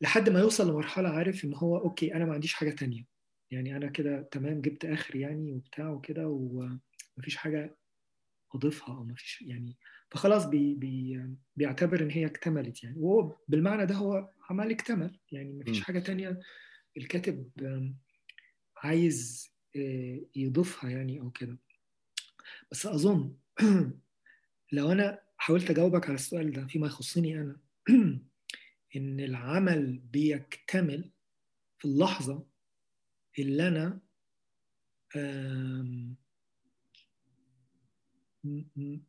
لحد 0.00 0.28
ما 0.28 0.40
يوصل 0.40 0.70
لمرحلة 0.70 1.08
عارف 1.08 1.44
إن 1.44 1.54
هو 1.54 1.76
okay 1.78 2.14
أنا 2.14 2.24
ما 2.24 2.34
عنديش 2.34 2.54
حاجة 2.54 2.70
تانية. 2.70 3.19
يعني 3.50 3.76
أنا 3.76 3.86
كده 3.86 4.22
تمام 4.22 4.60
جبت 4.60 4.84
آخر 4.84 5.16
يعني 5.16 5.52
وبتاع 5.52 5.90
وكده 5.90 6.28
ومفيش 6.28 7.36
حاجة 7.36 7.76
أضيفها 8.54 8.96
أو 8.96 9.04
مفيش 9.04 9.42
يعني 9.42 9.76
فخلاص 10.10 10.46
بي 10.46 10.74
بي 10.74 11.22
بيعتبر 11.56 12.02
إن 12.02 12.10
هي 12.10 12.26
اكتملت 12.26 12.84
يعني 12.84 12.98
وهو 12.98 13.36
بالمعنى 13.48 13.86
ده 13.86 13.94
هو 13.94 14.30
عمل 14.50 14.70
اكتمل 14.70 15.18
يعني 15.32 15.52
مفيش. 15.52 15.80
حاجة 15.80 15.98
تانية 15.98 16.40
الكاتب 16.96 17.50
عايز 18.76 19.50
آه، 19.76 20.20
يضيفها 20.36 20.90
يعني 20.90 21.20
أو 21.20 21.30
كده 21.30 21.58
بس 22.70 22.86
أظن 22.86 23.36
لو 24.72 24.92
أنا 24.92 25.18
حاولت 25.36 25.70
أجاوبك 25.70 26.04
على 26.04 26.14
السؤال 26.14 26.52
ده 26.52 26.66
فيما 26.66 26.86
يخصني 26.86 27.40
أنا 27.40 27.60
إن 28.96 29.20
العمل 29.20 29.98
بيكتمل 29.98 31.10
في 31.78 31.84
اللحظة 31.84 32.49
اللي 33.38 33.68
أنا 33.68 34.00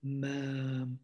ما 0.03 0.97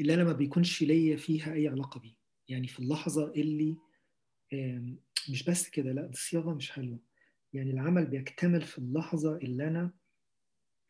اللي 0.00 0.14
أنا 0.14 0.24
ما 0.24 0.32
بيكونش 0.32 0.82
ليا 0.82 1.16
فيها 1.16 1.52
أي 1.54 1.68
علاقة 1.68 2.00
بيه. 2.00 2.14
يعني 2.48 2.68
في 2.68 2.80
اللحظة 2.80 3.32
اللي 3.32 3.76
مش 5.30 5.44
بس 5.48 5.68
كده 5.68 5.92
لا 5.92 6.02
دي 6.06 6.12
الصياغه 6.12 6.54
مش 6.54 6.70
حلوة. 6.70 6.98
يعني 7.52 7.70
العمل 7.70 8.06
بيكتمل 8.06 8.62
في 8.62 8.78
اللحظة 8.78 9.36
اللي 9.36 9.66
أنا 9.68 9.90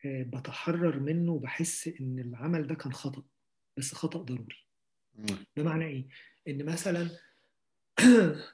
آه، 0.05 0.23
بتحرر 0.23 0.99
منه 0.99 1.31
وبحس 1.31 1.87
إن 1.87 2.19
العمل 2.19 2.67
ده 2.67 2.75
كان 2.75 2.93
خطأ 2.93 3.23
بس 3.77 3.93
خطأ 3.93 4.21
ضروري. 4.21 4.67
بمعنى 5.57 5.85
إيه؟ 5.85 6.07
إن 6.47 6.65
مثلا 6.65 7.09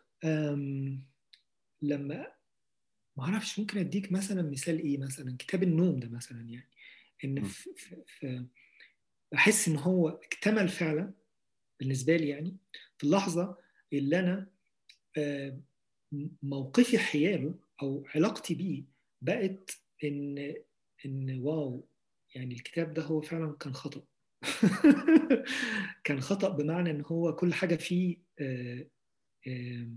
لما 1.81 2.33
ما 3.17 3.23
أعرفش 3.23 3.59
ممكن 3.59 3.77
أديك 3.77 4.11
مثلا 4.11 4.41
مثال 4.51 4.79
إيه 4.79 4.97
مثلا؟ 4.97 5.35
كتاب 5.39 5.63
النوم 5.63 5.99
ده 5.99 6.09
مثلا 6.09 6.41
يعني. 6.41 6.69
إن 7.23 7.41
م. 7.41 7.43
في 7.43 7.69
في 7.77 8.03
في 8.07 8.45
بحس 9.31 9.67
إن 9.67 9.77
هو 9.77 10.09
اكتمل 10.09 10.69
فعلا 10.69 11.13
بالنسبة 11.79 12.17
لي 12.17 12.27
يعني. 12.29 12.57
في 12.97 13.03
اللحظة 13.03 13.57
اللي 13.93 14.19
أنا 14.19 14.51
آه، 15.17 15.61
موقفي 16.43 16.99
حياله 16.99 17.55
أو 17.81 18.07
علاقتي 18.15 18.55
بيه 18.55 18.83
بقت 19.21 19.71
إن 20.03 20.55
إن 21.05 21.39
واو 21.41 21.87
يعني 22.35 22.55
الكتاب 22.55 22.93
ده 22.93 23.03
هو 23.03 23.21
فعلا 23.21 23.55
كان 23.59 23.73
خطأ. 23.73 24.03
كان 26.03 26.21
خطأ 26.21 26.49
بمعنى 26.49 26.91
إن 26.91 27.03
هو 27.05 27.35
كل 27.35 27.53
حاجة 27.53 27.75
فيه 27.75 28.17
آه، 28.41 28.87
آه، 29.47 29.89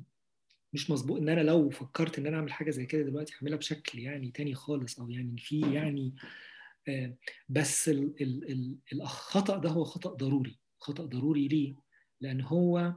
مش 0.73 0.91
مظبوط. 0.91 1.21
إن 1.21 1.29
أنا 1.29 1.41
لو 1.41 1.71
فكرت 1.71 2.19
إن 2.19 2.27
أنا 2.27 2.37
أعمل 2.37 2.53
حاجة 2.53 2.71
زي 2.71 2.87
كده 2.87 3.03
دلوقتي 3.03 3.35
هعملها 3.35 3.59
بشكل 3.59 3.99
يعني 3.99 4.31
تاني 4.31 4.55
خالص 4.55 5.01
أو 5.01 5.11
يعني 5.11 5.39
في 5.39 5.61
يعني 5.75 6.15
آه، 6.89 7.17
بس 7.49 7.89
ال 7.89 8.23
ال 8.23 8.53
ال 8.53 8.79
الخطا 9.03 9.59
ده 9.59 9.71
هو 9.71 9.85
خطأ 9.85 10.15
ضروري. 10.15 10.59
خطأ 10.79 11.05
ضروري 11.07 11.49
ليه؟ 11.49 11.75
لأن 12.21 12.41
هو 12.41 12.95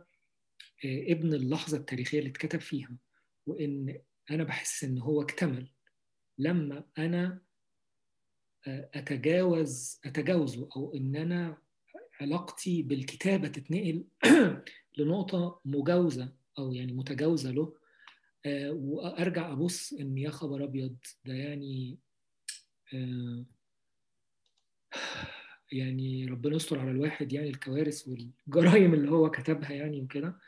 ابن 0.86 1.34
اللحظة 1.34 1.78
التاريخية 1.78 2.20
اللي 2.20 2.30
اتكتب 2.30 2.62
فيها. 2.62 2.98
وإن 3.48 4.00
أنا 4.32 4.44
بحس 4.44 4.84
إن 4.84 5.00
هو 5.00 5.22
اكتمل 5.22 5.72
لما 6.38 6.84
أنا 6.98 7.42
أتجاوز 8.68 10.00
اتجاوزه 10.06 10.70
أو 10.76 10.96
إن 10.96 11.16
أنا 11.16 11.58
علاقتي 12.22 12.84
بالكتابة 12.84 13.48
تتنقل 13.48 14.04
لنقطة 14.98 15.62
مجاوزة 15.66 16.34
أو 16.58 16.74
يعني 16.74 16.94
متجاوزة 16.94 17.52
له 17.52 17.74
آه، 18.46 18.72
وأرجع 18.72 19.52
أبص 19.52 19.94
إن 19.94 20.18
يا 20.18 20.30
خبر 20.30 20.64
أبيض 20.64 20.98
ده 21.26 21.34
يعني 21.34 21.98
آه، 22.94 23.46
يعني 25.72 26.26
ربنا 26.26 26.56
يستر 26.56 26.80
على 26.80 26.92
الواحد 26.92 27.34
يعني 27.34 27.50
الكوارث 27.50 28.08
والجرائم 28.08 28.94
اللي 28.94 29.12
هو 29.12 29.32
كتبها 29.32 29.72
يعني 29.72 30.02
وكده. 30.02 30.40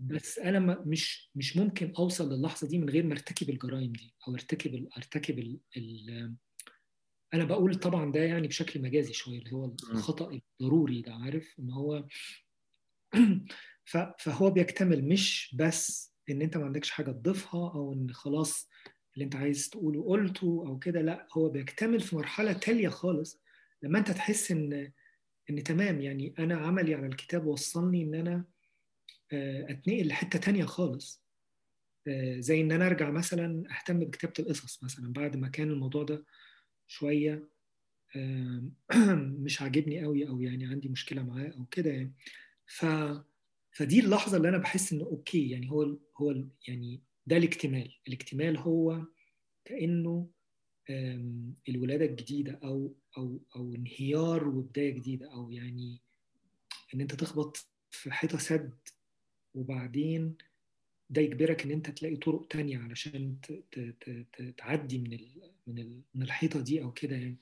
بس 0.00 0.38
أنا 0.38 0.82
مش 0.86 1.30
مش 1.34 1.56
ممكن 1.56 1.92
أوصل 1.98 2.32
للحظة 2.32 2.68
دي 2.68 2.78
من 2.78 2.90
غير 2.90 3.06
ما 3.06 3.12
أرتكب 3.12 3.50
الجرائم 3.50 3.92
دي 3.92 4.14
أو 4.28 4.34
أرتكب 4.34 4.88
أرتكب 4.96 5.38
ال 5.38 5.58
ال 5.76 6.34
أنا 7.36 7.44
بقول 7.44 7.74
طبعا 7.74 8.12
ده 8.12 8.20
يعني 8.20 8.48
بشكل 8.48 8.82
مجازي 8.82 9.12
شوية 9.12 9.38
اللي 9.38 9.52
هو 9.52 9.64
الخطأ 9.92 10.40
الضروري 10.60 11.02
ده 11.02 11.14
عارف؟ 11.14 11.54
إن 11.58 11.70
هو 11.70 12.06
فهو 14.18 14.50
بيكتمل 14.50 15.08
مش 15.08 15.56
بس 15.58 16.14
إن 16.30 16.42
أنت 16.42 16.56
ما 16.56 16.64
عندكش 16.64 16.90
حاجة 16.90 17.10
تضيفها 17.10 17.70
أو 17.74 17.92
إن 17.92 18.12
خلاص 18.12 18.68
اللي 19.14 19.24
أنت 19.24 19.36
عايز 19.36 19.70
تقوله 19.70 20.04
قلته 20.04 20.64
أو 20.66 20.78
كده 20.78 21.00
لأ 21.02 21.28
هو 21.32 21.48
بيكتمل 21.48 22.00
في 22.00 22.16
مرحلة 22.16 22.52
تالية 22.52 22.88
خالص 22.88 23.42
لما 23.82 23.98
أنت 23.98 24.10
تحس 24.10 24.50
إن 24.50 24.92
إن 25.50 25.62
تمام 25.62 26.00
يعني 26.00 26.34
أنا 26.38 26.56
عملي 26.56 26.94
على 26.94 27.06
الكتاب 27.06 27.46
وصلني 27.46 28.02
إن 28.02 28.14
أنا 28.14 28.44
أتنقل 29.70 30.06
لحتة 30.06 30.38
تانية 30.38 30.64
خالص. 30.64 31.26
زي 32.38 32.60
إن 32.60 32.72
أنا 32.72 32.86
أرجع 32.86 33.10
مثلا 33.10 33.62
أهتم 33.70 33.98
بكتابة 33.98 34.34
القصص 34.38 34.84
مثلا 34.84 35.12
بعد 35.12 35.36
ما 35.36 35.48
كان 35.48 35.70
الموضوع 35.70 36.02
ده 36.02 36.24
شوية 36.86 37.48
مش 39.44 39.62
عاجبني 39.62 40.02
قوي 40.04 40.28
أو 40.28 40.40
يعني 40.40 40.66
عندي 40.66 40.88
مشكلة 40.88 41.22
معاه 41.22 41.48
أو 41.48 41.64
كده 41.70 41.90
يعني. 41.90 42.14
ف 42.66 42.86
فدي 43.72 44.00
اللحظة 44.00 44.36
اللي 44.36 44.48
أنا 44.48 44.58
بحس 44.58 44.92
إنه 44.92 45.04
أوكي 45.04 45.50
يعني 45.50 45.70
هو 45.70 45.96
هو 46.16 46.44
يعني 46.68 47.02
ده 47.26 47.36
الاكتمال. 47.36 47.94
الاكتمال 48.08 48.56
هو 48.58 49.02
كأنه 49.64 50.30
الولادة 51.68 52.04
الجديدة 52.04 52.60
أو 52.64 52.94
أو 53.18 53.40
أو 53.56 53.74
انهيار 53.74 54.48
وبداية 54.48 54.90
جديدة 54.90 55.32
أو 55.32 55.50
يعني 55.50 56.00
إن 56.94 57.00
أنت 57.00 57.14
تخبط 57.14 57.66
في 57.90 58.10
حيطة 58.10 58.38
سد 58.38 58.74
وبعدين 59.54 60.36
ده 61.10 61.22
يجبرك 61.22 61.64
إن 61.64 61.70
أنت 61.70 61.90
تلاقي 61.90 62.16
طرق 62.16 62.46
تانية 62.50 62.78
علشان 62.78 63.36
تعدي 64.56 64.98
من 64.98 65.18
من 65.66 66.00
من 66.14 66.22
الحيطة 66.22 66.60
دي 66.60 66.82
أو 66.82 66.92
كده 66.92 67.16
يعني. 67.16 67.38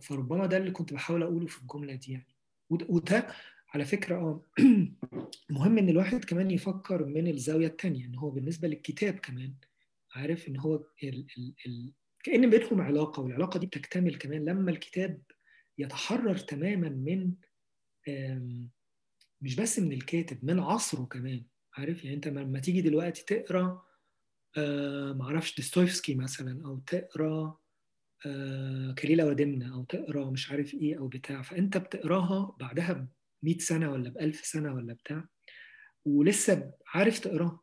فربما 0.00 0.46
ده 0.46 0.56
اللي 0.56 0.70
كنت 0.70 0.92
بحاول 0.92 1.22
أقوله 1.22 1.46
في 1.46 1.62
الجملة 1.62 1.94
دي 1.94 2.12
يعني. 2.12 2.26
وده 2.70 3.26
على 3.68 3.84
فكرة 3.84 4.16
آه 4.16 4.42
مهم 5.50 5.78
إن 5.78 5.88
الواحد 5.88 6.24
كمان 6.24 6.50
يفكر 6.50 7.06
من 7.06 7.28
الزاوية 7.28 7.66
الثانية 7.66 8.06
إن 8.06 8.14
هو 8.14 8.30
بالنسبة 8.30 8.68
للكتاب 8.68 9.14
كمان 9.14 9.54
عارف 10.14 10.48
إن 10.48 10.56
هو 10.56 10.74
ال 11.02 11.26
ال 11.38 11.54
ال 11.66 11.92
كأن 12.22 12.50
بينهم 12.50 12.80
علاقة 12.80 13.22
والعلاقة 13.22 13.58
دي 13.58 13.66
بتكتمل 13.66 14.14
كمان 14.16 14.44
لما 14.44 14.70
الكتاب 14.70 15.22
يتحرر 15.78 16.36
تماما 16.36 16.88
من 16.88 17.32
مش 19.40 19.56
بس 19.56 19.78
من 19.78 19.92
الكاتب 19.92 20.44
من 20.44 20.60
عصره 20.60 21.04
كمان. 21.04 21.44
عارف؟ 21.78 22.04
يعني 22.04 22.16
انت 22.16 22.28
لما 22.28 22.58
تيجي 22.60 22.80
دلوقتي 22.82 23.24
تقرا 23.24 23.82
آه 24.56 25.12
معرفش 25.12 25.56
ديستويفسكي 25.56 26.14
مثلا 26.14 26.64
أو 26.66 26.78
تقرا 26.78 27.58
آه 28.26 28.92
كليله 28.92 29.26
ودمنه 29.26 29.74
أو 29.74 29.84
تقرا 29.84 30.30
مش 30.30 30.50
عارف 30.50 30.74
إيه 30.74 30.98
أو 30.98 31.08
بتاع. 31.08 31.42
فأنت 31.42 31.76
بتقراها 31.76 32.56
بعدها 32.60 32.92
ب 32.92 33.08
100 33.42 33.58
سنة 33.58 33.92
ولا 33.92 34.10
ب 34.10 34.18
1000 34.18 34.44
سنة 34.44 34.74
ولا 34.74 34.92
بتاع 34.94 35.28
ولسه 36.04 36.72
عارف 36.86 37.18
تقراها 37.18 37.60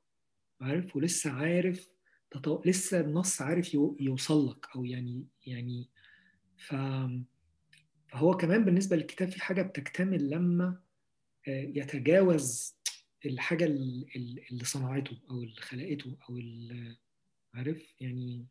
عارف؟ 0.62 0.96
ولسه 0.96 1.32
عارف 1.32 1.90
تطو... 2.32 2.62
لسه 2.66 3.00
النص 3.00 3.42
عارف 3.42 3.74
يو... 3.74 3.98
يوصل 4.00 4.50
لك 4.50 4.66
أو 4.76 4.86
يعني 4.86 5.28
يعني 5.46 5.90
ف... 6.58 6.76
فهو 8.12 8.38
كمان 8.38 8.66
بالنسبة 8.66 8.96
للكتاب 8.96 9.30
في 9.30 9.42
حاجة 9.42 9.62
بتكتمل 9.62 10.30
لما 10.30 10.82
يتجاوز 11.48 12.75
الحاجة 13.26 13.66
اللي 13.66 14.64
صنعته 14.64 15.18
أو 15.30 15.44
اللي 15.44 15.62
خلقته 15.62 16.18
أو 16.30 16.38
اللي 16.38 16.98
عارف؟ 17.54 17.94
يعني 18.02 18.46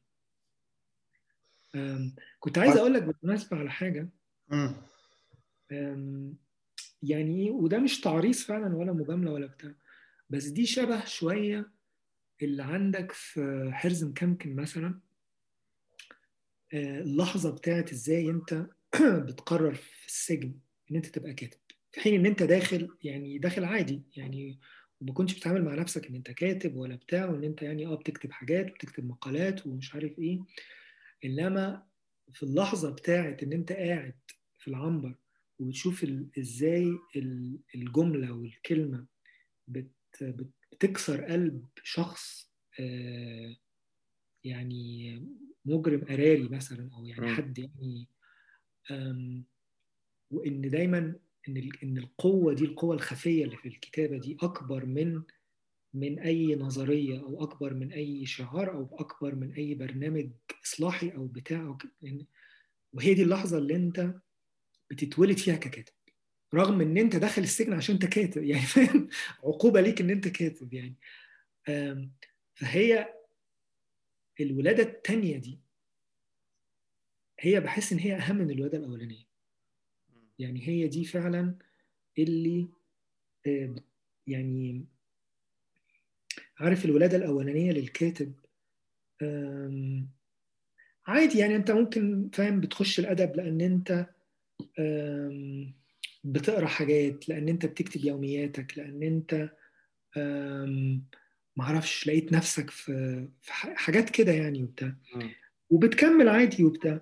كنت 2.40 2.58
عايز 2.58 2.76
أقول 2.76 2.94
لك 2.94 3.02
بالمناسبة 3.02 3.56
على 3.56 3.70
حاجة. 3.70 4.08
يعني 7.02 7.50
وده 7.50 7.78
مش 7.78 8.00
تعريض 8.00 8.34
فعلا 8.34 8.76
ولا 8.76 8.92
مجاملة 8.92 9.32
ولا 9.32 9.46
بتاع 9.46 9.74
بس 10.30 10.44
دي 10.44 10.66
شبه 10.66 11.04
شوية 11.04 11.70
اللي 12.42 12.62
عندك 12.62 13.12
في 13.12 13.70
حرز 13.72 14.04
مكمكم 14.04 14.56
مثلا. 14.56 15.00
اللحظة 16.74 17.50
بتاعت 17.50 17.92
إزاي 17.92 18.30
أنت 18.30 18.66
بتقرر 19.26 19.74
في 19.74 20.06
السجن 20.06 20.54
إن 20.90 20.96
أنت 20.96 21.06
تبقى 21.06 21.34
كاتب. 21.34 21.58
في 21.94 22.00
حين 22.00 22.14
إن 22.14 22.26
أنت 22.26 22.42
داخل 22.42 22.88
يعني 23.02 23.38
داخل 23.38 23.64
عادي 23.64 24.02
يعني 24.16 24.58
وما 25.00 25.12
كنتش 25.12 25.34
بتتعامل 25.34 25.64
مع 25.64 25.74
نفسك 25.74 26.06
إن 26.06 26.14
أنت 26.14 26.30
كاتب 26.30 26.76
ولا 26.76 26.96
بتاع 26.96 27.30
وإن 27.30 27.44
أنت 27.44 27.62
يعني 27.62 27.86
آه 27.86 27.94
بتكتب 27.94 28.32
حاجات 28.32 28.70
وبتكتب 28.70 29.04
مقالات 29.04 29.66
ومش 29.66 29.94
عارف 29.94 30.18
إيه. 30.18 30.40
إنما 31.24 31.86
في 32.32 32.42
اللحظة 32.42 32.90
بتاعت 32.90 33.42
إن 33.42 33.52
أنت 33.52 33.72
قاعد 33.72 34.14
في 34.58 34.68
العنبر 34.68 35.14
وبتشوف 35.58 36.06
إزاي 36.38 36.98
الجملة 37.74 38.32
والكلمة 38.32 39.06
بت 39.68 39.90
بتكسر 40.72 41.24
قلب 41.24 41.66
شخص 41.82 42.52
آه 42.80 43.56
يعني 44.44 45.22
مجرم 45.64 46.04
قراري 46.04 46.48
مثلا 46.48 46.90
أو 46.94 47.04
يعني 47.06 47.34
حد 47.34 47.58
يعني 47.58 48.08
وإن 50.30 50.60
دايما 50.60 51.18
إن 51.48 51.70
إن 51.82 51.98
القوة 51.98 52.54
دي 52.54 52.64
القوة 52.64 52.94
الخفية 52.94 53.44
اللي 53.44 53.56
في 53.56 53.68
الكتابة 53.68 54.18
دي 54.18 54.36
أكبر 54.42 54.86
من 54.86 55.22
من 55.94 56.18
أي 56.18 56.54
نظرية 56.54 57.20
أو 57.20 57.44
أكبر 57.44 57.74
من 57.74 57.92
أي 57.92 58.26
شعار 58.26 58.72
أو 58.72 58.96
أكبر 59.00 59.34
من 59.34 59.52
أي 59.52 59.74
برنامج 59.74 60.30
إصلاحي 60.64 61.10
أو 61.10 61.26
بتاع 61.26 61.60
أو 61.60 61.78
وهي 62.92 63.14
دي 63.14 63.22
اللحظة 63.22 63.58
اللي 63.58 63.76
أنت 63.76 64.14
بتتولد 64.90 65.38
فيها 65.38 65.56
ككاتب 65.56 65.92
رغم 66.54 66.80
إن 66.80 66.98
أنت 66.98 67.16
داخل 67.16 67.42
السجن 67.42 67.72
عشان 67.72 67.94
أنت 67.94 68.06
كاتب 68.06 68.44
يعني 68.50 68.62
فاهم؟ 68.66 69.08
عقوبة 69.44 69.80
ليك 69.80 70.00
إن 70.00 70.10
أنت 70.10 70.28
كاتب 70.28 70.74
يعني. 70.74 70.96
فهي 72.54 73.14
الولادة 74.40 74.82
الثانية 74.82 75.36
دي 75.36 75.60
هي 77.40 77.60
بحس 77.60 77.92
إن 77.92 77.98
هي 77.98 78.14
أهم 78.16 78.36
من 78.36 78.50
الولادة 78.50 78.78
الأولانية. 78.78 79.33
يعني 80.38 80.68
هي 80.68 80.88
دي 80.88 81.04
فعلا 81.04 81.54
اللي 82.18 82.68
يعني 84.26 84.84
عارف 86.58 86.84
الولادة 86.84 87.16
الأولانية 87.16 87.72
للكاتب 87.72 88.32
عادي 91.06 91.38
يعني 91.38 91.56
أنت 91.56 91.70
ممكن 91.70 92.30
فاهم 92.32 92.60
بتخش 92.60 93.00
الأدب 93.00 93.36
لأن 93.36 93.60
أنت 93.60 94.06
بتقرأ 96.24 96.66
حاجات 96.66 97.28
لأن 97.28 97.48
أنت 97.48 97.66
بتكتب 97.66 98.04
يومياتك 98.04 98.78
لأن 98.78 99.02
أنت 99.02 99.50
معرفش 101.56 102.06
لقيت 102.06 102.32
نفسك 102.32 102.70
في 102.70 103.28
في 103.42 103.52
حاجات 103.52 104.10
كده 104.10 104.32
يعني 104.32 104.62
وبتاع. 104.62 104.94
وبتكمل 105.70 106.28
عادي 106.28 106.64
وبتاع. 106.64 107.00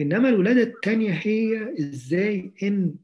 إنما 0.00 0.28
الولادة 0.28 0.62
الثانية 0.62 1.10
هي 1.12 1.74
إزاي 1.78 2.52
إن 2.62 2.94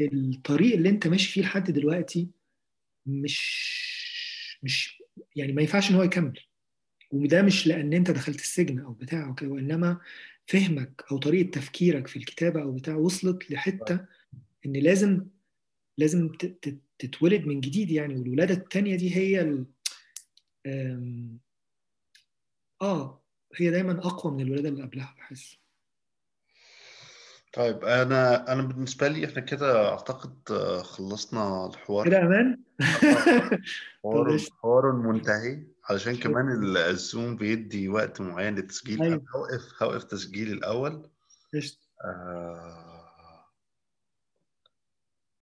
الطريق 0.00 0.74
اللي 0.74 0.88
أنت 0.88 1.06
ماشي 1.08 1.32
فيه 1.32 1.42
لحد 1.42 1.70
دلوقتي 1.70 2.28
مش 3.06 4.58
مش 4.62 5.02
يعني 5.36 5.52
ما 5.52 5.62
ينفعش 5.62 5.90
إن 5.90 5.94
هو 5.96 6.02
يكمل. 6.02 6.40
وده 7.12 7.42
مش 7.42 7.66
لأن 7.66 7.92
أنت 7.92 8.10
دخلت 8.10 8.40
السجن 8.40 8.78
أو 8.78 8.92
بتاع 8.92 9.26
أو 9.26 9.34
كده 9.34 9.48
وإنما 9.50 10.00
فهمك 10.46 11.04
أو 11.12 11.18
طريقة 11.18 11.50
تفكيرك 11.50 12.06
في 12.06 12.16
الكتابة 12.16 12.62
أو 12.62 12.72
بتاع 12.72 12.94
وصلت 12.96 13.50
لحتة 13.50 14.04
إن 14.66 14.72
لازم 14.72 15.26
لازم 15.98 16.28
تتولد 16.98 17.46
من 17.46 17.60
جديد 17.60 17.90
يعني. 17.90 18.16
والولادة 18.16 18.54
الثانية 18.54 18.96
دي 18.96 19.16
هي 19.16 19.56
آه 22.82 23.22
هي 23.56 23.70
دايما 23.70 23.92
أقوى 23.98 24.32
من 24.32 24.40
الولادة 24.40 24.68
اللي 24.68 24.82
قبلها 24.82 25.14
بحس. 25.18 25.58
طيب 27.54 27.84
أنا 27.84 28.52
أنا 28.52 28.62
بالنسبة 28.62 29.08
لي 29.08 29.24
إحنا 29.26 29.40
كده 29.40 29.88
أعتقد 29.88 30.34
آه، 30.50 30.82
خلصنا 30.82 31.66
الحوار 31.66 32.06
كده 32.06 32.18
أمان 32.22 32.60
حوار. 34.02 34.38
حوار 34.62 34.92
منتهي 34.92 35.62
علشان. 35.90 36.16
كمان 36.16 36.48
ال- 36.52 36.76
الزوم 36.76 37.36
بيدي 37.36 37.88
وقت 37.88 38.20
معين 38.20 38.54
للتسجيل 38.54 39.02
أيوة. 39.02 39.14
أنا 39.14 39.22
هوقف 39.36 39.82
هوقف 39.82 40.04
تسجيل 40.04 40.52
الأول 40.52 41.08
قشطة. 41.54 41.78
آه 42.04 42.87